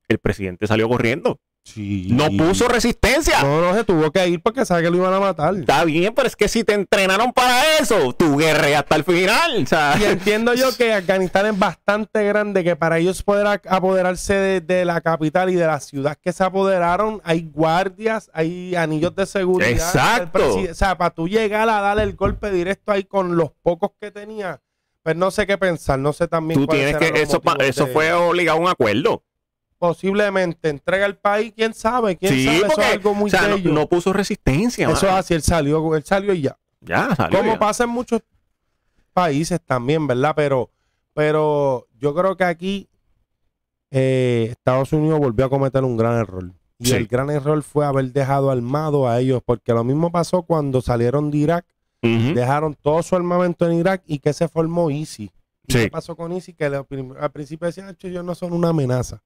El 0.08 0.18
presidente 0.18 0.66
salió 0.66 0.88
corriendo. 0.88 1.38
Sí. 1.62 2.08
No 2.10 2.28
puso 2.30 2.66
resistencia. 2.68 3.42
No, 3.42 3.60
no, 3.60 3.74
se 3.74 3.84
tuvo 3.84 4.10
que 4.10 4.26
ir 4.26 4.42
porque 4.42 4.64
sabe 4.64 4.82
que 4.82 4.90
lo 4.90 4.96
iban 4.96 5.12
a 5.12 5.20
matar. 5.20 5.54
Está 5.54 5.84
bien, 5.84 6.12
pero 6.14 6.26
es 6.26 6.34
que 6.34 6.48
si 6.48 6.64
te 6.64 6.72
entrenaron 6.72 7.32
para 7.32 7.76
eso, 7.78 8.12
tu 8.14 8.36
guerra 8.38 8.78
hasta 8.78 8.96
el 8.96 9.04
final. 9.04 9.66
Y 10.00 10.04
entiendo 10.04 10.54
yo 10.54 10.74
que 10.76 10.94
Afganistán 10.94 11.46
es 11.46 11.58
bastante 11.58 12.24
grande, 12.24 12.64
que 12.64 12.76
para 12.76 12.98
ellos 12.98 13.22
poder 13.22 13.60
apoderarse 13.68 14.34
de, 14.34 14.60
de 14.62 14.84
la 14.84 15.00
capital 15.00 15.50
y 15.50 15.54
de 15.54 15.66
la 15.66 15.80
ciudad 15.80 16.16
que 16.20 16.32
se 16.32 16.42
apoderaron, 16.42 17.20
hay 17.24 17.42
guardias, 17.42 18.30
hay 18.32 18.74
anillos 18.74 19.14
de 19.14 19.26
seguridad. 19.26 19.70
Exacto. 19.70 20.56
O 20.56 20.74
sea, 20.74 20.96
para 20.98 21.10
tú 21.10 21.28
llegar 21.28 21.68
a 21.68 21.80
darle 21.80 22.02
el 22.04 22.14
golpe 22.16 22.50
directo 22.50 22.90
ahí 22.90 23.04
con 23.04 23.36
los 23.36 23.50
pocos 23.62 23.90
que 24.00 24.10
tenía, 24.10 24.60
pues 25.02 25.14
no 25.14 25.30
sé 25.30 25.46
qué 25.46 25.56
pensar, 25.58 25.98
no 25.98 26.12
sé 26.12 26.26
también 26.26 26.58
tú 26.58 26.66
tienes 26.66 26.96
que. 26.96 27.22
Eso, 27.22 27.40
eso 27.60 27.86
de- 27.86 27.92
fue 27.92 28.12
obligado 28.12 28.58
a 28.58 28.60
un 28.62 28.68
acuerdo. 28.68 29.22
Posiblemente 29.80 30.68
entrega 30.68 31.06
el 31.06 31.16
país, 31.16 31.54
quién 31.56 31.72
sabe, 31.72 32.14
quién 32.18 32.34
Sí, 32.34 32.44
sabe, 32.44 32.56
eso 32.58 32.80
es 32.82 32.92
algo 32.92 33.14
muy 33.14 33.28
o 33.28 33.30
sea, 33.30 33.48
no, 33.64 33.86
puso 33.88 34.12
resistencia. 34.12 34.90
Eso 34.90 35.06
es 35.06 35.12
así, 35.12 35.32
él 35.32 35.40
salió, 35.42 35.96
él 35.96 36.04
salió 36.04 36.34
y 36.34 36.42
ya. 36.42 36.58
Ya, 36.82 37.16
salió. 37.16 37.38
Como 37.38 37.52
ya. 37.54 37.58
pasa 37.58 37.84
en 37.84 37.90
muchos 37.90 38.20
países 39.14 39.58
también, 39.64 40.06
¿verdad? 40.06 40.34
Pero, 40.36 40.70
pero 41.14 41.88
yo 41.98 42.14
creo 42.14 42.36
que 42.36 42.44
aquí 42.44 42.88
eh, 43.90 44.48
Estados 44.50 44.92
Unidos 44.92 45.18
volvió 45.18 45.46
a 45.46 45.48
cometer 45.50 45.82
un 45.82 45.96
gran 45.96 46.18
error. 46.20 46.52
Y 46.78 46.86
Sí. 46.86 46.92
el 46.94 47.06
gran 47.06 47.30
error 47.30 47.62
fue 47.62 47.84
haber 47.86 48.12
dejado 48.12 48.50
armado 48.50 49.08
a 49.08 49.18
ellos, 49.18 49.40
porque 49.44 49.72
lo 49.72 49.82
mismo 49.82 50.12
pasó 50.12 50.42
cuando 50.42 50.80
salieron 50.82 51.30
de 51.30 51.38
Irak, 51.38 51.66
dejaron 52.02 52.74
todo 52.74 53.02
su 53.02 53.16
armamento 53.16 53.66
en 53.66 53.78
Irak 53.78 54.02
y 54.06 54.18
que 54.18 54.32
se 54.34 54.46
formó 54.46 54.90
ISIS. 54.90 55.30
¿Y 55.66 55.72
Sí. 55.72 55.78
qué 55.80 55.90
pasó 55.90 56.16
con 56.16 56.32
ISIS? 56.32 56.54
Que 56.54 56.64
al 56.66 57.30
principio 57.32 57.66
decían, 57.66 57.94
"Che, 57.96 58.08
ellos 58.08 58.24
no 58.24 58.34
son 58.34 58.52
una 58.52 58.68
amenaza. 58.70 59.22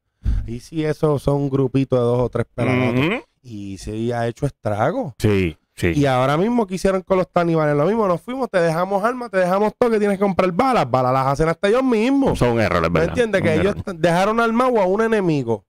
Y 0.47 0.61
si 0.61 0.85
eso 0.85 1.19
son 1.19 1.37
un 1.43 1.51
grupito 1.51 1.97
de 1.97 2.03
dos 2.03 2.19
o 2.21 2.29
tres 2.29 2.47
pelagatos. 2.55 3.23
Y 3.43 3.79
se 3.79 4.13
ha 4.15 4.27
hecho 4.27 4.47
estrago. 4.47 5.15
Sí, 5.19 5.57
sí. 5.75 5.93
Y 5.95 6.07
ahora 6.07 6.37
mismo 6.37 6.67
que 6.67 6.77
hicieron 6.77 7.03
con 7.03 7.19
los 7.19 7.31
talibanes, 7.31 7.77
lo 7.77 7.85
mismo, 7.87 8.07
nos 8.09 8.21
fuimos, 8.23 8.49
te 8.51 8.59
dejamos 8.61 9.05
armas, 9.05 9.31
te 9.31 9.39
dejamos 9.39 9.73
todo, 9.79 9.91
que 9.91 9.99
tienes 9.99 10.19
que 10.19 10.25
comprar 10.25 10.51
balas, 10.53 10.91
balas 10.91 11.13
las 11.13 11.27
hacen 11.27 11.49
hasta 11.49 11.69
ellos 11.69 11.83
mismos. 11.85 12.39
Son 12.39 12.59
errores, 12.61 12.91
¿Me 12.91 13.01
¿verdad? 13.01 13.09
entiendes? 13.19 13.41
Son 13.41 13.47
Que 13.49 13.55
ellos 13.55 13.75
errores. 13.77 14.01
dejaron 14.01 14.41
armado 14.41 14.81
a 14.81 14.87
un 14.87 15.03
enemigo. 15.03 15.65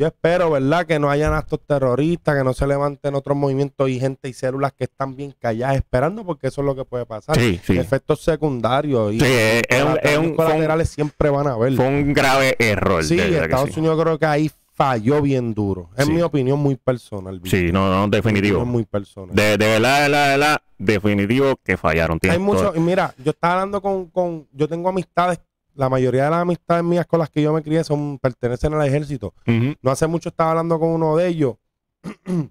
Yo 0.00 0.06
espero, 0.06 0.50
¿verdad? 0.50 0.86
Que 0.86 0.98
no 0.98 1.10
hayan 1.10 1.34
actos 1.34 1.60
terroristas, 1.66 2.34
que 2.34 2.42
no 2.42 2.54
se 2.54 2.66
levanten 2.66 3.14
otros 3.14 3.36
movimientos 3.36 3.86
y 3.90 4.00
gente 4.00 4.30
y 4.30 4.32
células 4.32 4.72
que 4.72 4.84
están 4.84 5.14
bien 5.14 5.34
calladas 5.38 5.76
esperando, 5.76 6.24
porque 6.24 6.46
eso 6.46 6.62
es 6.62 6.64
lo 6.64 6.74
que 6.74 6.86
puede 6.86 7.04
pasar. 7.04 7.38
Sí, 7.38 7.60
sí. 7.62 7.76
Efectos 7.76 8.22
secundarios 8.22 9.12
y 9.12 9.20
Sí, 9.20 9.26
es- 9.26 9.62
es 9.68 9.82
un- 9.84 9.98
es 10.02 10.16
un- 10.16 10.34
colaterales 10.34 10.88
siempre 10.88 11.28
van 11.28 11.48
a 11.48 11.52
haber. 11.52 11.74
Fue 11.74 11.86
un 11.86 12.14
grave 12.14 12.56
error. 12.58 13.04
Sí, 13.04 13.20
Estados. 13.20 13.76
Unidos 13.76 14.02
creo 14.02 14.18
que 14.18 14.24
ahí 14.24 14.50
falló 14.72 15.20
bien 15.20 15.52
duro. 15.52 15.90
Es 15.98 16.08
mi 16.08 16.22
opinión 16.22 16.58
muy 16.58 16.76
personal. 16.76 17.38
Sí, 17.44 17.70
no, 17.70 17.90
no, 17.94 18.08
definitivo. 18.08 18.64
muy 18.64 18.86
personal. 18.86 19.36
De, 19.36 19.58
de 19.58 19.66
verdad, 19.66 19.96
de 19.96 20.02
verdad, 20.08 20.24
de 20.24 20.30
verdad, 20.38 20.62
definitivo 20.78 21.56
que 21.62 21.76
fallaron. 21.76 22.18
Hay 22.26 22.38
mucho, 22.38 22.72
mira, 22.76 23.14
yo 23.22 23.32
estaba 23.32 23.52
hablando 23.54 23.82
con, 23.82 24.06
con, 24.06 24.48
yo 24.52 24.66
tengo 24.66 24.88
amistades, 24.88 25.40
la 25.80 25.88
mayoría 25.88 26.24
de 26.24 26.30
las 26.30 26.42
amistades 26.42 26.84
mías 26.84 27.06
con 27.06 27.18
las 27.18 27.30
que 27.30 27.40
yo 27.42 27.52
me 27.52 27.62
crié 27.62 27.82
son, 27.82 28.18
pertenecen 28.18 28.74
al 28.74 28.86
ejército. 28.86 29.32
No 29.80 29.90
hace 29.90 30.06
mucho 30.06 30.28
estaba 30.28 30.50
hablando 30.50 30.78
con 30.78 30.90
uno 30.90 31.16
de 31.16 31.26
ellos 31.26 31.56
que 32.24 32.50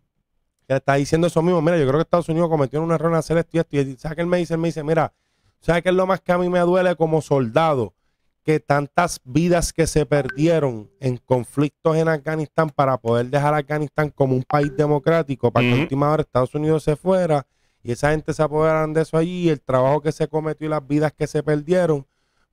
le 0.68 0.76
está 0.76 0.96
diciendo 0.96 1.28
eso 1.28 1.42
mismo. 1.42 1.62
Mira, 1.62 1.78
yo 1.78 1.86
creo 1.86 2.00
que 2.00 2.04
Estados 2.04 2.28
Unidos 2.28 2.50
cometió 2.50 2.82
un 2.82 2.92
error 2.92 3.12
en 3.12 3.18
hacer 3.18 3.38
esto 3.38 3.58
y 3.58 3.60
esto. 3.60 3.78
Y 3.78 3.98
¿sabes 3.98 4.16
qué 4.16 4.22
él 4.22 4.28
me 4.28 4.38
dice? 4.38 4.56
Él 4.56 4.60
me 4.60 4.70
dice, 4.70 4.84
mira, 4.84 5.14
¿sabes 5.60 5.84
qué 5.84 5.90
es 5.90 5.96
lo 5.96 6.08
más 6.08 6.22
que 6.22 6.32
a 6.32 6.38
mí 6.38 6.50
me 6.50 6.60
duele 6.60 6.96
como 6.96 7.22
soldado? 7.22 7.94
Que 8.44 8.60
tantas 8.60 9.22
vidas 9.24 9.74
que 9.74 9.86
se 9.86 10.08
perdieron 10.08 10.90
en 11.00 11.18
conflictos 11.18 11.98
en 11.98 12.08
Afganistán 12.08 12.72
para 12.72 12.98
poder 12.98 13.28
dejar 13.28 13.54
a 13.54 13.58
Afganistán 13.58 14.10
como 14.10 14.36
un 14.36 14.44
país 14.44 14.76
democrático, 14.76 15.52
para 15.52 15.68
que 15.68 15.82
última 15.82 16.12
hora 16.12 16.24
Estados 16.24 16.56
Unidos 16.56 16.84
se 16.84 16.96
fuera 16.96 17.46
y 17.84 17.92
esa 17.92 18.12
gente 18.12 18.34
se 18.34 18.44
apoderaran 18.44 18.94
de 18.94 19.02
eso 19.02 19.18
allí 19.18 19.50
el 19.50 19.62
trabajo 19.62 20.02
que 20.02 20.12
se 20.12 20.28
cometió 20.28 20.68
y 20.68 20.70
las 20.70 20.86
vidas 20.86 21.14
que 21.14 21.28
se 21.28 21.44
perdieron, 21.44 22.06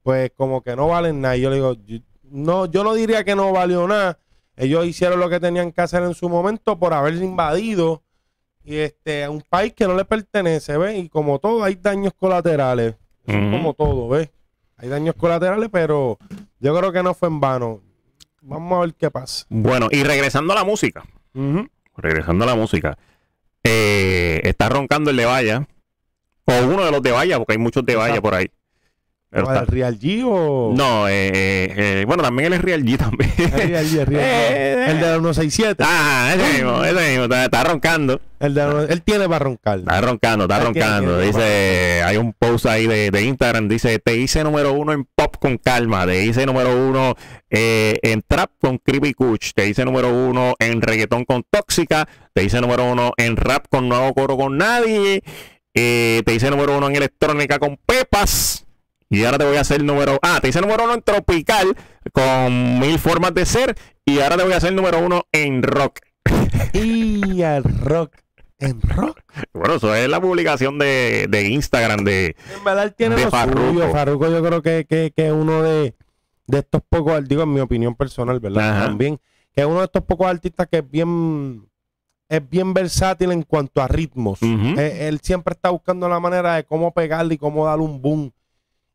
pues 0.06 0.30
como 0.36 0.62
que 0.62 0.76
no 0.76 0.86
valen 0.86 1.20
nada. 1.20 1.36
Y 1.36 1.40
yo 1.40 1.50
le 1.50 1.56
digo, 1.56 1.74
yo- 1.84 1.98
no, 2.30 2.66
yo 2.66 2.84
no 2.84 2.94
diría 2.94 3.24
que 3.24 3.34
no 3.34 3.50
valió 3.50 3.88
nada. 3.88 4.20
Ellos 4.56 4.86
hicieron 4.86 5.18
lo 5.18 5.28
que 5.28 5.40
tenían 5.40 5.72
que 5.72 5.80
hacer 5.80 6.04
en 6.04 6.14
su 6.14 6.28
momento 6.28 6.78
por 6.78 6.94
haber 6.94 7.14
invadido 7.16 8.04
y 8.64 8.76
este 8.76 9.24
a 9.24 9.30
un 9.30 9.40
país 9.42 9.74
que 9.74 9.84
no 9.88 9.96
le 9.96 10.04
pertenece, 10.04 10.78
¿ves? 10.78 10.96
Y 10.96 11.08
como 11.08 11.40
todo, 11.40 11.64
hay 11.64 11.74
daños 11.74 12.12
colaterales. 12.16 12.94
Como 13.26 13.74
todo, 13.74 14.08
¿ves? 14.08 14.30
Hay 14.76 14.88
daños 14.88 15.16
colaterales, 15.16 15.68
pero 15.72 16.18
yo 16.60 16.78
creo 16.78 16.92
que 16.92 17.02
no 17.02 17.12
fue 17.12 17.26
en 17.26 17.40
vano. 17.40 17.80
Vamos 18.42 18.76
a 18.78 18.80
ver 18.82 18.94
qué 18.94 19.10
pasa. 19.10 19.44
Bueno, 19.48 19.88
y 19.90 20.04
regresando 20.04 20.52
a 20.52 20.56
la 20.56 20.62
música. 20.64 21.02
Regresando 21.96 22.44
a 22.44 22.46
la 22.46 22.54
música. 22.54 22.96
eh, 23.64 24.40
está 24.44 24.68
roncando 24.68 25.10
el 25.10 25.16
de 25.16 25.24
Valla. 25.24 25.66
O 26.44 26.52
uno 26.64 26.84
de 26.84 26.92
los 26.92 27.02
de 27.02 27.10
Valla, 27.10 27.38
porque 27.38 27.54
hay 27.54 27.58
muchos 27.58 27.84
de 27.84 27.96
Valla 27.96 28.20
por 28.20 28.34
ahí. 28.36 28.46
Pero 29.36 29.50
¿El 29.50 29.56
está- 29.58 29.70
Real 29.70 29.98
G 29.98 30.22
o...? 30.26 30.72
No, 30.76 31.08
eh, 31.08 31.28
eh, 31.28 31.74
eh, 31.76 32.04
bueno, 32.06 32.22
también 32.22 32.46
él 32.46 32.52
es 32.54 32.62
Real 32.62 32.82
G 32.84 32.96
también. 32.96 33.30
El 33.38 33.50
Real 33.52 33.86
G, 33.86 33.98
el 34.00 34.06
Real 34.06 34.22
G. 34.22 34.26
Eh, 34.56 34.86
El 34.88 35.00
de 35.00 35.06
los 35.18 35.36
167. 35.36 35.82
ah, 35.86 36.32
ese 36.34 36.52
mismo, 36.54 36.84
ese 36.84 37.08
mismo, 37.10 37.24
está, 37.24 37.44
está 37.44 37.64
roncando. 37.64 38.20
El 38.38 38.54
de 38.54 38.66
los- 38.66 38.90
él 38.90 39.02
tiene 39.02 39.28
para 39.28 39.38
roncar. 39.40 39.78
Está 39.80 40.00
roncando, 40.00 40.44
está 40.44 40.60
roncando. 40.60 41.18
Dice, 41.20 42.02
hay 42.04 42.16
un 42.16 42.32
post 42.32 42.66
ahí 42.66 42.86
de, 42.86 43.10
de 43.10 43.22
Instagram, 43.22 43.68
dice, 43.68 43.98
te 43.98 44.16
hice 44.16 44.42
número 44.44 44.72
uno 44.72 44.92
en 44.92 45.04
pop 45.14 45.36
con 45.40 45.56
calma, 45.58 46.06
te 46.06 46.24
hice 46.24 46.44
número 46.46 46.74
uno 46.76 47.14
eh, 47.50 47.98
en 48.02 48.22
trap 48.26 48.50
con 48.60 48.78
Creepy 48.78 49.14
Kuch, 49.14 49.52
te 49.54 49.68
hice 49.68 49.84
número 49.84 50.08
uno 50.12 50.54
en 50.58 50.82
reggaetón 50.82 51.24
con 51.24 51.44
Tóxica, 51.50 52.06
te 52.34 52.44
hice 52.44 52.60
número 52.60 52.84
uno 52.84 53.12
en 53.16 53.36
rap 53.36 53.66
con 53.70 53.88
Nuevo 53.88 54.12
Coro 54.14 54.36
con 54.36 54.58
Nadie, 54.58 55.22
eh, 55.74 56.22
te 56.24 56.34
hice 56.34 56.50
número 56.50 56.76
uno 56.76 56.88
en 56.88 56.96
electrónica 56.96 57.58
con 57.58 57.78
Pepas. 57.86 58.65
Y 59.08 59.24
ahora 59.24 59.38
te 59.38 59.44
voy 59.44 59.56
a 59.56 59.60
hacer 59.60 59.82
número. 59.84 60.18
Ah, 60.22 60.38
te 60.42 60.48
hice 60.48 60.60
número 60.60 60.84
uno 60.84 60.94
en 60.94 61.02
Tropical 61.02 61.76
con 62.12 62.78
mil 62.80 62.98
formas 62.98 63.32
de 63.34 63.46
ser. 63.46 63.76
Y 64.04 64.20
ahora 64.20 64.36
te 64.36 64.42
voy 64.44 64.52
a 64.52 64.56
hacer 64.56 64.72
número 64.72 64.98
uno 64.98 65.24
en 65.32 65.62
rock. 65.62 66.00
Y 66.72 67.42
el 67.42 67.62
rock. 67.80 68.14
En 68.58 68.80
rock. 68.80 69.20
Bueno, 69.52 69.74
eso 69.74 69.94
es 69.94 70.08
la 70.08 70.20
publicación 70.20 70.78
de, 70.78 71.26
de 71.28 71.48
Instagram 71.48 72.04
de, 72.04 72.36
En 72.56 72.64
verdad 72.64 72.84
él 72.84 72.94
tiene 72.94 73.16
De 73.16 73.24
lo 73.24 73.30
Farruko. 73.30 73.68
suyo. 73.68 73.90
Farruko 73.92 74.28
yo 74.30 74.42
creo 74.42 74.62
que, 74.62 74.86
que, 74.88 75.12
que 75.14 75.26
es 75.26 75.32
uno 75.32 75.62
de, 75.62 75.94
de 76.46 76.58
estos 76.58 76.80
pocos, 76.88 77.22
digo 77.28 77.42
en 77.42 77.52
mi 77.52 77.60
opinión 77.60 77.94
personal, 77.94 78.40
¿verdad? 78.40 78.76
Ajá. 78.76 78.86
También, 78.86 79.18
que 79.54 79.60
es 79.60 79.66
uno 79.66 79.78
de 79.80 79.84
estos 79.84 80.02
pocos 80.04 80.26
artistas 80.26 80.66
que 80.70 80.78
es 80.78 80.90
bien, 80.90 81.68
es 82.28 82.48
bien 82.48 82.72
versátil 82.72 83.30
en 83.32 83.42
cuanto 83.42 83.82
a 83.82 83.88
ritmos. 83.88 84.40
Ujú. 84.42 84.78
Eh, 84.80 85.06
él 85.08 85.20
siempre 85.22 85.52
está 85.52 85.68
buscando 85.70 86.08
la 86.08 86.18
manera 86.18 86.54
de 86.56 86.64
cómo 86.64 86.92
pegarle 86.94 87.34
y 87.34 87.38
cómo 87.38 87.66
darle 87.66 87.84
un 87.84 88.00
boom. 88.00 88.32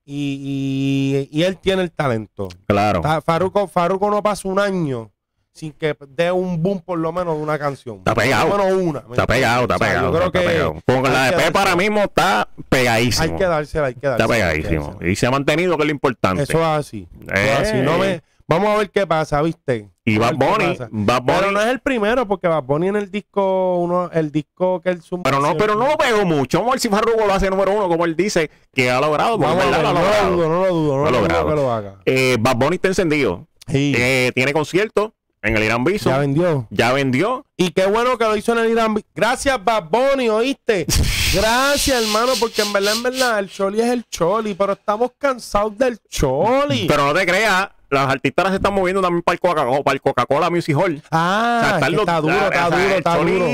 Y, 0.05 1.27
y- 1.31 1.39
y 1.39 1.43
él 1.43 1.57
tiene 1.57 1.83
el 1.83 1.91
talento. 1.91 2.47
Claro. 2.67 3.01
Farruko, 3.23 3.67
Farruko 3.67 4.09
no 4.09 4.21
pasa 4.23 4.47
un 4.47 4.59
año 4.59 5.11
sin 5.53 5.73
que 5.73 5.95
dé 6.09 6.31
un 6.31 6.63
boom 6.63 6.79
por 6.79 6.97
lo 6.97 7.11
menos 7.11 7.35
de 7.37 7.43
una 7.43 7.59
canción. 7.59 7.97
Está 7.97 8.15
pegado. 8.15 8.49
Por 8.49 8.57
lo 8.57 8.63
menos 8.65 8.81
una. 8.81 9.01
¿me 9.01 9.11
Está 9.11 9.27
pegado, 9.27 9.61
está 9.63 9.75
O 9.75 9.77
sea, 9.77 9.87
pegado. 9.87 10.07
Yo 10.07 10.13
creo 10.13 10.25
está 10.27 10.39
que 10.39 10.45
pegado. 10.47 10.75
Con 10.85 11.03
la 11.13 11.25
de 11.25 11.31
Pepa 11.37 11.59
ahora 11.59 11.75
mismo 11.75 11.99
está 12.01 12.47
pegadísimo. 12.69 13.23
hay 13.33 13.37
que 13.37 13.45
dársela, 13.45 13.87
hay 13.87 13.93
que 13.95 14.07
dársela. 14.07 14.25
está 14.25 14.33
pegadísimo. 14.33 14.97
Y 15.01 15.15
se 15.15 15.27
ha 15.27 15.31
mantenido, 15.31 15.75
que 15.77 15.83
es 15.83 15.87
lo 15.87 15.91
importante. 15.91 16.43
Eso 16.43 16.59
es 16.59 16.65
así. 16.65 17.07
Eso 17.27 17.33
es 17.35 17.59
así. 17.59 17.77
Eh. 17.77 17.83
No 17.83 17.97
me- 17.97 18.21
vamos 18.53 18.69
a 18.69 18.77
ver 18.77 18.89
qué 18.91 19.05
pasa, 19.07 19.41
¿viste? 19.41 19.89
y 20.03 20.17
Bad 20.17 20.33
Bunny. 20.35 20.77
Bad 20.91 21.23
Pero 21.25 21.39
Bunny- 21.41 21.53
no 21.53 21.61
es 21.61 21.67
el 21.67 21.79
primero, 21.79 22.27
porque 22.27 22.47
Bad 22.47 22.63
Bunny 22.63 22.87
en 22.87 22.95
el 22.95 23.11
disco, 23.11 23.77
uno, 23.77 24.09
el 24.11 24.31
disco 24.31 24.81
que 24.81 24.89
él 24.89 25.01
suma. 25.01 25.23
pero 25.23 25.39
no, 25.39 25.55
pero 25.57 25.75
no 25.75 25.87
lo 25.87 25.97
pegó 25.97 26.25
mucho. 26.25 26.57
Vamos 26.59 26.71
a 26.71 26.73
ver 26.73 26.79
si 26.81 26.89
Farruko 26.89 27.25
lo 27.25 27.33
hace 27.33 27.49
número 27.49 27.71
uno, 27.71 27.87
como 27.87 28.05
él 28.05 28.15
dice 28.15 28.49
que 28.73 28.89
ha 28.89 28.99
logrado. 28.99 29.37
Vamos 29.37 29.57
a 29.61 29.65
en 29.65 29.71
ver, 29.71 29.77
verdad 29.81 29.93
no 29.93 30.01
lo 30.01 30.35
dudo, 30.35 30.49
no 30.49 30.65
lo 30.65 30.73
dudo, 30.73 30.97
no 30.97 31.03
Lo 31.05 31.11
lo 31.11 31.11
dudo 31.11 31.21
logrado. 31.21 31.47
que 31.49 31.55
lo 31.55 31.71
haga. 31.71 31.95
Eh, 32.05 32.37
Bad 32.39 32.55
Bunny 32.57 32.75
está 32.75 32.87
encendido. 32.87 33.47
Sí, 33.67 33.93
Eh, 33.95 34.31
tiene 34.35 34.53
concierto 34.53 35.13
en 35.43 35.55
el 35.55 35.63
Irán 35.63 35.83
Bison. 35.83 36.11
ya 36.11 36.15
Ya, 36.15 36.19
vendió. 36.19 36.67
vendió. 36.93 37.45
Y 37.57 37.69
qué 37.71 37.85
bueno 37.85 38.17
que 38.17 38.25
lo 38.25 38.35
hizo 38.35 38.51
en 38.53 38.59
el 38.59 38.71
Irán. 38.71 38.99
Gracias, 39.15 39.63
Bad 39.63 39.85
Bunny, 39.89 40.29
¿oíste? 40.29 40.85
Gracias, 41.33 42.01
hermano, 42.03 42.33
porque 42.39 42.61
en 42.63 42.73
verdad, 42.73 42.93
en 42.95 43.03
verdad, 43.03 43.39
el 43.39 43.49
Choli 43.49 43.79
es 43.81 43.87
el 43.89 44.03
Choli, 44.09 44.53
pero 44.55 44.73
estamos 44.73 45.11
cansados 45.17 45.77
del 45.77 45.97
Choli. 46.09 46.85
Pero 46.87 47.05
no 47.05 47.13
te 47.13 47.25
creas, 47.25 47.69
las 47.91 48.09
artistas 48.09 48.49
se 48.49 48.55
están 48.55 48.73
moviendo 48.73 49.01
también 49.01 49.21
para 49.21 49.33
el 49.35 49.39
Coca-Cola, 49.39 49.83
para 49.83 49.93
el 49.93 50.01
Coca-Cola 50.01 50.49
Music 50.49 50.75
Hall. 50.75 51.01
ah, 51.11 51.73
O 51.75 51.79
sea, 51.79 51.89
los- 51.89 51.99
está 52.01 52.21
duro, 52.21 52.33
o 52.35 52.37
sea, 52.39 52.47
está 52.47 52.65
duro, 52.69 52.83
el 52.83 52.91
está 52.93 53.17
duro. 53.17 53.45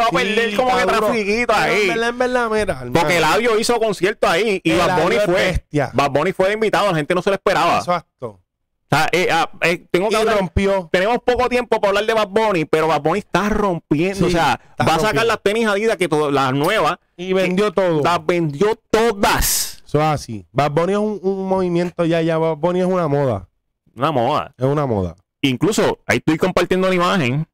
Va 0.00 0.06
a 0.06 0.10
perder 0.10 0.50
Sí, 0.50 0.56
como 0.56 0.76
que 0.76 0.86
trafiquito 0.86 1.52
ahí. 1.54 1.82
En 1.82 1.88
verdad, 1.88 2.08
en 2.10 2.18
verdad, 2.18 2.50
mira, 2.50 2.78
Porque 3.00 3.16
hermano, 3.16 3.34
Eladio 3.36 3.58
hizo 3.60 3.78
concierto 3.80 4.28
ahí 4.28 4.60
y 4.64 4.72
Bad 4.76 5.02
Bunny 5.02 5.16
fue. 5.24 5.34
bestia. 5.34 5.90
Bad 5.94 6.10
Bunny 6.10 6.32
fue 6.32 6.52
invitado, 6.52 6.86
la 6.90 6.94
gente 6.96 7.14
no 7.14 7.22
se 7.22 7.30
lo 7.30 7.34
esperaba. 7.36 7.78
Exacto. 7.78 8.40
O 8.92 8.96
sea, 8.96 9.08
eh, 9.12 9.28
ah, 9.30 9.48
eh, 9.62 9.84
tengo 9.90 10.08
que 10.08 10.14
Y 10.14 10.18
hablar- 10.18 10.38
rompió. 10.38 10.88
Tenemos 10.90 11.18
poco 11.24 11.48
tiempo 11.48 11.80
para 11.80 11.90
hablar 11.90 12.06
de 12.06 12.14
Bad 12.14 12.28
Bunny, 12.28 12.64
pero 12.64 12.88
Bad 12.88 13.02
Bunny 13.02 13.20
está 13.20 13.48
rompiendo. 13.48 14.16
Sí, 14.16 14.24
o 14.24 14.30
sea, 14.30 14.58
va 14.80 14.96
a 14.96 14.98
sacar 14.98 15.24
las 15.26 15.40
tenis 15.42 15.66
Adidas, 15.68 15.96
que 15.96 16.08
to- 16.08 16.30
las 16.32 16.52
nuevas, 16.52 16.96
Y 17.16 17.32
vendió 17.32 17.70
todo. 17.72 18.02
las 18.02 18.24
vendió 18.26 18.76
todas. 18.90 19.82
Eso 19.86 19.98
es 19.98 20.04
así. 20.06 20.46
Bad 20.52 20.70
Bunny 20.72 20.92
es 20.92 20.98
un, 20.98 21.20
un 21.22 21.48
movimiento 21.48 22.04
ya, 22.04 22.20
ya 22.22 22.38
Bad 22.38 22.56
Bunny 22.56 22.80
es 22.80 22.86
una 22.86 23.06
moda. 23.06 23.46
Una 23.96 24.10
moda. 24.10 24.54
Es 24.56 24.64
una 24.64 24.86
moda. 24.86 25.16
Incluso, 25.42 25.98
ahí 26.06 26.18
estoy 26.18 26.36
compartiendo 26.36 26.88
la 26.88 26.94
imagen. 26.94 27.46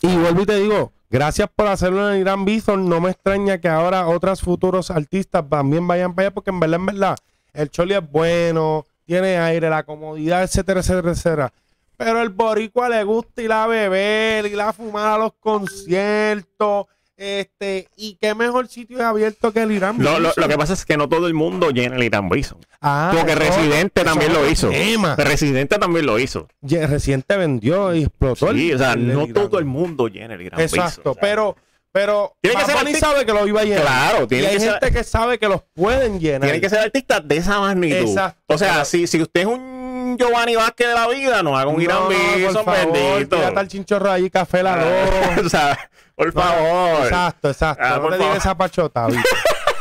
Y 0.00 0.16
vuelvo 0.16 0.42
y 0.42 0.46
te 0.46 0.56
digo, 0.58 0.92
gracias 1.10 1.48
por 1.54 1.66
hacerlo 1.66 2.12
en 2.12 2.20
Irán 2.20 2.44
Bison. 2.44 2.88
No 2.88 3.00
me 3.00 3.10
extraña 3.10 3.58
que 3.58 3.68
ahora 3.68 4.06
otros 4.08 4.40
futuros 4.40 4.90
artistas 4.90 5.44
también 5.48 5.86
vayan 5.86 6.14
para 6.14 6.28
allá, 6.28 6.34
porque 6.34 6.50
en 6.50 6.60
verdad, 6.60 6.80
en 6.80 6.86
verdad, 6.86 7.16
el 7.52 7.70
Choli 7.70 7.94
es 7.94 8.10
bueno, 8.10 8.86
tiene 9.04 9.38
aire, 9.38 9.70
la 9.70 9.82
comodidad, 9.82 10.42
etcétera, 10.42 10.80
etcétera, 10.80 11.10
etcétera. 11.10 11.52
Pero 11.96 12.22
el 12.22 12.28
boricua 12.28 12.88
le 12.88 13.02
gusta 13.02 13.42
ir 13.42 13.50
a 13.50 13.66
beber, 13.66 14.46
ir 14.46 14.60
a 14.60 14.72
fumar 14.72 15.08
a 15.08 15.18
los 15.18 15.32
conciertos. 15.40 16.86
Este, 17.20 17.88
y 17.96 18.14
qué 18.20 18.32
mejor 18.36 18.68
sitio 18.68 18.98
es 18.98 19.02
abierto 19.04 19.52
que 19.52 19.62
el 19.62 19.72
Irán 19.72 19.96
Lo, 19.98 20.20
lo- 20.20 20.28
Bison. 20.28 20.42
lo 20.42 20.48
que 20.48 20.56
pasa 20.56 20.72
es 20.74 20.86
que 20.86 20.96
no 20.96 21.08
todo 21.08 21.26
el 21.26 21.34
mundo 21.34 21.70
llena 21.70 21.96
el 21.96 22.04
Irán 22.04 22.28
Bison. 22.28 22.58
Ah, 22.80 23.12
Porque 23.12 23.32
eso- 23.32 23.40
Residente 23.40 24.00
eso 24.02 24.10
también 24.10 24.32
lo 24.32 24.48
hizo. 24.48 24.68
tema. 24.70 25.16
Residente 25.16 25.78
también 25.78 26.06
lo 26.06 26.18
hizo. 26.20 26.46
Residente 26.62 27.36
vendió 27.36 27.92
y 27.92 28.04
explotó. 28.04 28.52
Sí, 28.54 28.72
o 28.72 28.78
sea, 28.78 28.92
el- 28.92 29.00
el 29.10 29.14
no 29.14 29.22
Irán. 29.24 29.34
todo 29.34 29.58
el 29.58 29.64
mundo 29.64 30.06
llena 30.06 30.34
el 30.34 30.42
Irán 30.42 30.60
Bison. 30.62 30.78
Exacto, 30.78 31.10
o 31.10 31.14
sea. 31.14 31.20
pero, 31.20 31.56
pero 31.90 32.36
Tiene 32.40 32.56
que 32.60 32.64
ser 32.66 32.76
Bunny 32.76 32.92
arti- 32.92 32.98
sabe 33.00 33.26
que 33.26 33.32
lo 33.32 33.48
iba 33.48 33.60
a 33.62 33.64
llenar. 33.64 33.82
Claro, 33.82 34.24
y 34.24 34.26
tiene 34.28 34.46
hay 34.46 34.54
que 34.54 34.60
ser- 34.60 34.70
gente 34.74 34.92
que 34.92 35.04
sabe 35.04 35.38
que 35.40 35.48
los 35.48 35.62
pueden 35.74 36.20
llenar. 36.20 36.42
Tienen 36.42 36.60
que 36.60 36.70
ser 36.70 36.78
artistas 36.78 37.26
de 37.26 37.36
esa 37.36 37.58
magnitud. 37.58 37.96
Exacto. 37.96 38.40
O 38.46 38.56
sea, 38.58 38.84
si, 38.84 39.08
si 39.08 39.20
usted 39.20 39.40
es 39.40 39.46
un 39.48 39.77
Giovanni 40.16 40.56
Vázquez 40.56 40.88
de 40.88 40.94
la 40.94 41.08
vida, 41.08 41.42
no 41.42 41.56
haga 41.58 41.68
un 41.70 41.82
Irán 41.82 41.98
no, 42.04 42.08
Bison, 42.08 42.64
por 42.64 42.74
favor, 42.76 42.92
bendito. 42.92 43.36
tírate 43.36 43.58
al 43.60 43.68
chinchorro 43.68 44.10
ahí, 44.10 44.30
café 44.30 44.62
la 44.62 44.76
dos. 44.76 45.44
o 45.46 45.48
sea, 45.48 45.78
por 46.14 46.32
favor. 46.32 47.04
Exacto, 47.04 47.48
exacto. 47.50 47.84
Ah, 47.84 47.98
no 48.00 48.10
le 48.10 48.18
digas 48.18 48.36
esa 48.38 48.56
pachota. 48.56 49.06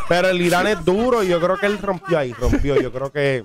Pero 0.09 0.29
el 0.29 0.41
Irán 0.41 0.65
es 0.67 0.85
duro 0.85 1.21
y 1.21 1.27
yo 1.27 1.41
creo 1.41 1.57
que 1.57 1.65
él 1.65 1.77
rompió 1.79 2.17
ahí, 2.17 2.31
rompió. 2.31 2.79
Yo 2.81 2.93
creo 2.93 3.11
que 3.11 3.43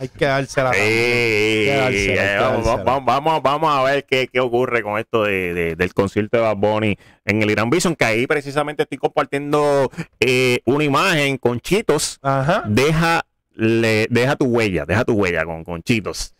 hay 0.00 0.08
que 0.08 0.24
dársela. 0.24 0.72
Sí, 0.72 0.78
que 0.80 1.74
dársela, 1.76 1.86
hay 1.86 1.94
que 2.06 2.14
eh, 2.34 2.38
vamos, 2.40 2.64
dársela. 2.64 2.82
vamos, 2.84 3.04
vamos, 3.06 3.42
vamos 3.44 3.72
a 3.78 3.82
ver 3.84 4.04
qué, 4.04 4.26
qué 4.26 4.40
ocurre 4.40 4.82
con 4.82 4.98
esto 4.98 5.22
de, 5.22 5.54
de- 5.54 5.76
del 5.76 5.94
concierto 5.94 6.38
de 6.38 6.42
Bad 6.42 6.56
Bunny 6.56 6.96
en 7.24 7.42
el 7.42 7.52
Irán 7.52 7.70
Bison, 7.70 7.94
que 7.94 8.04
ahí 8.04 8.26
precisamente 8.26 8.82
estoy 8.82 8.98
compartiendo 8.98 9.92
eh, 10.18 10.58
una 10.64 10.82
imagen 10.82 11.38
con 11.38 11.60
Chitos. 11.60 12.18
Ajá. 12.20 12.64
Deja, 12.66 13.22
le, 13.54 14.06
deja 14.10 14.36
tu 14.36 14.46
huella, 14.46 14.84
deja 14.86 15.04
tu 15.04 15.14
huella 15.14 15.44
con, 15.44 15.64
con 15.64 15.82
Chitos. 15.82 16.34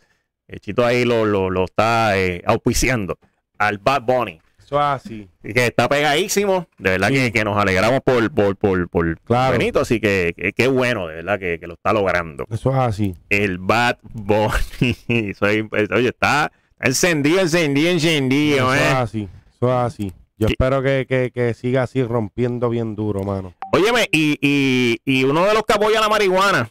El 0.47 0.59
Chito 0.59 0.85
ahí 0.85 1.05
lo, 1.05 1.25
lo, 1.25 1.49
lo 1.49 1.65
está 1.65 2.17
eh, 2.17 2.41
auspiciando 2.45 3.17
al 3.57 3.77
Bad 3.77 4.03
Bunny. 4.03 4.39
Eso 4.59 4.77
es 4.77 4.85
así. 4.85 5.29
Y 5.43 5.53
que 5.53 5.67
está 5.67 5.89
pegadísimo. 5.89 6.67
De 6.77 6.91
verdad 6.91 7.09
que, 7.09 7.31
que 7.31 7.43
nos 7.43 7.57
alegramos 7.57 8.01
por, 8.01 8.31
por, 8.31 8.55
por, 8.55 8.89
por 8.89 9.19
Claro. 9.21 9.57
Benito. 9.57 9.81
Así 9.81 9.99
que 9.99 10.53
qué 10.55 10.67
bueno, 10.67 11.07
de 11.07 11.15
verdad, 11.15 11.39
que, 11.39 11.59
que 11.59 11.67
lo 11.67 11.73
está 11.73 11.91
logrando. 11.93 12.45
Eso 12.49 12.71
es 12.71 12.77
así. 12.77 13.15
El 13.29 13.57
Bad 13.57 13.97
Bunny. 14.03 15.33
Soy, 15.37 15.67
oye, 15.71 16.09
está 16.09 16.51
encendido, 16.79 17.39
encendido, 17.41 17.89
encendido, 17.89 18.73
Eso 18.73 18.73
es 18.73 18.81
eh. 18.81 18.95
así. 18.95 19.29
Eso 19.55 19.67
es 19.67 19.73
así. 19.93 20.13
Yo 20.37 20.47
¿Qué? 20.47 20.53
espero 20.53 20.81
que, 20.81 21.05
que, 21.07 21.31
que 21.31 21.53
siga 21.53 21.83
así 21.83 22.03
rompiendo 22.03 22.69
bien 22.69 22.95
duro, 22.95 23.23
mano. 23.23 23.53
Óyeme, 23.71 24.07
y, 24.11 24.37
y, 24.41 24.99
y 25.05 25.23
uno 25.23 25.45
de 25.45 25.53
los 25.53 25.63
que 25.63 25.73
apoya 25.73 26.01
la 26.01 26.09
marihuana. 26.09 26.69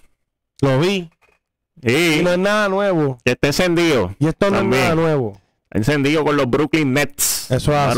Lo 0.63 0.79
vi. 0.81 1.11
Sí, 1.85 2.19
Y 2.21 2.23
no 2.23 2.31
es 2.33 2.39
nada 2.39 2.69
nuevo. 2.69 3.19
que 3.25 3.33
está 3.33 3.49
encendido. 3.49 4.15
Y 4.19 4.29
esto 4.29 4.51
no 4.51 4.59
es 4.59 4.65
nada 4.65 4.95
nuevo. 4.95 5.39
encendido 5.71 6.25
con 6.25 6.37
los 6.37 6.49
Brooklyn 6.49 6.93
Nets. 6.93 7.51
Eso 7.51 7.73
es 7.73 7.97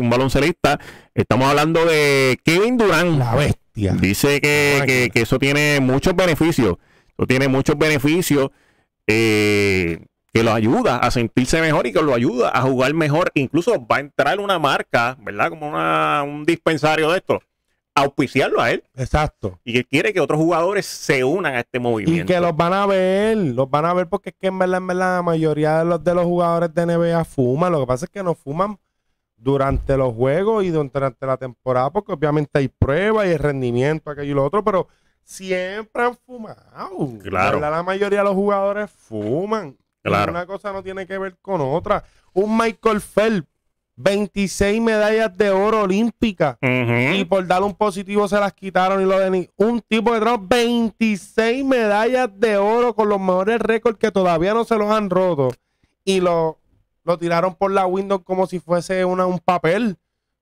un 0.00 0.10
baloncelista. 0.10 0.78
Estamos 1.14 1.48
hablando 1.48 1.84
de 1.84 2.38
Kevin 2.44 2.76
Durant. 2.78 3.18
La 3.18 3.34
bestia. 3.34 3.92
Dice 3.94 4.40
que, 4.40 4.82
que- 4.86 5.10
que 5.12 5.20
eso 5.22 5.38
tiene 5.38 5.80
muchos 5.80 6.14
beneficios. 6.14 6.76
Eso 7.18 7.26
tiene 7.26 7.48
muchos 7.48 7.76
beneficios 7.78 8.50
eh, 9.06 9.98
que 10.32 10.42
lo 10.42 10.52
ayuda 10.52 10.98
a 10.98 11.10
sentirse 11.10 11.60
mejor 11.60 11.86
y 11.86 11.92
que 11.92 12.02
lo 12.02 12.14
ayuda 12.14 12.50
a 12.54 12.62
jugar 12.62 12.92
mejor. 12.94 13.30
Incluso 13.34 13.84
va 13.86 13.96
a 13.96 14.00
entrar 14.00 14.38
una 14.40 14.58
marca, 14.58 15.16
¿verdad? 15.20 15.48
Como 15.50 15.68
una- 15.68 16.22
un 16.24 16.44
dispensario 16.44 17.10
de 17.10 17.18
esto, 17.18 17.40
auspiciarlo 17.94 18.60
a 18.60 18.70
él. 18.72 18.84
Exacto. 18.96 19.60
Y 19.64 19.72
que 19.72 19.84
quiere 19.84 20.12
que 20.12 20.20
otros 20.20 20.38
jugadores 20.40 20.84
se 20.86 21.22
unan 21.24 21.54
a 21.54 21.60
este 21.60 21.78
Y 21.78 21.80
movimiento. 21.80 22.32
que 22.32 22.40
los 22.40 22.56
van 22.56 22.72
a 22.72 22.86
ver, 22.86 23.36
los 23.36 23.70
van 23.70 23.84
a 23.84 23.94
ver 23.94 24.08
porque 24.08 24.30
es 24.30 24.36
que 24.38 24.48
en 24.48 24.58
verdad, 24.58 24.78
en 24.78 24.86
verdad, 24.88 25.16
la 25.16 25.22
mayoría 25.22 25.78
de 25.78 25.84
los, 25.84 26.02
de 26.02 26.14
los 26.14 26.24
jugadores 26.24 26.74
de 26.74 26.86
NBA 26.86 27.24
fuman. 27.24 27.72
Lo 27.72 27.80
que 27.80 27.86
pasa 27.86 28.04
es 28.06 28.10
que 28.10 28.22
no 28.22 28.34
fuman 28.34 28.78
durante 29.36 29.96
los 29.96 30.14
juegos 30.14 30.64
y 30.64 30.70
durante 30.70 31.26
la 31.26 31.36
temporada, 31.36 31.90
porque 31.90 32.12
obviamente 32.12 32.58
hay 32.58 32.68
pruebas 32.68 33.26
y 33.26 33.30
el 33.30 33.38
rendimiento, 33.38 34.10
aquello 34.10 34.30
y 34.30 34.34
lo 34.34 34.44
otro, 34.44 34.64
pero 34.64 34.88
siempre 35.22 36.02
han 36.04 36.16
fumado. 36.16 36.58
Claro. 37.22 37.56
En 37.56 37.60
verdad, 37.60 37.70
la 37.76 37.82
mayoría 37.82 38.18
de 38.20 38.24
los 38.24 38.34
jugadores 38.34 38.90
fuman. 38.90 39.76
Y 40.02 40.08
Claro. 40.08 40.32
Una 40.32 40.46
cosa 40.46 40.72
no 40.72 40.82
tiene 40.82 41.06
que 41.06 41.16
ver 41.16 41.36
con 41.40 41.60
otra. 41.62 42.04
Un 42.34 42.56
Michael 42.58 43.00
Phelps, 43.00 43.48
26 43.96 44.80
medallas 44.80 45.36
de 45.36 45.50
oro 45.50 45.82
olímpicas. 45.82 46.56
Y 46.60 47.24
por 47.24 47.46
darle 47.46 47.66
un 47.66 47.74
positivo 47.74 48.26
se 48.28 48.38
las 48.40 48.52
quitaron 48.52 49.00
y 49.02 49.04
lo 49.04 49.18
de 49.18 49.50
un 49.56 49.80
tipo 49.82 50.12
que 50.12 50.20
trajo 50.20 50.38
26 50.46 51.64
medallas 51.64 52.28
de 52.38 52.56
oro 52.56 52.94
con 52.94 53.08
los 53.08 53.20
mejores 53.20 53.60
récords 53.60 53.98
que 53.98 54.10
todavía 54.10 54.54
no 54.54 54.64
se 54.64 54.76
los 54.76 54.90
han 54.90 55.10
roto. 55.10 55.50
Y 56.04 56.20
lo, 56.20 56.58
lo 57.04 57.18
tiraron 57.18 57.54
por 57.54 57.70
la 57.70 57.86
window 57.86 58.22
como 58.22 58.46
si 58.46 58.58
fuese 58.60 59.04
una, 59.04 59.26
un 59.26 59.38
papel. 59.38 59.96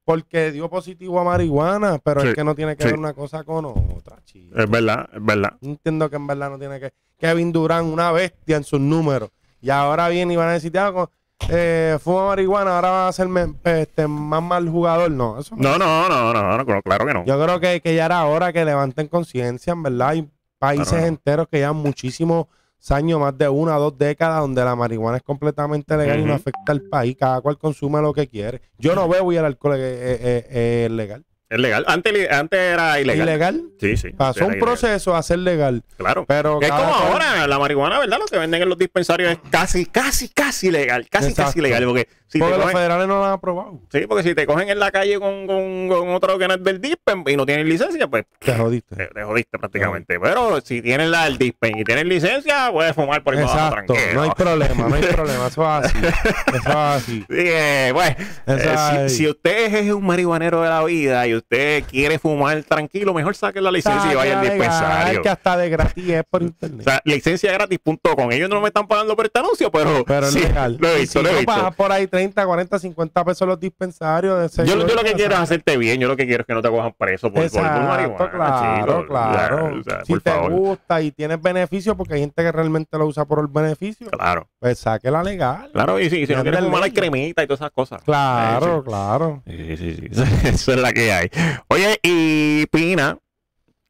Porque 0.04 0.50
dio 0.50 0.68
positivo 0.68 1.20
a 1.20 1.24
marihuana. 1.24 2.00
Pero 2.02 2.22
Sí, 2.22 2.28
es 2.28 2.34
que 2.34 2.42
no 2.42 2.56
tiene 2.56 2.74
que 2.76 2.82
sí. 2.82 2.88
ver 2.90 2.98
una 2.98 3.12
cosa 3.12 3.44
con 3.44 3.64
otra, 3.66 4.18
chico. 4.24 4.58
Es 4.58 4.68
verdad, 4.68 5.08
es 5.12 5.24
verdad. 5.24 5.56
Entiendo 5.60 6.10
que 6.10 6.16
en 6.16 6.26
verdad 6.26 6.50
no 6.50 6.58
tiene 6.58 6.80
que. 6.80 6.92
Kevin 7.18 7.52
Durant, 7.52 7.86
una 7.92 8.10
bestia 8.10 8.56
en 8.56 8.64
sus 8.64 8.80
números. 8.80 9.30
Y 9.60 9.70
ahora 9.70 10.08
viene 10.08 10.34
y 10.34 10.36
van 10.36 10.48
a 10.48 10.52
decir, 10.54 10.76
ah, 10.76 11.08
eh, 11.48 11.98
fuma 12.02 12.28
marihuana, 12.28 12.76
ahora 12.76 12.90
va 12.90 13.08
a 13.08 13.12
ser 13.12 13.28
me- 13.28 13.54
este, 13.64 14.06
más 14.06 14.42
mal 14.42 14.68
jugador. 14.68 15.10
No, 15.10 15.38
eso 15.38 15.54
No, 15.56 15.78
no, 15.78 16.08
no, 16.08 16.32
no, 16.32 16.64
no, 16.64 16.82
claro 16.82 17.06
que 17.06 17.14
no. 17.14 17.24
yo 17.24 17.42
creo 17.42 17.60
que, 17.60 17.80
que 17.80 17.94
ya 17.94 18.06
era 18.06 18.24
hora 18.26 18.52
que 18.52 18.64
levanten 18.64 19.08
conciencia, 19.08 19.72
en 19.72 19.82
verdad. 19.82 20.08
Hay 20.10 20.28
países 20.58 20.88
Claro, 20.88 21.02
no. 21.02 21.08
enteros 21.08 21.48
que 21.48 21.58
llevan 21.58 21.76
muchísimos 21.76 22.46
años, 22.90 23.20
más 23.20 23.36
de 23.38 23.48
una 23.48 23.76
o 23.76 23.80
dos 23.80 23.98
décadas, 23.98 24.40
donde 24.40 24.64
la 24.64 24.74
marihuana 24.74 25.16
es 25.18 25.22
completamente 25.22 25.96
legal 25.96 26.18
y 26.18 26.22
no 26.24 26.32
Ujú. 26.34 26.40
afecta 26.40 26.72
al 26.72 26.82
país. 26.82 27.16
Cada 27.18 27.40
cual 27.40 27.58
consume 27.58 28.00
lo 28.00 28.12
que 28.12 28.26
quiere. 28.26 28.60
Yo 28.78 28.94
no 28.94 29.08
bebo 29.08 29.32
y 29.32 29.36
el 29.36 29.44
alcohol 29.44 29.74
es, 29.76 29.80
es- 29.80 30.20
es- 30.20 30.44
es 30.50 30.90
legal. 30.90 31.24
Es 31.52 31.58
legal. 31.60 31.84
Antes, 31.86 32.30
antes 32.30 32.58
era 32.58 32.98
ilegal. 32.98 33.28
Ilegal. 33.28 33.62
Sí, 33.78 33.96
sí. 33.98 34.08
Pasó 34.12 34.46
un 34.46 34.52
ilegal. 34.52 34.66
proceso 34.66 35.14
a 35.14 35.22
ser 35.22 35.40
legal. 35.40 35.82
Claro. 35.98 36.24
Pero 36.26 36.58
Es 36.62 36.70
como 36.70 36.82
ahora, 36.94 37.46
la 37.46 37.58
marihuana, 37.58 37.98
¿verdad? 37.98 38.18
Lo 38.20 38.24
que 38.24 38.38
venden 38.38 38.62
en 38.62 38.68
los 38.70 38.78
dispensarios 38.78 39.32
es 39.32 39.38
casi, 39.50 39.84
casi, 39.84 40.30
casi 40.30 40.70
legal. 40.70 41.06
Casi, 41.10 41.28
Exacto. 41.28 41.50
casi 41.50 41.60
legal. 41.60 41.84
Porque 41.84 42.08
si, 42.32 42.38
Porque 42.38 42.56
los 42.56 42.72
federales 42.72 43.06
no 43.06 43.18
lo 43.18 43.24
han 43.26 43.32
aprobado. 43.32 43.78
sí, 43.92 44.06
porque 44.08 44.22
si 44.22 44.34
te 44.34 44.46
cogen 44.46 44.68
en 44.70 44.78
la 44.78 44.90
calle 44.90 45.18
con, 45.20 45.46
con, 45.46 45.88
con 45.88 46.08
otro 46.10 46.38
que 46.38 46.48
no 46.48 46.54
es 46.54 46.64
del 46.64 46.80
dispen 46.80 47.22
y 47.26 47.36
no 47.36 47.44
tienen 47.44 47.68
licencia, 47.68 48.08
pues 48.08 48.24
Te 48.38 48.54
jodiste. 48.54 48.96
te, 48.96 49.06
te 49.08 49.22
jodiste 49.22 49.58
prácticamente. 49.58 50.18
Pero 50.18 50.60
si 50.62 50.80
tienes 50.80 51.08
la 51.08 51.24
del 51.24 51.36
dispen 51.38 51.78
y 51.78 51.84
tienes 51.84 52.06
licencia, 52.06 52.70
puedes 52.72 52.94
fumar 52.94 53.22
por 53.22 53.34
ahí 53.34 53.40
abajo 53.40 53.58
Exacto. 53.58 53.92
tranquilo. 53.94 54.14
No 54.14 54.22
hay 54.22 54.30
problema, 54.30 54.88
no 54.88 54.94
hay 54.94 55.02
problema. 55.02 55.46
Eso 55.46 55.62
es 55.62 55.84
así. 55.84 55.98
Eso 55.98 56.56
es 56.56 56.66
así. 56.66 57.24
Sí, 57.32 57.36
eh, 57.38 57.90
bueno, 57.92 58.16
Eso 58.46 58.70
eh, 58.70 59.08
si, 59.08 59.16
si 59.18 59.28
usted 59.28 59.74
es 59.74 59.92
un 59.92 60.04
marihuanero 60.06 60.62
de 60.62 60.68
la 60.68 60.82
vida 60.84 61.26
y 61.26 61.34
usted 61.34 61.84
quiere 61.84 62.18
fumar 62.18 62.62
tranquilo, 62.64 63.12
mejor 63.14 63.34
saque 63.34 63.60
la 63.60 63.70
licencia 63.70 64.10
y 64.12 64.14
vaya 64.14 64.38
al 64.40 64.46
dispensario. 64.46 65.22
Que 65.22 65.28
hasta 65.28 65.56
de 65.56 65.68
gratis 65.70 66.08
es 66.08 66.24
por 66.28 66.42
O 66.42 66.46
internet. 66.46 66.84
sea, 66.84 67.00
licenciagratis.com. 67.04 68.32
Ellos 68.32 68.48
no 68.48 68.60
me 68.60 68.68
están 68.68 68.86
pagando 68.86 69.16
por 69.16 69.26
este 69.26 69.38
anuncio, 69.40 69.70
pero, 69.70 70.04
Pero 70.04 70.26
es 70.26 70.32
sí, 70.32 70.40
legal. 70.40 70.76
lo 70.80 70.88
he 70.88 71.00
visto, 71.00 71.18
si 71.18 71.22
lo 71.24 71.30
he 71.30 71.32
no, 71.32 71.38
visto. 71.40 71.52
pagas 71.54 71.74
por 71.74 71.92
ahí 71.92 72.06
30, 72.06 72.21
40, 72.30 72.78
50 72.78 73.24
pesos 73.24 73.48
los 73.48 73.58
dispensarios. 73.58 74.52
De 74.56 74.64
Yo, 74.66 74.86
yo 74.86 74.94
lo 74.94 75.02
que 75.02 75.12
quiero 75.14 75.34
es 75.34 75.40
hacerte 75.40 75.76
bien. 75.76 76.00
Yo 76.00 76.08
lo 76.08 76.16
que 76.16 76.26
quiero 76.26 76.42
es 76.42 76.46
que 76.46 76.54
no 76.54 76.62
te 76.62 76.68
cojan 76.70 76.92
preso 76.96 77.32
por, 77.32 77.42
por, 77.42 77.50
por 77.50 77.60
Exacto, 77.60 77.88
marihuana. 77.88 78.30
claro, 78.30 78.86
chico. 79.00 79.06
claro. 79.08 79.78
O 79.80 79.82
sea, 79.82 80.04
si 80.04 80.12
por 80.12 80.22
te 80.22 80.30
favor. 80.30 80.52
gusta 80.52 81.02
y 81.02 81.10
tienes 81.12 81.40
beneficio, 81.40 81.96
porque 81.96 82.14
hay 82.14 82.20
gente 82.20 82.42
que 82.42 82.52
realmente 82.52 82.96
lo 82.98 83.06
usa 83.06 83.24
por 83.24 83.40
el 83.40 83.46
beneficio, 83.48 84.08
Claro, 84.10 84.48
pues 84.58 84.78
sáquela 84.78 85.22
legal. 85.22 85.70
claro. 85.72 85.98
Y 85.98 86.08
si, 86.10 86.26
si 86.26 86.34
no 86.34 86.42
quieres 86.42 86.60
fumar, 86.60 86.82
hay 86.82 86.92
cremita 86.92 87.42
y 87.42 87.46
todas 87.46 87.60
esas 87.60 87.70
cosas. 87.72 88.02
Claro, 88.02 88.78
Eh, 88.78 88.82
claro. 88.84 89.42
Sí, 89.46 89.76
sí, 89.76 89.94
sí. 89.96 90.08
Eso 90.48 90.72
es 90.72 90.78
la 90.80 90.92
que 90.92 91.12
hay. 91.12 91.28
Oye, 91.68 91.98
y 92.02 92.66
Pina 92.66 93.18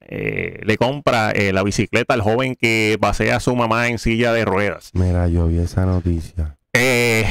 eh, 0.01 0.59
le 0.65 0.77
compra 0.77 1.31
eh, 1.31 1.53
la 1.53 1.63
bicicleta 1.63 2.15
al 2.15 2.23
joven 2.23 2.57
que 2.57 2.97
pasea 3.01 3.37
a 3.37 3.41
su 3.41 3.55
mamá 3.55 3.89
en 3.89 3.99
silla 3.99 4.33
de 4.33 4.45
ruedas. 4.45 4.91
Mira, 4.95 5.29
yo 5.29 5.47
vi 5.47 5.59
esa 5.59 5.87
noticia. 5.87 6.57
Eh, 6.73 7.25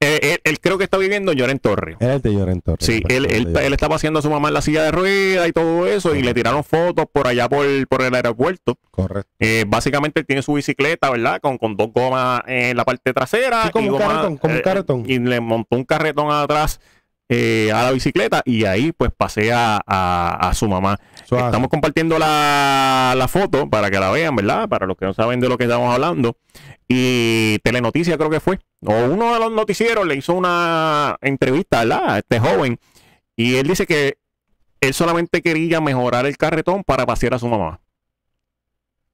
eh, 0.00 0.18
él, 0.22 0.40
él 0.44 0.60
creo 0.60 0.78
que 0.78 0.84
está 0.84 0.96
viviendo 0.98 1.32
en 1.32 1.38
Lloren 1.38 1.58
Torre. 1.58 1.96
Él 1.98 2.10
es 2.10 2.22
de 2.22 2.32
Llorento. 2.32 2.76
Sí, 2.78 3.02
él, 3.08 3.26
él, 3.30 3.56
él 3.56 3.72
está 3.72 3.88
paseando 3.88 4.20
a 4.20 4.22
su 4.22 4.30
mamá 4.30 4.48
en 4.48 4.54
la 4.54 4.62
silla 4.62 4.82
de 4.84 4.90
ruedas 4.92 5.48
y 5.48 5.52
todo 5.52 5.86
eso, 5.86 6.14
y 6.14 6.22
le 6.22 6.34
tiraron 6.34 6.62
fotos 6.64 7.06
por 7.12 7.26
allá 7.26 7.48
por, 7.48 7.66
por 7.88 8.02
el 8.02 8.14
aeropuerto. 8.14 8.78
Correcto. 8.90 9.30
Eh, 9.38 9.64
básicamente 9.66 10.20
él 10.20 10.26
tiene 10.26 10.42
su 10.42 10.52
bicicleta, 10.54 11.10
¿verdad? 11.10 11.40
Con, 11.40 11.58
con 11.58 11.76
dos 11.76 11.88
gomas 11.92 12.42
en 12.46 12.76
la 12.76 12.84
parte 12.84 13.12
trasera. 13.12 13.64
Sí, 13.64 13.70
como 13.70 13.86
y 13.86 13.88
un 13.88 13.94
goma- 13.98 14.06
carretón, 14.08 14.36
como 14.38 14.52
un 14.54 14.58
eh, 14.58 14.62
carretón. 14.62 15.04
Y 15.06 15.18
le 15.18 15.40
montó 15.40 15.76
un 15.76 15.84
carretón 15.84 16.30
atrás 16.30 16.80
eh, 17.28 17.70
a 17.74 17.82
la 17.82 17.90
bicicleta 17.90 18.42
y 18.44 18.64
ahí 18.64 18.92
pues 18.92 19.10
pasea 19.16 19.80
a, 19.86 20.48
a 20.48 20.54
su 20.54 20.68
mamá. 20.68 20.98
Estamos 21.36 21.68
compartiendo 21.68 22.18
la, 22.18 23.14
la 23.16 23.28
foto 23.28 23.68
para 23.68 23.90
que 23.90 23.98
la 23.98 24.10
vean, 24.10 24.34
¿verdad? 24.34 24.68
Para 24.68 24.86
los 24.86 24.96
que 24.96 25.04
no 25.04 25.12
saben 25.12 25.40
de 25.40 25.48
lo 25.48 25.58
que 25.58 25.64
estamos 25.64 25.92
hablando. 25.92 26.36
Y 26.88 27.58
Telenoticia 27.58 28.16
creo 28.16 28.30
que 28.30 28.40
fue. 28.40 28.58
O 28.86 28.94
uno 29.04 29.34
de 29.34 29.40
los 29.40 29.52
noticieros 29.52 30.06
le 30.06 30.14
hizo 30.14 30.32
una 30.32 31.16
entrevista, 31.20 31.80
¿verdad? 31.80 32.14
A 32.14 32.18
este 32.18 32.40
joven. 32.40 32.78
Y 33.36 33.56
él 33.56 33.68
dice 33.68 33.86
que 33.86 34.16
él 34.80 34.94
solamente 34.94 35.42
quería 35.42 35.82
mejorar 35.82 36.24
el 36.24 36.38
carretón 36.38 36.82
para 36.82 37.04
pasear 37.04 37.34
a 37.34 37.38
su 37.38 37.48
mamá. 37.48 37.80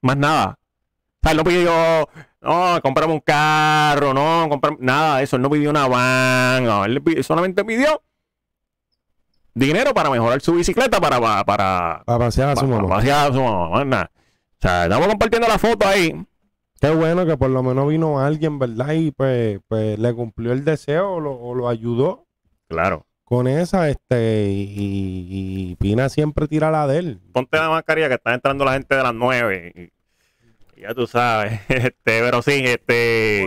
Más 0.01 0.17
nada. 0.17 0.59
O 0.61 1.19
sea, 1.23 1.33
él 1.33 1.39
no 1.39 1.45
pidió, 1.45 2.09
no, 2.43 2.81
compramos 2.81 3.15
un 3.15 3.21
carro, 3.21 4.15
no, 4.15 4.47
compramos 4.49 4.81
nada 4.81 5.19
de 5.19 5.25
eso. 5.25 5.35
Él 5.35 5.43
no 5.43 5.51
pidió 5.51 5.71
una 5.71 5.89
van. 5.89 6.65
no, 6.65 6.85
él 6.85 7.03
solamente 7.25 7.65
pidió 7.65 8.03
dinero 9.55 9.95
para 9.95 10.11
mejorar 10.11 10.41
su 10.41 10.55
bicicleta 10.55 11.01
para, 11.01 11.21
para, 11.21 11.45
para, 11.45 12.03
Para 12.05 12.19
pasear 12.19 12.51
a 12.51 12.57
su 12.57 12.69
para 12.69 12.83
mamá. 12.83 12.97
pasear 12.97 13.31
a 13.31 13.35
su 13.35 13.43
mamá. 13.43 13.85
nada. 13.85 14.11
O 14.15 14.57
sea, 14.61 14.85
estamos 14.85 15.09
compartiendo 15.09 15.49
la 15.49 15.59
foto 15.59 15.87
ahí. 15.87 16.15
Qué 16.81 16.91
bueno 16.91 17.25
que 17.25 17.37
por 17.37 17.51
lo 17.51 17.63
menos 17.63 17.89
vino 17.89 18.21
alguien, 18.21 18.59
¿verdad? 18.59 18.93
Y 18.93 19.11
pues, 19.11 19.61
pues 19.69 19.99
le 19.99 20.13
cumplió 20.15 20.53
el 20.53 20.65
deseo 20.65 21.13
o 21.15 21.21
lo, 21.21 21.33
o 21.33 21.55
lo 21.55 21.69
ayudó 21.69 22.27
Claro. 22.69 23.07
con 23.25 23.47
esa. 23.47 23.89
este 23.89 24.51
y, 24.51 25.71
y 25.71 25.77
Pina 25.77 26.09
siempre 26.09 26.47
tira 26.49 26.71
la 26.71 26.87
de 26.87 26.99
él. 26.99 27.21
Ponte 27.33 27.57
la 27.57 27.69
mascarilla 27.71 28.09
que 28.09 28.15
está 28.15 28.35
entrando 28.35 28.65
la 28.65 28.73
gente 28.75 28.95
de 28.95 29.03
las 29.03 29.15
nueve. 29.15 29.93
Ya 30.77 30.93
tú 30.95 31.07
sabes. 31.07 31.61
Este, 31.69 31.93
pero 32.03 32.43
sí, 32.43 32.63
este. 32.65 33.45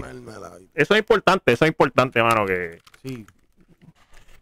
Eso 0.74 0.94
es 0.94 1.00
importante, 1.00 1.52
eso 1.54 1.66
es 1.66 1.70
importante, 1.70 2.22
mano, 2.24 2.46
que, 2.46 2.80
Sí. 3.04 3.26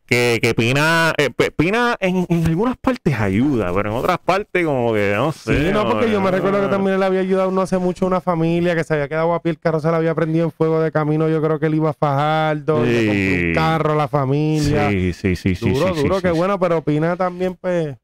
Que, 0.06 0.40
que 0.42 0.54
Pina, 0.54 1.14
eh, 1.18 1.30
Pina 1.56 1.96
en, 2.00 2.26
en 2.30 2.46
algunas 2.46 2.78
partes 2.78 3.20
ayuda, 3.20 3.72
pero 3.74 3.90
en 3.92 3.96
otras 3.98 4.20
partes 4.20 4.66
como 4.66 4.94
que 4.94 5.14
no 5.16 5.32
sé. 5.32 5.66
Sí, 5.68 5.72
no, 5.74 5.88
porque 5.90 6.12
yo 6.12 6.20
me 6.20 6.26
no, 6.30 6.32
recuerdo 6.32 6.62
que 6.62 6.68
también 6.68 7.00
le 7.00 7.06
había 7.06 7.22
ayudado 7.22 7.52
no 7.52 7.62
hace 7.62 7.78
mucho 7.78 8.06
a 8.06 8.08
una 8.10 8.22
familia 8.22 8.76
que 8.76 8.84
se 8.84 8.94
había 8.94 9.08
quedado 9.08 9.34
a 9.34 9.42
pie, 9.42 9.52
el 9.52 9.60
carro 9.60 9.80
se 9.80 9.90
le 9.90 9.96
había 9.96 10.14
prendido 10.14 10.46
en 10.46 10.52
fuego 10.52 10.80
de 10.82 10.92
camino, 10.92 11.28
yo 11.30 11.42
creo 11.42 11.60
que 11.60 11.66
él 11.68 11.76
iba 11.76 11.90
a 11.90 11.94
Fajardo, 11.94 12.86
y 12.86 12.90
le 12.90 13.06
compró 13.08 13.16
Sí. 13.16 13.44
un 13.48 13.54
carro 13.54 13.94
a 13.94 13.96
la 13.96 14.08
familia. 14.08 14.90
Sí, 14.90 15.14
sí, 15.14 15.36
sí, 15.36 15.56
sí. 15.56 15.70
duro, 15.72 15.96
sí, 15.96 16.02
duro, 16.04 16.16
sí, 16.18 16.22
qué 16.22 16.32
sí. 16.32 16.38
bueno, 16.38 16.60
pero 16.60 16.82
Pina 16.84 17.16
también, 17.16 17.56
pues, 17.60 17.96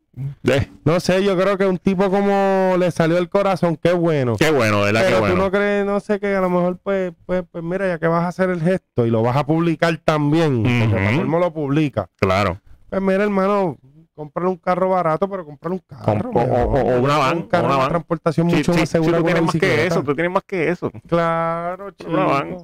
Eh, 0.44 0.70
No 0.84 1.00
sé, 1.00 1.24
yo 1.24 1.38
creo 1.38 1.58
que 1.58 1.66
un 1.66 1.78
tipo 1.78 2.10
como 2.10 2.76
le 2.78 2.92
salió 2.92 3.18
el 3.18 3.30
corazón, 3.30 3.78
qué 3.82 3.94
bueno. 3.94 4.36
qué 4.38 4.52
bueno, 4.52 4.82
¿verdad? 4.82 5.02
Pero 5.06 5.08
Qué 5.08 5.14
tú 5.16 5.20
bueno. 5.22 5.36
no 5.46 5.52
crees, 5.52 5.86
no 5.86 6.00
sé, 6.02 6.20
que 6.20 6.36
a 6.36 6.42
lo 6.42 6.50
mejor, 6.50 6.78
pues, 6.84 7.14
pues, 7.26 7.44
pues 7.50 7.64
mira, 7.64 7.88
ya 7.88 7.98
que 7.98 8.08
vas 8.08 8.24
a 8.24 8.28
hacer 8.28 8.50
el 8.50 8.62
gesto 8.62 9.06
y 9.06 9.10
lo 9.10 9.22
vas 9.24 9.38
a 9.38 9.46
publicar 9.46 9.98
también, 10.04 10.64
porque 10.64 10.84
Ujú. 10.86 10.92
para 10.96 11.16
colmo 11.18 11.40
lo 11.40 11.54
publica. 11.54 12.10
Claro. 12.20 12.60
Pues 12.90 13.02
mira, 13.02 13.24
hermano, 13.24 13.78
cómprale 14.14 14.50
un 14.50 14.58
carro 14.58 14.90
barato, 14.90 15.30
pero 15.30 15.46
cómprale 15.46 15.76
un 15.76 15.84
carro. 15.98 16.32
Com- 16.32 16.44
o- 16.44 16.46
mejor. 16.46 16.68
o- 16.68 16.96
o 16.98 17.02
una 17.02 17.18
van, 17.18 17.38
Un 17.38 17.44
carro 17.48 17.68
una 17.68 17.78
van. 17.78 17.90
transportación 17.90 18.50
Sí, 18.50 18.56
mucho 18.58 18.74
sí, 18.74 18.80
más 18.82 18.90
sí, 18.90 18.94
segura 18.94 19.18
tú 19.20 19.24
tienes 19.24 19.44
más 19.44 19.56
que 19.56 19.86
eso, 19.88 20.04
tú 20.04 20.14
tienes 20.14 20.32
más 20.34 20.44
que 20.44 20.70
eso. 20.70 20.92
Claro, 21.08 21.92
chico. 21.92 22.12
Una 22.12 22.26
van. 22.26 22.58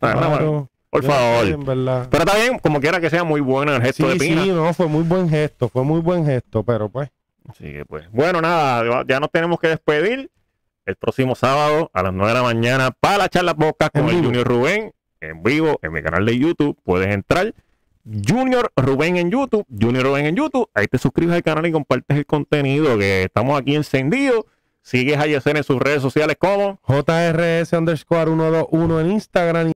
Claro. 0.00 0.68
Por 0.94 1.02
Yo 1.02 1.08
no 1.08 1.14
sé, 1.14 1.20
favor. 1.20 1.46
en. 1.48 2.08
Pero 2.08 2.24
está 2.24 2.36
bien, 2.36 2.58
como 2.60 2.80
quiera 2.80 3.00
que 3.00 3.10
sea 3.10 3.24
muy 3.24 3.40
bueno 3.40 3.74
el 3.74 3.82
gesto 3.82 4.06
de 4.06 4.14
Pina. 4.14 4.44
sí, 4.44 4.50
no, 4.50 4.72
fue 4.74 4.86
muy 4.86 5.02
buen 5.02 5.28
gesto, 5.28 5.68
fue 5.68 5.82
muy 5.82 6.00
buen 6.00 6.24
gesto, 6.24 6.62
pero 6.62 6.88
pues. 6.88 7.10
Así 7.48 7.64
que 7.64 7.84
pues, 7.84 8.08
bueno, 8.12 8.40
nada, 8.40 9.02
ya 9.04 9.18
nos 9.18 9.32
tenemos 9.32 9.58
que 9.58 9.66
despedir. 9.66 10.30
El 10.86 10.94
próximo 10.94 11.34
sábado 11.34 11.90
a 11.92 12.02
las 12.04 12.12
9 12.12 12.28
de 12.28 12.34
la 12.38 12.42
mañana 12.44 12.90
para 12.92 13.18
la 13.18 13.28
charla 13.28 13.54
podcast 13.54 13.92
con 13.92 14.08
el. 14.08 14.24
Junior 14.24 14.46
Rubén 14.46 14.92
en 15.20 15.42
vivo 15.42 15.80
en 15.82 15.92
mi 15.92 16.00
canal 16.00 16.24
de 16.24 16.38
YouTube. 16.38 16.78
Puedes 16.84 17.12
entrar. 17.12 17.52
Junior 18.04 18.70
Rubén 18.76 19.16
en 19.16 19.32
YouTube, 19.32 19.66
Junior 19.68 20.04
Rubén 20.04 20.26
en 20.26 20.36
YouTube. 20.36 20.70
Ahí 20.74 20.86
te 20.86 20.98
suscribes 20.98 21.34
al 21.34 21.42
canal 21.42 21.66
y 21.66 21.72
compartes 21.72 22.16
el 22.16 22.26
contenido 22.26 22.96
que 22.98 23.24
estamos 23.24 23.60
aquí 23.60 23.74
encendidos. 23.74 24.44
Sigues 24.82 25.16
a 25.18 25.26
Yesenia 25.26 25.60
en 25.60 25.64
sus 25.64 25.80
redes 25.80 26.02
sociales 26.02 26.36
como 26.38 26.78
JRS 26.86 27.72
underscore 27.72 28.26
121 28.26 29.00
en 29.00 29.10
Instagram 29.12 29.70